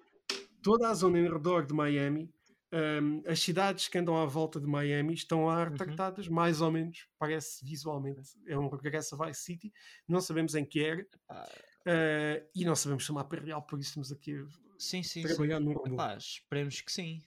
toda 0.62 0.88
a 0.88 0.94
zona 0.94 1.18
em 1.18 1.28
redor 1.30 1.64
de 1.66 1.72
Miami, 1.74 2.32
um, 2.72 3.22
as 3.26 3.38
cidades 3.40 3.86
que 3.88 3.96
andam 3.98 4.16
à 4.16 4.26
volta 4.26 4.60
de 4.60 4.66
Miami 4.66 5.14
estão 5.14 5.46
lá 5.46 5.62
Uhum. 5.64 5.70
retratadas, 5.70 6.26
mais 6.28 6.60
ou 6.60 6.70
menos, 6.70 7.06
parece 7.18 7.64
visualmente. 7.64 8.30
É 8.46 8.58
um 8.58 8.68
regresso 8.68 9.14
a 9.22 9.26
Vice 9.26 9.40
City, 9.42 9.72
não 10.06 10.20
sabemos 10.20 10.54
em 10.54 10.64
que 10.64 10.80
era, 10.80 11.02
uh, 11.30 12.48
e 12.54 12.64
não 12.64 12.74
sabemos 12.74 13.04
se 13.04 13.10
o 13.10 13.14
mapa 13.14 13.36
é 13.36 13.40
real, 13.40 13.62
por 13.62 13.78
isso 13.78 13.90
estamos 13.90 14.10
aqui 14.12 14.34
a 14.36 14.44
sim, 14.78 15.02
sim, 15.02 15.22
sim. 15.22 15.28
trabalhar 15.28 15.60
num 15.60 15.72
rumor. 15.72 15.94
Epá, 15.94 16.16
esperemos 16.16 16.80
que 16.80 16.92
sim. 16.92 17.22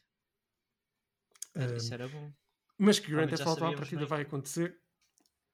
Um, 1.55 1.75
Isso 1.75 1.93
era 1.93 2.07
bom. 2.07 2.31
mas 2.77 2.99
que 2.99 3.11
Grand 3.11 3.27
Theft 3.27 3.45
Auto 3.45 3.65
à 3.65 3.73
partida 3.75 4.05
vai 4.05 4.21
acontecer, 4.21 4.79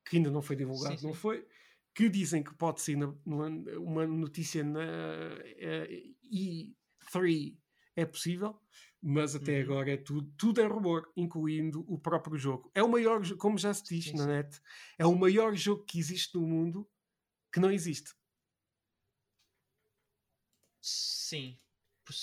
que 0.10 0.18
ainda 0.18 0.32
não 0.32 0.42
foi 0.42 0.56
divulgado, 0.56 1.00
Sim, 1.00 1.08
não 1.08 1.14
sim. 1.14 1.20
foi, 1.20 1.46
que 1.96 2.10
dizem 2.10 2.44
que 2.44 2.54
pode 2.56 2.82
ser 2.82 2.96
na- 2.98 3.14
numa- 3.26 3.50
uma 3.80 4.08
notícia 4.08 4.64
na 4.64 4.82
eh, 5.44 6.04
E3 6.32 7.58
é 7.96 8.06
possível, 8.06 8.60
mas 9.02 9.36
até 9.36 9.58
Uhum. 9.58 9.64
agora 9.64 9.92
é 9.92 9.98
tudo, 9.98 10.32
tudo 10.38 10.62
é 10.62 10.66
rumor, 10.68 11.12
incluindo 11.16 11.82
o 11.92 12.00
próprio 12.00 12.38
jogo. 12.38 12.72
É 12.76 12.84
o 12.84 12.90
maior, 12.90 13.22
como 13.38 13.58
já 13.58 13.74
se 13.74 13.84
diz 13.84 14.06
Sim, 14.06 14.18
na 14.18 14.26
net, 14.28 14.60
é 14.98 15.06
o 15.06 15.16
maior 15.18 15.56
jogo 15.56 15.84
que 15.86 15.98
existe 16.00 16.36
no 16.36 16.42
mundo 16.48 16.88
que 17.52 17.60
não 17.60 17.72
existe. 17.72 18.12
Sim. 20.82 21.58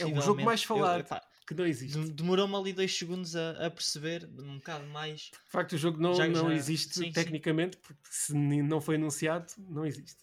É 0.00 0.06
o 0.06 0.20
jogo 0.20 0.42
mais 0.42 0.64
possivelmente. 0.64 1.02
Eu- 1.02 1.06
falado. 1.08 1.33
Que 1.46 1.54
não 1.54 1.66
existe. 1.66 1.98
dem- 1.98 2.10
Demorou-me 2.14 2.54
ali 2.56 2.72
dois 2.72 2.96
segundos 2.96 3.36
a, 3.36 3.66
a 3.66 3.70
perceber, 3.70 4.24
um 4.38 4.56
bocado 4.56 4.86
mais. 4.86 5.20
De 5.44 5.50
facto, 5.50 5.72
o 5.74 5.78
jogo 5.78 6.00
não, 6.00 6.14
Já- 6.14 6.26
não 6.26 6.48
já- 6.48 6.54
existe 6.54 6.94
sim, 6.94 7.04
sim. 7.04 7.12
tecnicamente, 7.12 7.76
porque 7.78 8.00
se 8.10 8.32
não 8.34 8.80
foi 8.80 8.94
anunciado, 8.96 9.52
não 9.58 9.84
existe. 9.84 10.22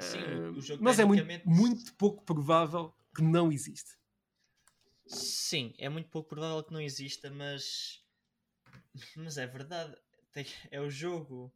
Sim, 0.00 0.18
Eh, 0.18 0.50
o 0.50 0.60
jogo 0.60 0.82
mas 0.82 0.98
é 0.98 1.04
muito, 1.04 1.24
tecnicamente- 1.24 1.46
muito 1.60 1.94
pouco 1.94 2.24
provável 2.24 2.92
que 3.14 3.22
não 3.22 3.50
existe. 3.52 3.96
Sim, 5.06 5.74
é 5.78 5.88
muito 5.88 6.08
pouco 6.10 6.28
provável 6.28 6.62
que 6.62 6.72
não 6.72 6.80
exista, 6.80 7.30
mas. 7.30 8.02
Mas 9.16 9.38
é 9.38 9.46
verdade. 9.46 9.96
É 10.70 10.80
o 10.80 10.88
jogo 10.90 11.52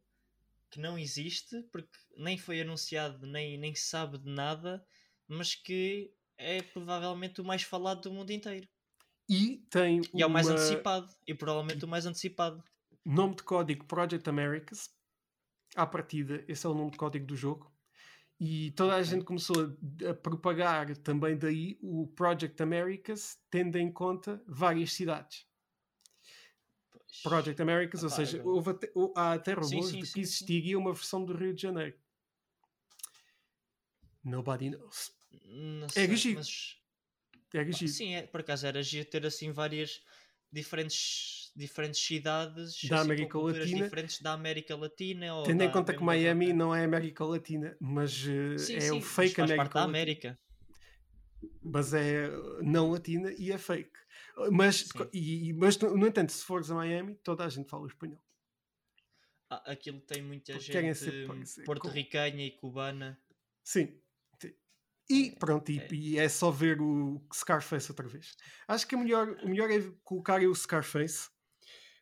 que 0.69 0.79
não 0.79 0.97
existe, 0.97 1.61
porque 1.71 1.97
nem 2.17 2.37
foi 2.37 2.59
anunciado, 2.61 3.25
nem, 3.27 3.57
nem 3.57 3.73
se 3.75 3.83
sabe 3.85 4.17
de 4.17 4.29
nada, 4.29 4.85
mas 5.27 5.55
que 5.55 6.11
é 6.37 6.61
provavelmente 6.61 7.39
o 7.39 7.45
mais 7.45 7.63
falado 7.63 8.01
do 8.01 8.11
mundo 8.11 8.31
inteiro. 8.31 8.67
E 9.29 9.57
tem 9.69 10.01
E 10.13 10.21
é 10.21 10.25
o 10.25 10.29
mais 10.29 10.47
antecipado. 10.47 11.13
E 11.27 11.33
provavelmente 11.33 11.85
o 11.85 11.87
mais 11.87 12.05
antecipado. 12.05 12.63
nome 13.05 13.35
de 13.35 13.43
código 13.43 13.85
Project 13.85 14.29
Americas. 14.29 14.89
À 15.75 15.85
partida, 15.87 16.43
esse 16.47 16.65
é 16.65 16.69
o 16.69 16.73
nome 16.73 16.91
de 16.91 16.97
código 16.97 17.25
do 17.25 17.35
jogo. 17.35 17.71
E 18.39 18.71
toda 18.71 18.93
a 18.93 18.97
Ok. 18.97 19.05
gente 19.05 19.25
começou 19.25 19.55
a, 20.05 20.09
a 20.09 20.13
propagar 20.13 20.95
também 20.97 21.37
daí 21.37 21.77
o 21.81 22.07
Project 22.07 22.61
Americas, 22.61 23.39
tendo 23.49 23.77
em 23.77 23.91
conta 23.91 24.43
várias 24.45 24.91
cidades. 24.93 25.47
Project 27.23 27.61
Americas, 27.61 28.03
ou 28.03 28.09
Epá, 28.09 28.15
seja, 28.17 28.39
agora- 28.39 28.55
houve 28.55 28.69
até, 28.71 28.91
há 29.15 29.33
até 29.33 29.53
Sim, 29.53 29.59
rumores 29.61 29.89
sim, 29.91 29.99
de 30.01 30.05
sim, 30.07 30.13
que 30.13 30.13
sim. 30.13 30.21
existiria 30.21 30.77
uma 30.77 30.93
versão 30.93 31.23
do 31.23 31.33
Rio 31.35 31.53
de 31.53 31.61
Janeiro. 31.61 31.97
Nobody 34.23 34.69
knows. 34.69 35.11
Não 35.45 35.85
É 35.87 35.89
sei, 35.89 36.15
giro. 36.15 36.39
mas. 36.39 36.77
É 37.53 37.71
giro. 37.71 37.91
Sim, 37.91 38.15
é, 38.15 38.25
por 38.27 38.41
acaso 38.41 38.65
era 38.65 38.81
giro 38.81 39.05
ter 39.09 39.25
assim 39.25 39.51
várias 39.51 40.01
diferentes, 40.51 41.51
diferentes 41.55 41.99
cidades 42.03 42.83
Da 42.83 42.95
assim, 42.97 43.05
América 43.05 43.39
Latina. 43.39 43.83
diferentes 43.83 44.19
da 44.21 44.33
América 44.33 44.75
Latina. 44.75 45.35
Ou 45.35 45.43
Tendo 45.45 45.63
em 45.63 45.71
conta 45.71 45.93
que 45.93 46.03
Miami 46.03 46.53
não 46.53 46.73
é 46.73 46.83
América 46.83 47.23
Latina, 47.25 47.75
mas 47.79 48.25
eh, 48.27 48.57
Sim, 48.57 48.75
é 48.75 48.79
sim, 48.79 48.91
o 48.91 48.95
mas 48.95 49.05
fake 49.05 49.35
faz 49.35 49.51
América 49.51 49.55
parte 49.55 49.73
da 49.73 49.79
Latina. 49.79 49.97
América. 49.97 50.39
mas 51.61 51.93
é 51.93 52.29
não 52.61 52.91
latina 52.91 53.31
e 53.37 53.51
é 53.51 53.57
fake. 53.57 53.91
Mas, 54.51 54.89
e, 55.13 55.53
mas 55.53 55.77
no, 55.77 56.07
entanto, 56.07 56.31
se 56.31 56.43
fores 56.43 56.71
a 56.71 56.75
Miami, 56.75 57.15
toda 57.23 57.45
a 57.45 57.49
gente 57.49 57.69
fala 57.69 57.85
espanhol. 57.87 58.21
Ah, 59.49 59.71
aquilo 59.71 60.01
tem 60.01 60.21
muita 60.21 60.53
Porque 60.53 60.71
ser 60.93 61.27
gente 61.27 61.63
porto-ricanha 61.63 62.45
e 62.45 62.51
cubana. 62.51 63.19
Sim. 63.63 64.02
E 65.09 65.31
pronto, 65.37 65.69
e 65.71 65.79
é. 65.79 65.87
e 65.93 66.17
é 66.17 66.29
só 66.29 66.49
ver 66.49 66.81
o 66.81 67.21
Scarface 67.33 67.91
outra 67.91 68.07
vez. 68.07 68.35
Acho 68.67 68.87
que 68.87 68.95
o 68.95 68.99
melhor, 68.99 69.29
o 69.43 69.49
melhor 69.49 69.69
é 69.69 69.81
colocar 70.03 70.41
o 70.41 70.55
Scarface, 70.55 71.29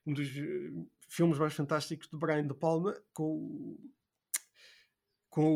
um 0.05 0.13
dos 0.13 0.27
eh, 0.29 0.69
filmes 1.09 1.37
mais 1.37 1.53
fantásticos 1.53 2.07
de 2.07 2.17
Brian 2.17 2.45
De 2.47 2.53
Palma, 2.53 2.93
com 3.13 3.23
o, 3.23 3.79
com 5.29 5.55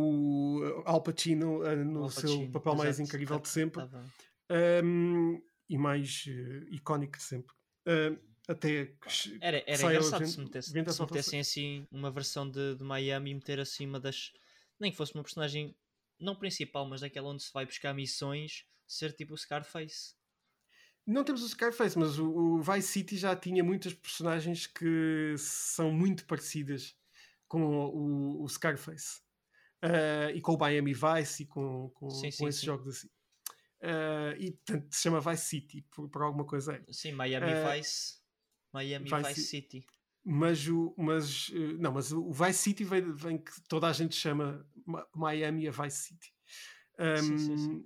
o 0.60 0.84
Al 0.86 1.02
Pacino 1.04 1.64
eh, 1.66 1.76
no 1.76 2.04
Al 2.04 2.10
seu 2.10 2.30
Pacino, 2.30 2.52
papel 2.52 2.76
mais 2.76 3.00
incrível 3.00 3.38
de 3.38 3.44
Tá- 3.44 3.50
sempre. 3.50 3.82
tava- 3.82 4.06
um, 4.84 5.42
e 5.68 5.78
mais 5.78 6.26
eh, 6.28 6.66
icónico 6.72 7.18
de 7.18 7.24
sempre. 7.24 7.56
Um, 7.88 8.18
até 8.48 8.86
que 8.86 9.38
Era, 9.42 9.64
era 9.66 9.82
engraçado 9.84 10.26
se, 10.28 10.40
metesse, 10.40 10.70
se 10.70 11.02
metessem 11.02 11.40
assim 11.40 11.88
uma 11.92 12.12
versão 12.12 12.50
de, 12.50 12.76
de 12.76 12.84
Miami 12.84 13.32
e 13.32 13.34
meter 13.36 13.60
assim 13.60 13.88
uma 13.88 14.00
das. 14.00 14.32
Nem 14.80 14.92
que 14.92 14.98
fosse 14.98 15.16
uma 15.16 15.24
personagem, 15.24 15.76
não 16.20 16.36
principal, 16.36 16.88
mas 16.88 17.02
daquela 17.02 17.30
onde 17.30 17.44
se 17.44 17.52
vai 17.54 17.66
buscar 17.66 17.94
missões, 17.94 18.66
ser 18.88 19.14
tipo 19.14 19.34
o 19.34 19.38
Scarface. 19.38 20.16
Não 21.06 21.24
temos 21.24 21.44
o 21.44 21.50
Scarface, 21.50 21.98
mas 21.98 22.18
o, 22.18 22.28
o 22.30 22.62
Vice 22.62 22.88
City 22.88 23.18
já 23.18 23.36
tinha 23.36 23.64
muitas 23.64 23.94
personagens 23.94 24.66
que 24.66 25.36
são 25.38 25.92
muito 25.92 26.26
parecidas 26.26 26.96
com 27.48 27.64
o, 27.64 28.44
o 28.44 28.50
Scarface. 28.50 29.22
Ah, 29.82 30.32
e 30.34 30.42
com 30.42 30.54
o 30.56 30.58
Miami 30.60 30.94
Vice 30.94 31.44
e 31.44 31.46
com, 31.48 31.90
com, 31.92 32.10
Sim, 32.10 32.32
com 32.32 32.48
esses 32.48 32.62
sim. 32.62 32.66
jogos 32.66 32.88
assim. 32.98 33.10
Ah, 33.82 34.36
e 34.40 34.52
portanto 34.54 34.94
se 34.94 35.02
chama 35.04 35.22
Vice 35.22 35.46
City 35.46 35.82
por, 35.92 36.10
por 36.10 36.24
alguma 36.24 36.46
coisa 36.46 36.76
é. 36.76 36.86
Sim, 36.92 37.12
Miami 37.14 37.52
Eh, 37.52 37.78
Vice. 37.78 38.22
Miami 38.74 39.10
Vice 39.10 39.30
Vice, 39.30 39.42
Ci- 39.42 39.50
City. 39.50 39.86
Mas 40.28 40.68
o, 40.68 40.94
mas, 40.98 41.52
eh, 41.54 41.78
não, 41.78 41.92
mas 41.92 42.12
o 42.12 42.32
Vice 42.32 42.60
City 42.60 42.84
vem, 42.84 43.12
vem 43.14 43.38
que 43.38 43.52
toda 43.70 43.88
a 43.88 43.94
gente 43.94 44.16
chama 44.16 44.68
Ma- 44.86 45.06
Miami 45.16 45.68
a 45.68 45.72
Vice 45.72 45.98
City. 46.08 46.34
Sim, 47.22 47.38
sim, 47.38 47.58
sim. 47.58 47.86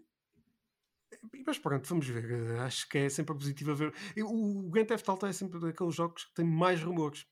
e- 1.34 1.44
Mas 1.46 1.58
pronto, 1.58 1.88
vamos 1.88 2.08
ver. 2.08 2.32
eh, 2.32 2.60
Acho 2.60 2.88
que 2.88 2.98
é 2.98 3.10
sempre 3.10 3.36
positivo 3.36 3.72
a 3.72 3.76
ver. 3.76 3.94
O 4.24 4.60
o 4.68 4.70
Grand 4.70 4.86
Theft 4.86 5.08
Auto 5.10 5.26
é 5.26 5.34
sempre 5.34 5.60
daqueles 5.60 5.96
jogos 5.96 6.26
que 6.26 6.34
tem 6.34 6.46
mais 6.46 6.82
rumores. 6.82 7.26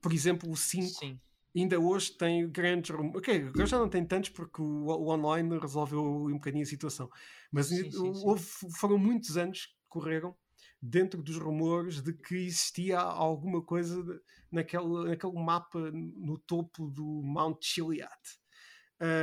Por 0.00 0.12
exemplo, 0.12 0.50
o 0.50 0.56
5 0.56 0.86
Sim. 1.00 1.20
ainda 1.54 1.78
hoje 1.80 2.12
tem 2.16 2.48
grandes 2.50 2.90
rumores. 2.90 3.16
Ok, 3.16 3.48
agora 3.48 3.66
já 3.66 3.78
não 3.78 3.88
tem 3.88 4.04
tantos 4.06 4.30
porque 4.30 4.62
o, 4.62 4.86
o 4.86 5.08
online 5.10 5.58
resolveu 5.58 6.02
um 6.26 6.34
bocadinho 6.34 6.62
a 6.62 6.66
situação. 6.66 7.10
Mas 7.50 7.66
Sim, 7.66 7.90
sim, 7.90 8.14
sim. 8.14 8.22
houve- 8.24 8.46
foram 8.78 8.96
muitos 8.96 9.36
anos 9.36 9.66
que 9.66 9.74
correram 9.88 10.36
dentro 10.82 11.22
dos 11.22 11.36
rumores 11.36 12.00
de 12.02 12.12
que 12.12 12.34
existia 12.36 12.98
alguma 12.98 13.62
coisa 13.62 14.02
naquele, 14.50 15.08
naquele 15.10 15.34
mapa 15.34 15.90
no 15.92 16.38
topo 16.38 16.90
do 16.90 17.04
Mount 17.04 17.58
Chiliad. 17.62 18.10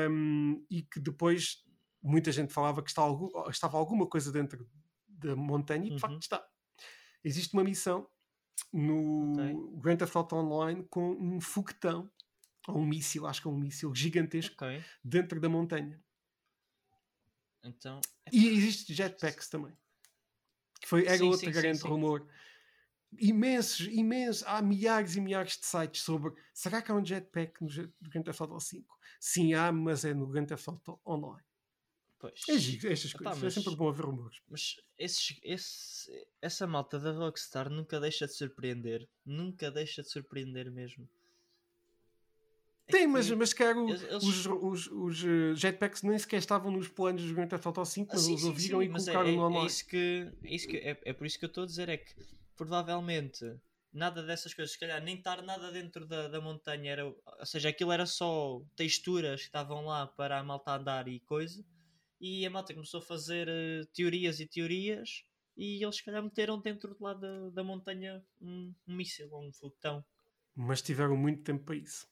Um, 0.10 0.66
e 0.72 0.82
que 0.84 1.00
depois 1.00 1.64
muita 2.02 2.32
gente 2.32 2.52
falava 2.54 2.82
que 2.82 2.90
estava, 2.90 3.16
estava 3.50 3.78
alguma 3.78 4.08
coisa 4.08 4.32
dentro 4.32 4.68
da 5.08 5.36
montanha 5.36 5.86
e 5.86 5.88
de 5.88 5.94
Uhum. 5.94 6.00
facto 6.00 6.22
está. 6.22 6.48
Existe 7.24 7.54
uma 7.54 7.64
missão 7.64 8.08
no 8.74 9.34
Ok. 9.34 9.80
Grand 9.82 9.98
Theft 9.98 10.16
Auto 10.16 10.36
Online 10.36 10.84
com 10.90 11.12
um 11.12 11.40
foguetão 11.42 12.10
ou 12.68 12.78
um 12.80 12.86
míssil, 12.86 13.26
acho 13.28 13.42
que 13.42 13.48
é 13.48 13.52
um 13.52 13.58
míssil 13.58 13.94
gigantesco 13.96 14.56
Ok. 14.56 14.84
dentro 15.04 15.40
da 15.40 15.48
montanha. 15.50 16.04
Então. 17.64 18.00
E 18.32 18.48
existe 18.48 18.94
jetpacks 18.94 19.50
também. 19.50 19.76
Que 20.82 20.88
foi, 20.88 21.06
era 21.06 21.18
Sim, 21.18 21.24
outro 21.26 21.40
sim, 21.46 21.52
grande 21.52 21.80
sim. 21.80 21.88
rumor. 21.88 22.28
Imensos, 23.18 23.88
imensos, 23.88 24.44
há 24.46 24.62
milhares 24.62 25.16
e 25.16 25.22
milhares 25.22 25.58
de 25.58 25.66
sites 25.66 26.02
sobre 26.02 26.34
será 26.54 26.82
que 26.82 26.92
há 26.92 26.96
um 26.96 27.04
jetpack 27.06 27.62
no 27.64 27.70
no 28.02 28.10
Grand 28.10 28.24
Theft 28.24 28.42
Auto 28.42 28.60
5? 28.60 28.98
Sim, 29.20 29.54
há, 29.54 29.72
mas 29.72 30.04
é 30.04 30.14
no 30.14 30.28
Grand 30.28 30.46
Theft 30.46 30.68
Auto 30.68 31.00
Online. 31.06 31.44
Pois. 32.20 32.42
É 32.50 32.58
giro, 32.58 32.92
estas 32.92 33.12
Epá, 33.12 33.32
coisas. 33.32 33.42
É 33.42 33.46
mas- 33.46 33.54
sempre 33.54 33.76
bom 33.76 33.88
haver 33.90 34.06
rumores. 34.06 34.40
Mas 34.50 34.76
esses, 34.98 35.40
esse, 35.44 36.28
essa 36.42 36.68
malta 36.68 37.00
da 37.00 37.12
Rockstar 37.12 37.70
nunca 37.70 38.00
deixa 38.00 38.26
de 38.28 38.34
surpreender. 38.34 39.08
Nunca 39.26 39.72
deixa 39.72 40.02
de 40.02 40.10
surpreender 40.10 40.70
mesmo. 40.72 41.08
É 42.88 42.92
Tem, 42.92 43.08
mas, 43.08 43.30
mas 43.32 43.54
eles- 43.54 44.02
eles- 44.04 44.24
os, 44.24 44.46
os, 44.46 44.88
os 44.88 45.24
eh, 45.24 45.56
jetpacks 45.56 46.04
nem 46.04 46.18
sequer 46.18 46.38
estavam 46.38 46.72
nos 46.72 46.88
planos 46.88 47.24
do 47.24 47.34
Grand 47.34 47.48
Theft 47.48 47.66
Auto 47.66 47.84
5, 47.86 48.12
Ah, 48.12 48.16
mas 48.16 48.24
sim, 48.24 48.32
eles 48.32 48.44
sim, 48.44 48.46
ouviram 48.46 48.82
sim, 48.82 48.86
e 48.86 48.90
mas 48.90 49.08
é, 49.08 49.12
colocaram 49.12 49.32
é- 49.32 49.36
no 49.36 49.42
é 49.42 49.44
online. 49.48 49.66
isso 49.66 49.88
que, 49.88 50.32
é, 50.44 50.56
isso 50.56 50.68
que 50.68 50.78
é, 50.78 51.02
é 51.06 51.14
por 51.14 51.26
isso 51.28 51.38
que 51.38 51.46
eu 51.46 51.48
estou 51.48 51.64
a 51.64 51.68
dizer 51.68 51.90
é 51.90 51.98
que 51.98 52.14
provavelmente 52.56 53.44
nada 53.92 54.24
dessas 54.24 54.54
coisas, 54.54 54.74
se 54.74 54.80
calhar 54.80 55.02
nem 55.04 55.18
estar 55.18 55.42
nada 55.42 55.72
dentro 55.72 56.06
da, 56.08 56.28
da 56.28 56.40
montanha 56.40 56.92
era, 56.92 57.06
ou 57.06 57.46
seja, 57.46 57.70
aquilo 57.70 57.92
era 57.92 58.06
só 58.06 58.62
texturas 58.76 59.42
que 59.42 59.48
estavam 59.48 59.86
lá 59.86 60.08
para 60.08 60.40
a 60.40 60.44
malta 60.44 60.72
andar 60.76 61.08
e 61.08 61.20
coisa, 61.22 61.66
e 62.20 62.46
a 62.46 62.50
malta 62.50 62.74
começou 62.74 63.00
a 63.00 63.04
fazer 63.04 63.48
eh, 63.50 63.84
teorias 63.94 64.40
e 64.40 64.48
teorias 64.48 65.24
e 65.58 65.84
eles 65.84 65.96
se 65.98 66.04
calhar 66.06 66.24
meteram 66.24 66.62
dentro 66.62 66.96
de 66.96 67.02
lá 67.04 67.14
da, 67.14 67.50
da 67.50 67.64
montanha 67.64 68.24
um, 68.42 68.74
um 68.88 68.96
míssil 68.96 69.30
ou 69.32 69.48
um 69.48 69.52
foguetão. 69.52 70.06
Mas 70.56 70.82
tiveram 70.82 71.16
muito 71.16 71.42
tempo 71.44 71.64
para 71.64 71.76
isso. 71.76 72.06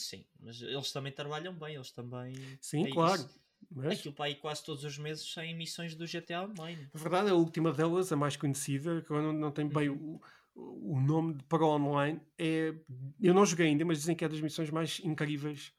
Sim, 0.00 0.24
mas 0.38 0.60
eles 0.60 0.90
também 0.92 1.12
trabalham 1.12 1.54
bem, 1.54 1.74
eles 1.74 1.90
também. 1.90 2.34
Sim, 2.60 2.86
é 2.86 2.90
claro. 2.90 3.20
isso. 3.22 3.40
Mas, 3.70 3.98
Aquilo 4.00 4.14
para 4.14 4.24
aí 4.24 4.34
quase 4.34 4.64
todos 4.64 4.84
os 4.84 4.96
meses 4.98 5.30
saem 5.32 5.52
emissões 5.52 5.94
do 5.94 6.06
GTA 6.06 6.42
Online. 6.44 6.88
na 6.92 7.00
verdade, 7.00 7.30
a 7.30 7.34
última 7.34 7.72
delas, 7.72 8.10
a 8.10 8.16
mais 8.16 8.34
conhecida, 8.36 9.02
que 9.02 9.10
eu 9.10 9.22
não, 9.22 9.32
não 9.32 9.52
tem 9.52 9.68
bem 9.68 9.90
Uhum. 9.90 10.18
o, 10.54 10.94
o 10.94 11.00
nome 11.00 11.40
para 11.48 11.62
o 11.62 11.68
online, 11.68 12.20
é. 12.38 12.74
Eu 13.20 13.34
não 13.34 13.44
joguei 13.44 13.66
ainda, 13.66 13.84
mas 13.84 13.98
dizem 13.98 14.16
que 14.16 14.24
é 14.24 14.28
das 14.28 14.40
missões 14.40 14.70
mais 14.70 14.98
incríveis 15.00 15.72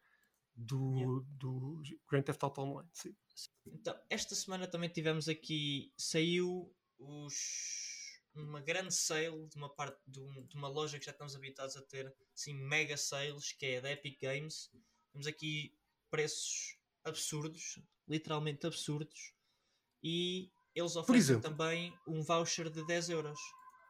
do, 0.55 0.93
Yeah. 0.95 1.26
do 1.39 1.82
Grand 2.09 2.22
Theft 2.22 2.43
Auto 2.43 2.61
Online. 2.61 2.89
Sim. 2.93 3.15
Então, 3.65 3.95
esta 4.09 4.36
semana 4.36 4.67
também 4.67 4.89
tivemos 4.89 5.28
aqui, 5.28 5.91
saiu 5.97 6.72
os, 6.99 7.34
uma 8.34 8.61
grande 8.61 8.93
sale 8.93 9.45
de 9.47 9.55
uma 9.57 9.69
parte 9.69 9.99
de, 10.07 10.19
um- 10.19 10.45
de 10.45 10.55
uma 10.55 10.67
loja 10.67 10.97
que 10.99 11.05
já 11.05 11.11
estamos 11.11 11.36
habituados 11.36 11.75
a 11.75 11.82
ter, 11.82 12.13
assim, 12.34 12.53
mega 12.53 12.95
sales, 12.97 13.51
que 13.53 13.65
é 13.65 13.82
da 13.82 13.91
Epic 13.91 14.19
Games. 14.21 14.69
Temos 15.11 15.27
aqui 15.27 15.75
preços 16.09 16.77
absurdos, 17.03 17.79
literalmente 18.07 18.65
absurdos, 18.65 19.34
e 20.03 20.51
eles 20.73 20.95
oferecem 20.95 21.39
também 21.41 21.93
um 22.07 22.21
voucher 22.23 22.69
de 22.69 22.86
10 22.86 23.09
euros 23.09 23.39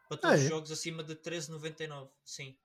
para 0.10 0.18
Ah, 0.18 0.22
todos 0.22 0.40
os 0.40 0.46
é? 0.46 0.50
jogos 0.50 0.72
acima 0.72 1.04
de 1.04 1.16
13,99. 1.16 2.12
Sim. 2.26 2.58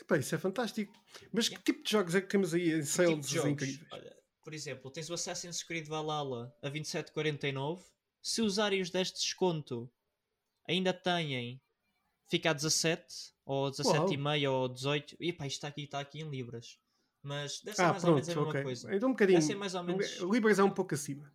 Epá, 0.00 0.16
isso 0.18 0.34
é 0.34 0.38
fantástico. 0.38 0.92
Mas 1.32 1.48
que 1.48 1.54
Yeah. 1.54 1.64
tipo 1.64 1.82
de 1.82 1.90
jogos 1.90 2.14
é 2.14 2.20
que 2.20 2.28
temos 2.28 2.54
aí 2.54 2.70
em 2.72 2.78
Que 2.80 2.86
sales 2.86 3.26
tipo 3.26 3.48
incríveis? 3.48 3.86
Olha, 3.92 4.16
por 4.42 4.54
exemplo, 4.54 4.90
tens 4.90 5.10
o 5.10 5.14
Assassin's 5.14 5.62
Creed 5.62 5.86
Valhalla 5.88 6.56
a 6.62 6.70
27,49. 6.70 7.84
Se 8.22 8.40
usarem 8.40 8.80
os 8.80 8.90
10 8.90 9.08
de 9.08 9.14
desconto, 9.14 9.90
ainda 10.70 10.92
têm, 10.92 11.60
fica 12.28 12.50
a 12.50 12.52
17, 12.52 13.04
ou 13.44 13.70
17,5 13.70 14.50
ou 14.50 14.68
18. 14.68 15.16
E 15.20 15.32
pá, 15.32 15.46
isto 15.46 15.56
está 15.56 15.68
aqui, 15.68 15.82
está 15.84 16.00
aqui 16.00 16.20
em 16.20 16.28
libras. 16.30 16.78
Mas 17.22 17.60
deve 17.60 17.76
ser 17.76 17.82
Ah, 17.82 17.90
mais 17.92 18.04
ou 18.04 18.14
menos 18.14 18.28
pronto, 18.28 18.40
a 18.40 18.52
mesma 18.52 18.62
coisa. 18.62 18.94
Então 18.96 19.08
um 19.08 19.12
bocadinho. 19.12 19.38
Deve 19.38 19.46
ser 19.52 19.56
mais 19.58 19.74
ou 19.74 19.82
menos. 19.82 20.16
Libras 20.20 20.58
é 20.58 20.64
um 20.64 20.70
pouco 20.70 20.94
acima. 20.94 21.30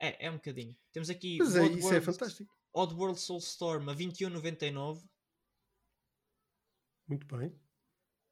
É, 0.00 0.26
é 0.26 0.30
um 0.30 0.34
bocadinho. 0.36 0.76
Temos 0.92 1.10
aqui 1.10 1.38
Mas 1.38 1.56
é, 1.56 1.64
isso 1.66 1.72
é 1.72 1.98
Oddworld- 1.98 2.00
fantástico. 2.06 2.54
Oddworld 2.72 3.20
Soulstorm 3.20 3.88
a 3.90 3.94
21,99. 3.94 5.02
Muito 7.08 7.26
bem. 7.36 7.52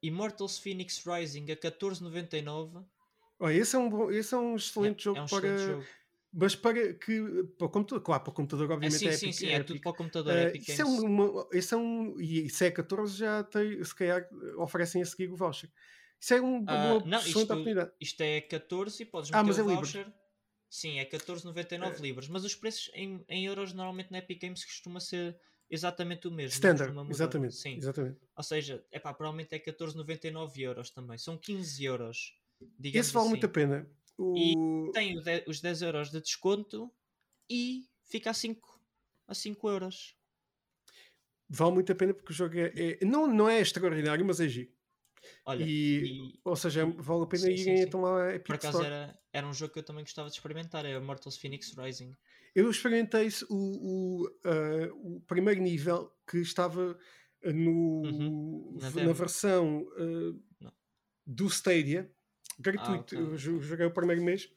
Immortals 0.01 0.57
Phoenix 0.59 1.03
Rising 1.05 1.51
a 1.51 1.55
14,99. 1.55 2.85
Olha, 3.39 3.53
esse 3.53 3.75
é 3.75 3.79
um, 3.79 3.89
bom, 3.89 4.11
esse 4.11 4.33
é 4.33 4.37
um 4.37 4.55
excelente 4.55 4.99
É, 5.01 5.03
jogo 5.03 5.19
é 5.19 5.21
um 5.23 5.25
para. 5.27 5.47
excelente 5.47 5.71
jogo. 5.71 5.85
Mas 6.37 6.53
para 6.53 6.93
que. 6.95 7.43
Para 7.57 7.67
o 7.67 7.69
computador, 7.69 8.03
claro, 8.03 8.23
para 8.23 8.31
o 8.31 8.33
computador, 8.33 8.69
É, 8.69 8.73
obviamente 8.73 8.99
sim, 8.99 9.07
é 9.07 9.11
sim, 9.13 9.25
Epic. 9.27 9.39
sim, 9.39 9.47
é 9.47 9.51
é 9.51 9.55
Epic. 9.55 9.67
tudo 9.67 9.81
para 9.81 9.91
o 9.91 9.95
computador. 9.95 10.33
Ah, 10.33 10.43
Epic 10.43 10.61
isso 10.67 10.81
é 10.81 10.83
Games. 10.85 10.99
um, 11.03 11.05
uma, 11.07 11.47
esse 11.53 11.73
é 11.73 11.77
um. 11.77 12.19
E 12.19 12.49
se 12.49 12.65
é 12.65 12.71
14, 12.71 13.17
já 13.17 13.43
tem. 13.43 13.81
Se 13.83 13.95
calhar 13.95 14.27
oferecem 14.57 15.01
a 15.01 15.05
seguir 15.05 15.31
o 15.31 15.35
voucher. 15.35 15.71
Isso 16.19 16.33
é 16.33 16.41
um, 16.41 16.65
Ah, 16.67 16.73
uma 16.75 16.99
não, 17.05 17.19
excelente 17.19 17.27
isto- 17.27 17.41
oportunidade. 17.43 17.91
Isto 18.01 18.21
é 18.21 18.41
14 18.41 19.03
e 19.03 19.05
podes 19.05 19.31
Ah, 19.31 19.37
meter 19.43 19.47
mas 19.47 19.57
o 19.65 19.71
é 19.71 19.75
voucher. 19.75 20.13
Sim, 20.69 20.99
é 20.99 21.05
14,99 21.05 21.99
É. 21.99 22.01
libras. 22.01 22.27
Mas 22.27 22.43
os 22.43 22.53
preços 22.55 22.91
em, 22.93 23.23
em 23.29 23.45
euros 23.45 23.71
normalmente 23.73 24.11
na 24.11 24.17
Epic 24.17 24.41
Games 24.41 24.65
costuma 24.65 24.99
ser 24.99 25.39
exatamente 25.69 26.27
o 26.27 26.31
mesmo. 26.31 26.59
não 26.61 26.73
Standard, 26.73 27.11
exatamente. 27.11 27.55
Sim. 27.55 27.77
exatamente. 27.77 28.19
Ou 28.35 28.43
seja, 28.43 28.83
é 28.91 28.99
pá, 28.99 29.13
provavelmente 29.13 29.53
é 29.55 29.59
14,99 29.59 30.59
euros 30.61 30.89
também. 30.89 31.17
São 31.17 31.37
15 31.37 31.85
euros. 31.85 32.33
Esse 32.83 33.13
vale 33.13 33.23
assim. 33.23 33.29
muito 33.29 33.45
a 33.45 33.49
pena. 33.49 33.89
O... 34.17 34.91
Tem 34.93 35.17
o 35.17 35.21
de- 35.21 35.43
os 35.47 35.61
10 35.61 35.81
euros 35.81 36.11
de 36.11 36.21
desconto 36.21 36.91
e 37.49 37.87
fica 38.03 38.29
a 38.31 38.33
5, 38.33 38.81
a 39.27 39.33
5 39.33 39.69
euros. 39.69 40.15
Vale 41.47 41.73
muito 41.73 41.91
a 41.91 41.95
pena 41.95 42.13
porque 42.13 42.31
o 42.31 42.35
jogo 42.35 42.57
é, 42.57 42.71
é- 43.01 43.05
não, 43.05 43.27
não 43.27 43.47
é 43.49 43.59
extraordinário, 43.59 44.25
mas 44.25 44.39
é 44.39 44.47
giro. 44.47 44.71
Olha, 45.45 45.63
E, 45.63 46.05
e 46.05 46.39
ou 46.43 46.55
seja, 46.55 46.85
vale 46.85 47.23
a 47.23 47.27
pena 47.27 47.47
Sim, 47.47 47.57
sim, 47.57 47.63
irem 47.63 47.77
sim. 47.77 47.83
então 47.83 48.01
lá 48.01 48.29
a 48.29 48.35
Epic 48.35 48.47
por 48.47 48.55
acaso 48.55 48.83
Store. 48.83 48.85
era, 48.85 49.19
era 49.33 49.47
um 49.47 49.53
jogo 49.53 49.73
que 49.73 49.79
eu 49.79 49.83
também 49.83 50.03
gostava 50.03 50.29
de 50.29 50.35
experimentar. 50.35 50.85
É 50.85 50.97
o 50.97 51.03
Mortals 51.03 51.37
Phoenix 51.37 51.73
Rising. 51.77 52.11
Eu 52.55 52.69
experimentei 52.69 53.27
o, 53.49 54.23
o, 54.23 54.27
ah, 54.45 54.89
o 54.93 55.21
primeiro 55.21 55.61
nível 55.61 56.11
que 56.29 56.37
estava 56.37 56.97
no, 57.43 58.01
Uhum, 58.03 58.77
na 58.79 58.89
na, 58.89 59.13
versão 59.13 59.85
Não. 60.59 60.71
do 61.25 61.47
Stadia, 61.47 62.14
gratuito. 62.59 63.15
Ah, 63.15 63.19
ok. 63.19 63.19
Eu 63.19 63.37
jo- 63.37 63.61
joguei 63.61 63.85
o 63.85 63.91
primeiro 63.91 64.23
mês 64.23 64.49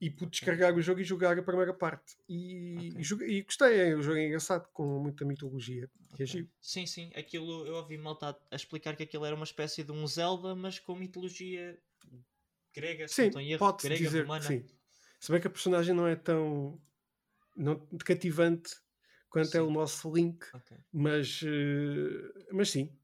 e 0.00 0.10
pude 0.10 0.30
descarregar 0.30 0.74
o 0.74 0.80
jogo 0.80 1.00
e 1.00 1.04
jogar 1.04 1.38
a 1.38 1.42
primeira 1.42 1.74
parte. 1.74 2.16
E, 2.28 2.88
Ok. 2.88 3.00
e 3.00 3.02
joguei- 3.02 3.28
e 3.38 3.42
gostei, 3.42 3.80
é, 3.80 3.96
o 3.96 4.02
jogo 4.02 4.18
é 4.18 4.26
engraçado, 4.26 4.68
com 4.72 5.00
muita 5.00 5.24
mitologia. 5.24 5.90
É 6.12 6.14
Ok. 6.14 6.26
giro. 6.26 6.48
Sim, 6.60 6.86
sim, 6.86 7.10
aquilo 7.14 7.66
eu 7.66 7.74
ouvi 7.74 7.98
malta 7.98 8.30
a- 8.50 8.56
explicar 8.56 8.96
que 8.96 9.02
aquilo 9.02 9.24
era 9.24 9.34
uma 9.34 9.44
espécie 9.44 9.82
de 9.82 9.92
um 9.92 10.06
Zelda, 10.06 10.54
mas 10.54 10.78
com 10.78 10.94
mitologia 10.94 11.78
grega, 12.74 13.08
se 13.08 13.14
Sim, 13.30 13.38
em 13.40 13.52
erro, 13.52 13.58
pode-se 13.58 13.88
grega, 13.88 14.04
dizer 14.04 14.22
romana. 14.22 14.42
sim. 14.44 14.66
Se 15.20 15.32
bem 15.32 15.40
que 15.40 15.46
a 15.48 15.50
personagem 15.50 15.94
não 15.94 16.06
é 16.06 16.14
tão 16.14 16.80
não, 17.56 17.84
cativante 18.04 18.76
quanto 19.28 19.48
é 19.56 19.60
Sim. 19.60 19.66
o 19.66 19.70
nosso 19.70 20.12
Link, 20.14 20.46
Ok, 20.54 20.76
mas, 20.92 21.40
eh, 21.44 22.46
mas 22.52 22.70
sim, 22.70 22.96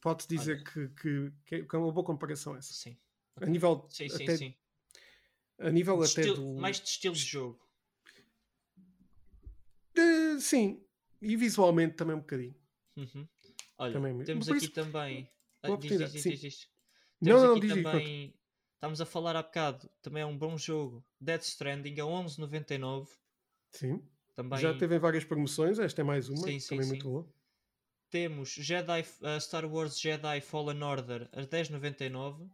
pode-se 0.00 0.28
dizer 0.28 0.64
que, 0.64 0.88
que, 0.88 1.32
que 1.66 1.76
é 1.76 1.78
uma 1.78 1.92
boa 1.92 2.04
comparação 2.04 2.56
essa. 2.56 2.72
sim. 2.72 2.96
A 3.36 3.46
nível, 3.46 3.86
Sim, 3.90 4.08
sim, 4.08 4.22
até, 4.22 4.36
sim. 4.36 4.54
A 5.58 5.70
nível 5.70 5.96
De 5.98 6.10
até 6.10 6.20
estilo- 6.22 6.36
do. 6.54 6.60
Mais 6.60 6.80
de 6.80 6.88
estilo 6.88 7.14
de 7.14 7.20
jogo. 7.24 7.60
Sim, 10.40 10.84
e 11.22 11.36
visualmente 11.36 11.94
também 11.94 12.16
um 12.16 12.20
bocadinho. 12.20 12.54
Uhum. 12.96 13.26
Olha, 13.78 13.92
Também 13.92 14.24
temos 14.24 14.48
aqui 14.48 14.58
isso, 14.58 14.72
também. 14.72 15.28
Ah, 15.62 15.76
diz, 15.76 16.12
diz, 16.12 16.22
diz, 16.22 16.40
diz. 16.40 16.68
Não, 17.20 17.40
não, 17.40 17.56
aqui 17.56 17.68
também. 17.68 18.34
Estamos 18.74 19.00
a 19.00 19.06
falar 19.06 19.34
há 19.34 19.42
bocado, 19.42 19.88
também 20.02 20.22
é 20.22 20.26
um 20.26 20.36
bom 20.36 20.58
jogo. 20.58 21.02
Dead 21.18 21.40
Stranding 21.40 21.98
a 22.00 22.04
11,99. 22.04 23.08
Sim. 23.70 24.02
Também 24.34 24.58
Já 24.58 24.74
teve 24.76 24.98
várias 24.98 25.24
promoções, 25.24 25.78
esta 25.78 26.02
é 26.02 26.04
mais 26.04 26.28
uma, 26.28 26.42
Sim, 26.42 26.58
sim, 26.58 26.68
também 26.70 26.84
sim. 26.84 26.90
muito 26.90 27.08
boa. 27.08 27.26
temos 28.10 28.50
Jedi, 28.50 29.00
uh, 29.00 29.40
Star 29.40 29.64
Wars 29.64 29.98
Jedi 29.98 30.40
Fallen 30.40 30.82
Order 30.82 31.28
a 31.32 31.40
10,99. 31.42 32.48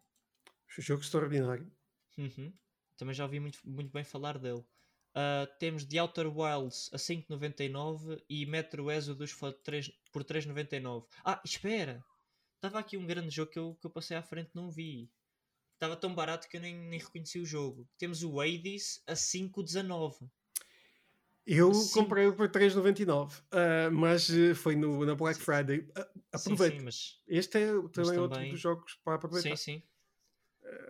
Jogo 0.78 1.02
extraordinário. 1.02 1.70
Uhum. 2.16 2.52
Também 2.96 3.14
já 3.14 3.24
ouvi 3.24 3.40
muito, 3.40 3.58
muito 3.64 3.90
bem 3.92 4.04
falar 4.04 4.38
dele. 4.38 4.64
Uh, 5.12 5.46
temos 5.58 5.84
The 5.84 6.00
Outer 6.00 6.26
Wilds 6.28 6.88
a 6.92 6.96
5,99 6.96 8.22
e 8.28 8.46
Metro 8.46 8.90
Exodus 8.90 9.32
for 9.32 9.52
3 9.52 9.90
por 10.12 10.22
3,99. 10.22 11.06
Ah, 11.24 11.40
espera! 11.44 12.04
Estava 12.56 12.78
aqui 12.78 12.96
um 12.96 13.06
grande 13.06 13.30
jogo 13.30 13.50
que 13.50 13.58
eu, 13.58 13.76
que 13.80 13.86
eu 13.86 13.90
passei 13.90 14.16
à 14.16 14.22
frente 14.22 14.50
e 14.54 14.56
não 14.56 14.70
vi. 14.70 15.10
Estava 15.74 15.96
tão 15.96 16.14
barato 16.14 16.46
que 16.48 16.58
eu 16.58 16.60
nem, 16.60 16.76
nem 16.76 16.98
reconheci 17.00 17.38
o 17.40 17.44
jogo. 17.46 17.88
Temos 17.98 18.22
o 18.22 18.38
Hades 18.40 19.02
a 19.06 19.14
5,19. 19.14 20.30
Eu 21.46 21.72
Sim. 21.74 21.92
comprei 21.94 22.30
por 22.30 22.48
3,99, 22.50 23.42
ah, 23.50 23.90
mas 23.90 24.30
eh, 24.30 24.54
foi 24.54 24.76
no, 24.76 25.04
na 25.04 25.14
Black 25.14 25.38
Sim. 25.38 25.44
Friday. 25.44 25.88
Ah, 25.96 26.38
Sim, 26.38 26.52
aproveita. 26.52 26.76
sim, 26.76 26.84
mas. 26.84 27.20
Este 27.26 27.58
é 27.58 27.66
também 27.92 28.18
outro 28.18 28.28
também- 28.36 28.50
dos 28.52 28.60
jogos 28.60 28.94
para 29.02 29.14
aproveitar. 29.14 29.56
Sim, 29.56 29.80
sim. 29.80 29.82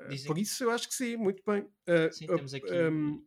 Dizem 0.08 0.26
Por 0.26 0.38
isso 0.38 0.64
eu 0.64 0.70
acho 0.70 0.88
que 0.88 0.94
sim, 0.94 1.16
muito 1.16 1.42
bem. 1.46 1.68
Ah, 1.86 2.10
Sim, 2.10 2.26
ah, 2.30 2.36
temos 2.36 2.54
aqui. 2.54 2.70
ahm, 2.72 3.18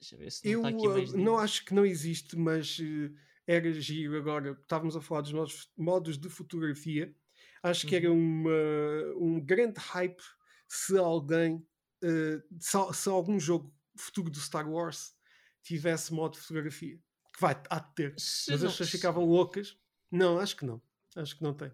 Deixa 0.00 0.14
eu 0.14 0.18
ver 0.18 0.30
se 0.30 0.46
não 0.46 0.52
eu 0.52 0.66
aqui 0.66 0.86
ah, 0.86 1.16
não 1.16 1.38
acho 1.38 1.64
que 1.64 1.74
não 1.74 1.86
existe, 1.86 2.36
mas 2.36 2.78
eh, 2.80 3.10
era 3.46 3.72
giro 3.72 4.16
agora. 4.16 4.52
Estávamos 4.60 4.96
a 4.96 5.00
falar 5.00 5.22
dos 5.22 5.32
nossos 5.32 5.70
modos 5.76 6.18
de 6.18 6.28
fotografia. 6.28 7.14
Acho 7.62 7.86
que 7.86 7.96
era 7.96 8.10
Uhum. 8.10 8.42
uma, 8.42 9.14
um 9.16 9.40
grande 9.40 9.80
hype 9.80 10.22
se 10.68 10.98
alguém, 10.98 11.66
eh, 12.02 12.42
se, 12.60 12.76
se 12.94 13.08
algum 13.08 13.38
jogo 13.40 13.74
futuro 13.98 14.30
do 14.30 14.38
Star 14.38 14.68
Wars 14.70 15.14
tivesse 15.62 16.12
modo 16.12 16.34
de 16.34 16.40
fotografia. 16.40 16.98
Que 17.32 17.40
vai, 17.40 17.60
há 17.70 17.78
de 17.78 17.94
ter. 17.94 18.14
Se 18.18 18.50
Mas 18.50 18.62
as 18.62 18.72
pessoas 18.72 18.90
ficavam 18.90 19.24
loucas. 19.24 19.78
Não, 20.10 20.38
acho 20.38 20.56
que 20.56 20.64
não. 20.66 20.82
Acho 21.16 21.36
que 21.36 21.42
não 21.42 21.54
tem. 21.54 21.72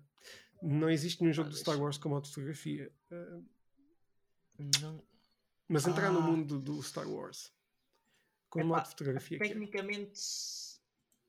Não 0.62 0.90
existe 0.90 1.20
nenhum 1.22 1.32
jogo 1.32 1.48
Ah, 1.48 1.52
do 1.52 1.56
Star 1.58 1.80
Wars 1.80 1.96
com 1.98 2.08
modo 2.10 2.24
de 2.24 2.30
fotografia. 2.30 2.92
Ah, 3.10 3.40
Não, 4.82 5.02
mas 5.68 5.86
entrar 5.86 6.12
no 6.12 6.18
Ah. 6.18 6.22
mundo 6.22 6.58
do 6.60 6.82
Star 6.82 7.08
Wars 7.08 7.52
com 8.50 8.60
Epá, 8.60 8.68
modo 8.68 8.82
de 8.84 8.90
fotografia. 8.90 9.36
é. 9.36 9.40
Tecnicamente 9.40 10.20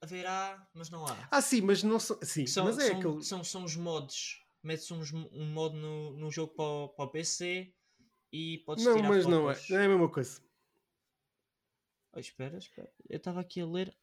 haverá, 0.01 0.69
mas 0.73 0.89
não 0.89 1.05
há. 1.07 1.27
Ah, 1.31 1.41
sim, 1.41 1.61
mas 1.61 1.81
não 1.83 1.99
são. 1.99 2.19
Sim, 2.23 2.45
são, 2.47 2.65
mas 2.65 2.77
é 2.79 2.87
são, 2.89 2.99
aquele. 2.99 3.23
são, 3.23 3.43
são 3.43 3.63
os 3.63 3.75
modos. 3.75 4.45
Metes 4.63 4.91
uns, 4.91 5.11
um 5.13 5.45
modo 5.53 5.75
no, 5.75 6.11
no 6.17 6.29
jogo 6.29 6.53
para 6.53 6.65
o, 6.65 6.89
para 6.89 7.05
o 7.05 7.09
PC 7.09 7.73
e 8.31 8.59
podes 8.59 8.83
Não, 8.85 8.95
tirar 8.95 9.07
mas 9.09 9.25
não 9.25 9.49
é. 9.49 9.55
fotos. 9.55 9.69
Não 9.69 9.77
é 9.79 9.85
a 9.85 9.89
mesma 9.89 10.09
coisa. 10.09 10.41
Oh, 12.13 12.19
espera, 12.19 12.57
espera. 12.57 12.91
Eu 13.09 13.17
estava 13.17 13.39
aqui 13.39 13.61
a 13.61 13.65
ler. 13.65 13.95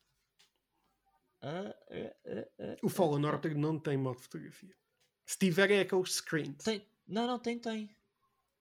Ah, 1.41 1.75
ah, 1.91 2.17
ah, 2.27 2.49
ah, 2.61 2.77
O 2.83 2.89
Fallen 2.89 3.25
Order 3.27 3.57
não 3.57 3.79
tem 3.79 3.97
modo 3.97 4.17
de 4.17 4.23
fotografia. 4.25 4.75
Se 5.29 5.37
tiver 5.39 5.71
é 5.71 5.81
aqueles 5.81 6.15
screens. 6.15 6.65
Tem, 6.65 6.83
não, 7.07 7.27
não, 7.27 7.39
tem, 7.39 7.59
tem. 7.59 7.95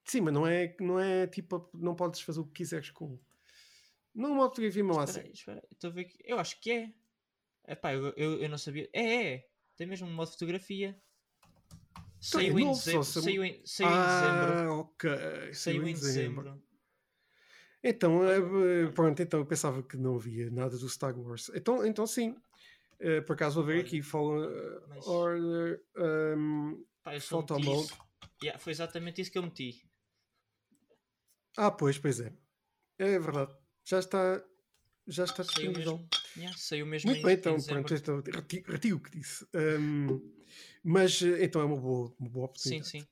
Sim, 0.04 0.20
mas 0.20 0.34
não 0.34 0.46
é, 0.46 0.76
não 0.82 1.00
é 1.00 1.26
tipo, 1.26 1.70
não 1.74 1.96
podes 1.96 2.20
fazer 2.20 2.42
o 2.42 2.46
que 2.46 2.56
quiseres 2.56 2.90
com. 2.90 3.18
Não 4.14 4.36
modo 4.36 4.50
de 4.62 4.70
fotografia, 4.70 4.82
Espera 5.06 5.20
assim. 5.22 5.32
espera. 5.32 5.64
Estou 5.72 5.90
a 5.90 5.94
ver 5.94 6.02
aqui. 6.02 6.18
Eu 6.26 6.38
acho 6.40 6.60
que 6.60 6.72
é. 6.72 6.94
Epá, 7.70 7.94
eu, 7.94 8.10
eu, 8.18 8.42
eu 8.42 8.50
não 8.50 8.58
sabia. 8.58 8.90
É, 8.92 9.34
é. 9.36 9.50
Tem 9.78 9.88
mesmo 9.88 10.08
um 10.10 10.14
modo 10.14 10.28
de 10.28 10.34
fotografia. 10.34 11.02
Então 12.28 12.42
é 12.42 12.44
Saiu 12.44 12.60
em 12.60 12.66
novo, 12.66 12.76
só 12.76 12.84
dezembro. 13.00 13.06
se- 13.06 13.22
Saiu 13.22 13.46
em, 13.46 13.62
saiu 13.66 13.90
em 13.90 14.04
dezembro. 14.04 14.52
Ah, 14.52 14.74
ok. 14.74 15.54
Saiu 15.54 15.88
em 15.88 15.94
dezembro. 15.94 16.64
Então, 17.82 18.24
eh, 18.30 18.92
pronto, 18.94 19.22
então 19.22 19.40
eu 19.40 19.46
pensava 19.46 19.82
que 19.84 19.96
não 19.96 20.16
havia 20.16 20.50
nada 20.52 20.78
do 20.78 20.90
Star 20.90 21.18
Wars. 21.18 21.50
Então, 21.56 21.86
então 21.86 22.06
sim. 22.06 22.36
Eh, 23.00 23.22
por 23.22 23.34
acaso 23.34 23.56
vou 23.56 23.64
ver 23.66 23.74
Olha, 23.78 23.82
aqui 23.86 24.02
Fallen 24.02 24.44
eh, 24.50 24.82
mas- 24.90 25.06
Order. 25.06 25.82
ehm, 25.98 26.84
Pá, 27.04 27.20
Photo 27.20 27.60
mode. 27.60 27.90
Yeah, 28.44 28.60
foi 28.60 28.72
exatamente 28.72 29.22
isso 29.22 29.32
que 29.32 29.38
eu 29.38 29.44
meti. 29.44 29.88
Ah, 31.58 31.72
pois, 31.72 31.98
pois 31.98 32.20
é. 32.20 32.34
É 33.00 33.20
verdade. 33.20 33.56
Já 33.86 34.00
está, 34.00 34.44
já 35.08 35.24
está 35.24 35.44
Saiu 35.44 35.72
mesmo, 35.72 36.10
yeah, 36.36 36.56
saiu 36.58 36.86
mesmo 36.86 37.10
Muito 37.10 37.20
em, 37.20 37.24
bem, 37.24 37.34
em 37.34 37.38
então, 37.38 37.62
pronto, 37.64 37.94
então, 37.94 38.22
retiro, 38.68 38.98
o 38.98 39.00
que 39.00 39.12
disse. 39.12 39.48
Ehm, 39.54 40.20
mas 40.84 41.22
eh, 41.22 41.46
então 41.46 41.62
é 41.62 41.66
uma 41.66 41.78
boa, 41.78 42.14
uma 42.20 42.30
boa 42.30 42.46
Sim, 42.56 42.82
oportunidade. 42.82 42.90
sim. 42.90 43.08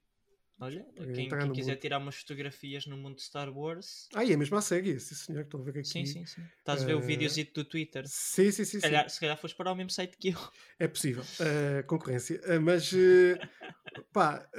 Olha, 0.60 0.86
quem, 1.14 1.34
entrar 1.34 1.38
quem 1.38 1.50
quiser 1.52 1.76
mundo. 1.76 1.78
tirar 1.78 1.98
umas 1.98 2.16
fotografias 2.16 2.86
no 2.86 2.98
mundo 2.98 3.16
de 3.16 3.24
Star 3.24 3.50
Wars, 3.58 4.12
Ah, 4.14 4.24
e 4.24 4.32
é 4.34 4.38
mesmo 4.38 4.56
a 4.58 4.62
série, 4.62 5.00
sim 5.00 5.16
senhor, 5.16 5.42
estou 5.44 5.62
a 5.62 5.64
ver 5.66 5.80
aqui. 5.80 5.92
sim, 5.92 6.06
sim, 6.06 6.26
sim. 6.26 6.52
Estás 6.60 6.84
a 6.84 6.86
ver 6.86 6.96
o 6.96 7.02
eh, 7.02 7.02
videozito 7.02 7.54
do 7.64 7.70
Twitter. 7.70 8.06
Sim, 8.06 8.52
sim, 8.52 8.66
sim, 8.66 8.80
Se 8.80 8.82
sim. 8.82 8.98
calhar, 8.98 9.10
se 9.10 9.20
calhar 9.20 9.38
foste 9.38 9.56
para 9.58 9.72
o 9.72 9.76
mesmo 9.76 9.92
site 9.92 10.18
que 10.18 10.30
eu. 10.30 10.40
É 10.80 10.88
possível. 10.88 11.28
eh, 11.40 11.84
concorrência. 11.84 12.40
Eh, 12.44 12.60
mas, 12.60 12.92
pá, 14.12 14.50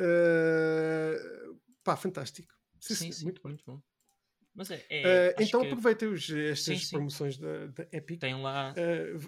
pá, 1.83 1.97
fantástico. 1.97 2.55
Sim, 2.81 2.95
Sim, 2.95 3.13
sim, 3.13 3.15
muito 3.21 3.41
muito, 3.45 3.65
bom. 3.67 3.83
Mas 4.55 4.71
é, 4.71 4.87
é 5.01 5.33
então 5.39 5.61
que 5.61 5.63
aproveita 5.63 6.07
os, 6.09 6.29
estas 6.31 6.85
Sim, 6.85 6.87
promoções 6.87 7.37
da, 7.39 7.67
da 7.69 7.87
Epic. 7.93 8.21
tem 8.21 8.35
lá. 8.43 8.79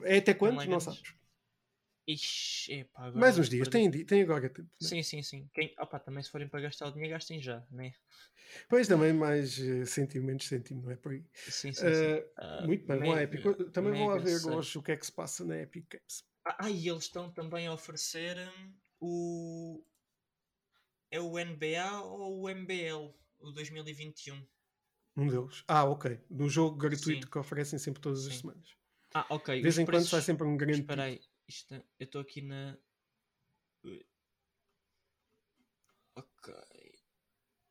É 0.05 0.19
até 0.19 0.35
quando? 0.35 0.65
Não 0.67 0.81
sabes. 0.81 1.15
Ixi, 2.15 2.73
epá, 2.81 3.05
agora 3.07 3.21
Mais 3.21 3.39
uns 3.39 3.49
dias, 3.49 3.69
tem, 3.69 3.91
tem 3.91 4.23
agora 4.23 4.49
tempo. 4.49 4.69
Sim, 4.81 5.03
sim, 5.03 5.23
sim. 5.23 5.49
Quem... 5.55 5.75
Opa, 5.79 5.99
também 6.01 6.23
se 6.23 6.31
forem 6.31 6.49
para 6.49 6.61
gastar 6.63 6.87
o 6.87 6.93
dinheiro, 6.93 7.13
gastem 7.15 7.41
já, 7.41 7.67
né? 7.71 7.95
Pois 8.69 8.89
também 8.89 9.13
mais 9.13 9.59
uh, 9.59 9.85
cêntimo, 9.87 10.27
menos 10.27 10.47
cêntimo, 10.47 10.83
não 10.83 10.91
é 10.91 10.97
por 10.97 11.13
aí. 11.13 11.25
Sim, 11.49 11.73
sim, 11.73 11.93
sim. 11.93 12.07
Eh, 12.07 12.25
Ah, 12.37 12.67
muito 12.67 12.87
bem, 12.87 12.97
à 12.97 13.01
mega- 13.01 13.23
Epic. 13.23 13.45
Eu 13.45 13.71
Também 13.71 13.93
lá 13.93 14.17
mega 14.17 14.19
ver 14.19 14.45
hoje 14.47 14.79
o 14.79 14.83
que 14.83 14.93
é 14.93 14.97
que 14.97 15.07
se 15.07 15.13
passa 15.13 15.45
na 15.45 15.57
Epic 15.59 15.87
Games. 15.91 16.25
Ah, 16.45 16.57
ah, 16.65 16.71
e 16.71 16.89
eles 16.89 17.05
estão 17.05 17.31
também 17.31 17.67
a 17.69 17.73
oferecer 17.73 18.37
hum, 18.39 18.73
o. 19.01 19.85
É 21.11 21.21
o 21.21 21.39
NBA 21.39 22.01
ou 22.03 22.41
o 22.43 22.49
MBL, 22.49 23.15
o 23.41 23.51
2021? 23.53 24.47
Um 25.17 25.27
deles. 25.27 25.65
Ah, 25.67 25.85
ok. 25.85 26.21
No 26.31 26.49
jogo 26.49 26.77
gratuito 26.77 27.27
Sim. 27.27 27.31
que 27.31 27.39
oferecem 27.39 27.79
sempre 27.79 28.01
todas 28.01 28.27
as 28.27 28.35
Sim. 28.35 28.41
semanas. 28.41 28.69
Ah, 29.15 29.27
ok. 29.31 29.57
De 29.57 29.63
vez 29.63 29.79
em 29.79 29.85
quando 29.87 30.07
sai 30.07 30.23
sempre 30.23 30.47
um 30.47 30.57
grande. 30.57 30.81
Espera 30.81 31.05
aí, 31.05 31.21
isto 31.49 31.75
eu 31.75 31.85
estou 32.05 32.21
aqui 32.21 32.43
na. 32.43 32.77
Ok. 36.15 36.55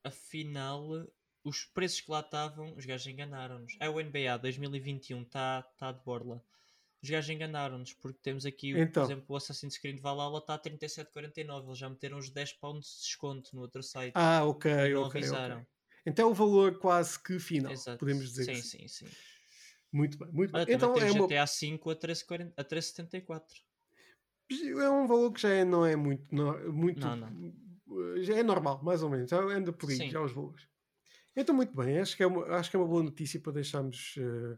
Afinal, 0.04 1.08
os 1.44 1.66
preços 1.66 2.02
que 2.02 2.12
lá 2.12 2.22
estavam, 2.22 2.76
os 2.76 2.86
gajos 2.86 3.08
enganaram-nos. 3.08 3.76
É 3.80 3.90
o 3.90 4.02
NBA 4.02 4.38
2021, 4.40 5.22
está 5.22 5.64
tá 5.78 5.92
de 5.92 6.04
borla. 6.04 6.44
Os 7.02 7.10
gajos 7.10 7.30
enganaram-nos 7.30 7.94
porque 7.94 8.20
temos 8.24 8.46
aqui, 8.46 8.72
Então. 8.72 9.04
por 9.04 9.12
exemplo, 9.12 9.26
o 9.30 9.36
Assassin's 9.36 9.78
Creed 9.78 10.00
Valhalla 10.00 10.40
está 10.40 10.56
a 10.56 10.60
37,49. 10.60 11.68
Eles 11.68 11.78
já 11.78 11.90
meteram 11.90 12.18
os 12.18 12.30
10 12.30 12.54
pounds 12.54 12.88
de 12.96 13.02
desconto 13.04 13.56
no 13.56 13.62
outro 13.62 13.84
site. 13.84 14.14
Ah, 14.16 14.44
ok, 14.44 14.94
não 14.94 15.04
ok, 15.04 15.22
avisaram. 15.22 15.58
ok. 15.58 15.68
Então 16.06 16.30
é 16.30 16.32
o 16.32 16.34
valor 16.34 16.80
quase 16.80 17.22
que 17.22 17.38
final, 17.38 17.72
Exato. 17.72 18.00
podemos 18.00 18.24
dizer 18.30 18.46
sim, 18.46 18.52
assim. 18.54 18.88
sim, 18.88 19.06
sim. 19.06 19.16
Muito 19.92 20.18
bem, 20.18 20.32
muito 20.32 20.52
bem. 20.52 20.62
Olha, 20.62 20.74
então 20.74 20.94
também 20.94 21.04
é, 21.10 21.12
temos 21.12 21.22
uma, 21.22 21.28
GTA 21.28 21.48
5 21.48 21.90
a 21.90 21.96
13,40 21.96 22.54
a 22.58 22.64
13,74. 22.64 23.44
É 24.50 24.90
um 24.90 25.08
valor 25.08 25.32
que 25.32 25.42
já 25.42 25.50
é- 25.50 25.66
não 25.66 25.86
é 25.86 25.96
muito, 25.96 26.34
no- 26.34 26.74
muito 26.74 27.00
Não, 27.06 27.54
já 28.24 28.36
é 28.38 28.44
normal, 28.44 28.82
mais 28.84 29.02
ou 29.04 29.10
menos. 29.10 29.30
Já 29.30 29.40
anda 29.40 29.72
por 29.74 29.90
aí, 29.90 29.98
Sim. 29.98 30.10
já 30.10 30.22
os 30.22 30.32
valores. 30.32 30.68
Então, 31.36 31.54
muito 31.56 31.76
bem, 31.76 32.00
acho 32.00 32.16
que 32.18 32.24
é 32.24 32.28
uma, 32.28 32.46
acho 32.56 32.70
que 32.70 32.76
é 32.76 32.80
uma 32.80 32.88
boa 32.88 33.04
notícia 33.04 33.40
para 33.40 33.52
deixarmos 33.54 34.16
uh, 34.18 34.54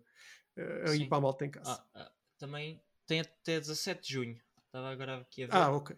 uh, 0.85 0.87
Sim. 0.89 1.09
para 1.09 1.17
a 1.17 1.21
malta 1.21 1.45
em 1.45 1.51
casa. 1.51 1.71
Ah, 1.93 2.01
ah, 2.03 2.11
também 2.37 2.81
tem 3.05 3.19
até 3.19 3.59
17 3.59 4.01
de 4.07 4.13
junho. 4.13 4.41
Estava 4.65 4.89
agora 4.89 5.17
aqui 5.17 5.43
a 5.43 5.47
ver. 5.47 5.55
Ah, 5.55 5.71
ok. 5.71 5.95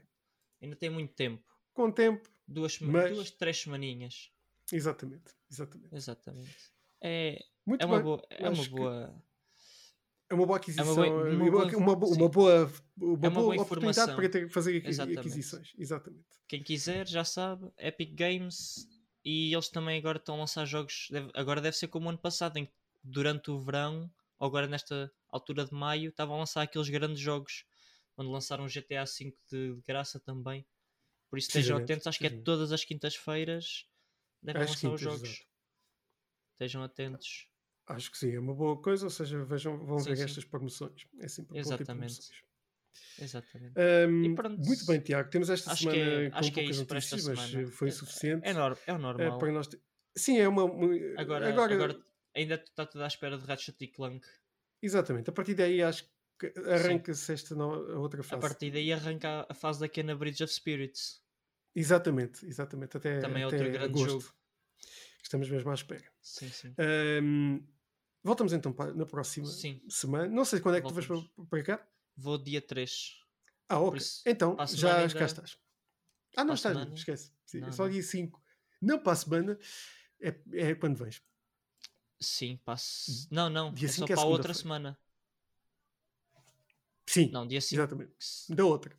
Ainda 0.61 0.75
tem 0.75 0.89
muito 0.89 1.13
tempo. 1.13 1.43
Com 1.73 1.91
tempo, 1.91 2.29
Duas, 2.47 2.79
Mas- 2.79 3.11
duas 3.13 3.31
três 3.31 3.61
semaninhas. 3.61 4.31
exatamente, 4.73 5.33
exatamente. 5.49 5.95
Exatamente. 5.95 6.57
É, 7.01 7.39
Muito 7.65 7.81
é 7.81 7.85
uma 7.85 7.95
bem. 7.97 8.03
boa. 8.03 8.21
É 8.29 8.43
uma 8.49 8.51
acho 8.51 8.69
boa. 8.71 9.23
É 10.31 10.33
uma 10.33 10.45
boa 10.45 10.57
aquisição, 10.57 10.85
é 10.85 11.09
uma 11.09 11.23
uma, 11.29 11.51
boa- 11.51 11.77
uma, 11.77 11.95
boa- 11.95 12.13
sim. 12.13 12.19
uma 12.21 12.29
boa, 12.29 12.71
uma 12.97 13.25
É 13.25 13.29
uma 13.29 13.41
boa 13.41 13.61
oportunidade 13.61 14.15
para 14.15 14.29
ter, 14.29 14.49
fazer 14.49 14.77
aqui- 14.77 14.87
Exatamente. 14.87 15.19
aquisições. 15.19 15.73
Exatamente. 15.77 16.23
Quem 16.47 16.63
quiser 16.63 17.05
já 17.07 17.23
sabe. 17.25 17.69
Epic 17.77 18.15
Games. 18.15 18.87
E 19.23 19.53
eles 19.53 19.69
também 19.69 19.99
agora 19.99 20.17
estão 20.17 20.35
a 20.35 20.39
lançar 20.39 20.65
jogos. 20.65 21.07
deve- 21.11 21.29
agora 21.35 21.61
deve 21.61 21.75
ser 21.77 21.87
como 21.89 22.05
o 22.07 22.09
ano 22.09 22.17
passado, 22.17 22.57
em 22.57 22.65
que 22.65 22.71
durante 23.03 23.51
o 23.51 23.59
verão, 23.59 24.09
ou 24.39 24.47
agora 24.47 24.67
nesta 24.67 25.11
altura 25.29 25.65
de 25.65 25.73
maio, 25.73 26.09
estavam 26.09 26.35
a 26.35 26.39
lançar 26.39 26.61
aqueles 26.63 26.89
grandes 26.89 27.19
jogos. 27.19 27.65
Onde 28.17 28.29
lançaram 28.31 28.65
o 28.65 28.69
GTA 28.69 29.03
V 29.05 29.35
de, 29.49 29.75
de 29.75 29.81
graça 29.85 30.19
também. 30.19 30.65
Por 31.29 31.37
isso 31.39 31.49
estejam 31.49 31.77
atentos. 31.77 32.07
Acho 32.07 32.19
que 32.19 32.27
é 32.27 32.29
todas 32.29 32.71
as 32.71 32.83
quintas-feiras 32.83 33.85
devem 34.41 34.61
lançar 34.63 34.91
os 34.93 35.01
jogos. 35.01 35.29
exato. 35.29 35.45
Estejam 36.53 36.83
atentos. 36.83 37.47
Acho 37.95 38.11
que 38.11 38.17
sim, 38.17 38.31
é 38.33 38.39
uma 38.39 38.53
boa 38.53 38.81
coisa, 38.81 39.05
ou 39.05 39.09
seja, 39.09 39.43
vejam, 39.43 39.77
vão 39.85 39.99
Sim, 39.99 40.09
ver 40.09 40.17
sim. 40.17 40.23
estas 40.23 40.45
promoções. 40.45 41.05
É 41.19 41.27
sempre 41.27 41.49
bom 41.49 41.53
ter 41.53 41.59
Exatamente. 41.59 42.15
promoções. 42.15 42.43
Exatamente. 43.19 43.73
Ahm, 43.79 44.35
pronto. 44.35 44.59
muito 44.65 44.85
bem, 44.85 44.99
Tiago, 44.99 45.29
temos 45.29 45.49
esta 45.49 45.75
semana 45.75 45.97
é, 45.97 46.29
com 46.29 46.37
é 46.37 46.51
poucas 46.51 46.79
esta 46.79 46.93
notícias, 46.95 47.25
mas 47.25 47.69
foi 47.73 47.87
É- 47.89 47.91
suficiente. 47.91 48.45
É, 48.47 48.49
é 48.51 48.53
eh, 48.53 48.97
normal. 48.97 49.37
para 49.37 49.51
nós 49.51 49.67
te- 49.67 49.79
Sim, 50.17 50.39
é 50.39 50.47
uma. 50.47 50.63
Agora, 51.17 51.47
agora, 51.49 51.73
agora, 51.73 52.05
ainda 52.35 52.55
está 52.55 52.85
tudo 52.85 53.03
à 53.03 53.07
espera 53.07 53.37
de 53.37 53.45
Ratchet 53.45 53.81
e 53.81 53.87
Clank. 53.87 54.25
Exatamente, 54.81 55.29
a 55.29 55.33
partir 55.33 55.53
daí 55.53 55.81
acho 55.81 56.09
que 56.39 56.51
arranca-se 56.67 57.31
esta 57.33 57.55
no- 57.55 57.73
a 57.93 57.99
outra 57.99 58.21
A 58.21 58.23
fase. 58.23 58.41
partir 58.41 58.71
daí 58.71 58.91
arranca 58.91 59.45
a 59.47 59.53
fase 59.53 59.79
da 59.79 59.87
Kena 59.87 60.15
Bridge 60.15 60.43
of 60.43 60.51
Spirits. 60.53 61.21
Exatamente, 61.75 62.45
exatamente. 62.45 62.97
Até, 62.97 63.19
Também 63.19 63.43
é 63.43 63.45
até 63.45 63.57
outro 63.57 63.71
grande 63.71 63.85
agosto. 63.91 64.09
jogo. 64.21 64.35
Estamos 65.23 65.49
mesmo 65.49 65.69
à 65.69 65.73
espera. 65.75 66.11
Sim, 66.21 66.49
sim. 66.49 66.75
Ahm, 66.77 67.59
voltamos 68.23 68.53
então 68.53 68.71
para, 68.73 68.93
na 68.93 69.05
próxima 69.05 69.47
Sim. 69.47 69.81
semana. 69.89 70.27
Não 70.27 70.45
sei 70.45 70.59
quando 70.59 70.75
é 70.75 70.81
que 70.81 70.87
tu 70.87 70.93
vais 70.93 71.05
para, 71.05 71.15
Voltamos. 71.17 71.49
para 71.49 71.63
cá. 71.63 71.87
Vou 72.15 72.37
dia 72.37 72.61
3. 72.61 73.19
Ah, 73.69 73.79
ok. 73.79 73.97
isso, 73.97 74.21
então, 74.25 74.55
já 74.75 74.89
semana 74.89 75.13
cá 75.13 75.19
ainda- 75.19 75.25
estás. 75.25 75.57
Ah, 76.37 76.43
não 76.43 76.53
estás, 76.53 76.75
semana- 76.75 76.93
esquece. 76.95 77.31
Sim, 77.45 77.59
Não, 77.59 77.71
só 77.71 77.83
não. 77.83 77.91
dia 77.91 78.03
5. 78.03 78.41
Não 78.81 78.99
para 78.99 79.13
a 79.13 79.15
semana, 79.15 79.59
é, 80.21 80.41
é 80.53 80.75
quando 80.75 80.97
vens. 80.97 81.21
Sim, 82.19 82.57
passo. 82.65 83.27
Não, 83.31 83.49
não. 83.49 83.73
Dia 83.73 83.87
é 83.87 83.91
só 83.91 84.03
é 84.05 84.15
para 84.15 84.21
a 84.21 84.25
outra 84.25 84.53
semana. 84.53 84.97
Sim, 87.07 87.29
Não, 87.31 87.45
dia 87.47 87.59
5. 87.59 87.81
exatamente. 87.81 88.13
Da 88.49 88.63
outra. 88.65 88.97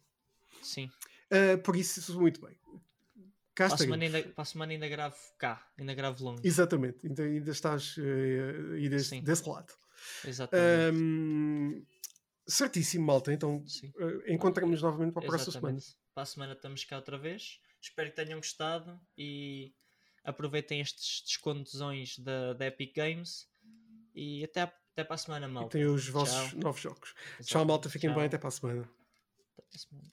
Sim. 0.62 0.90
Ah, 1.30 1.56
por 1.62 1.76
isso 1.76 2.00
muito 2.20 2.40
bem. 2.40 2.56
Cá 3.54 3.66
Para 3.66 3.74
a, 3.74 3.78
semana 3.78 4.04
ainda, 4.04 4.22
para 4.22 4.42
a 4.42 4.46
semana 4.46 4.72
ainda 4.72 4.88
gravo 4.88 5.16
cá. 5.38 5.68
Ainda 5.78 5.92
gravo 5.94 6.24
longo. 6.24 6.40
Exatamente, 6.42 7.06
ainda, 7.06 7.22
ainda 7.22 7.50
estás 7.50 7.96
aí 7.98 8.88
desse, 8.88 9.20
lado. 9.48 9.74
Exatamente. 10.24 10.90
Ahm, 10.90 11.84
certíssimo, 12.46 13.04
malta. 13.06 13.30
Então 13.32 13.62
Sim. 13.66 13.92
eh, 13.98 14.32
encontramos 14.32 14.80
novamente 14.80 15.12
para 15.12 15.24
a 15.24 15.26
próxima 15.26 15.52
semana. 15.52 15.78
Para 16.14 16.22
a 16.22 16.26
semana 16.26 16.52
estamos 16.54 16.82
cá 16.84 16.96
outra 16.96 17.18
vez. 17.18 17.60
Espero 17.80 18.08
que 18.10 18.16
tenham 18.16 18.38
gostado 18.38 18.98
e 19.18 19.74
aproveitem 20.24 20.80
estes 20.80 21.22
descontosões 21.26 22.18
da, 22.18 22.54
da 22.54 22.66
Epic 22.66 22.94
Games. 22.96 23.46
E 24.14 24.44
até, 24.44 24.62
até 24.62 25.04
para 25.04 25.14
a 25.14 25.18
semana, 25.18 25.46
E 25.46 25.50
malta. 25.50 25.76
tem 25.76 25.84
os 25.86 26.08
vossos 26.08 26.50
Tchau. 26.52 26.60
novos 26.60 26.80
jogos. 26.80 27.10
Tchau, 27.10 27.16
Exatamente. 27.40 27.68
malta. 27.68 27.90
Fiquem 27.90 28.08
bem. 28.10 28.18
Tchau. 28.18 28.26
Até 28.26 28.38
para 28.38 28.48
a 28.48 28.50
semana. 28.50 28.88
Até 29.58 29.62
para 29.62 29.74
a 29.74 29.78
semana. 29.78 30.10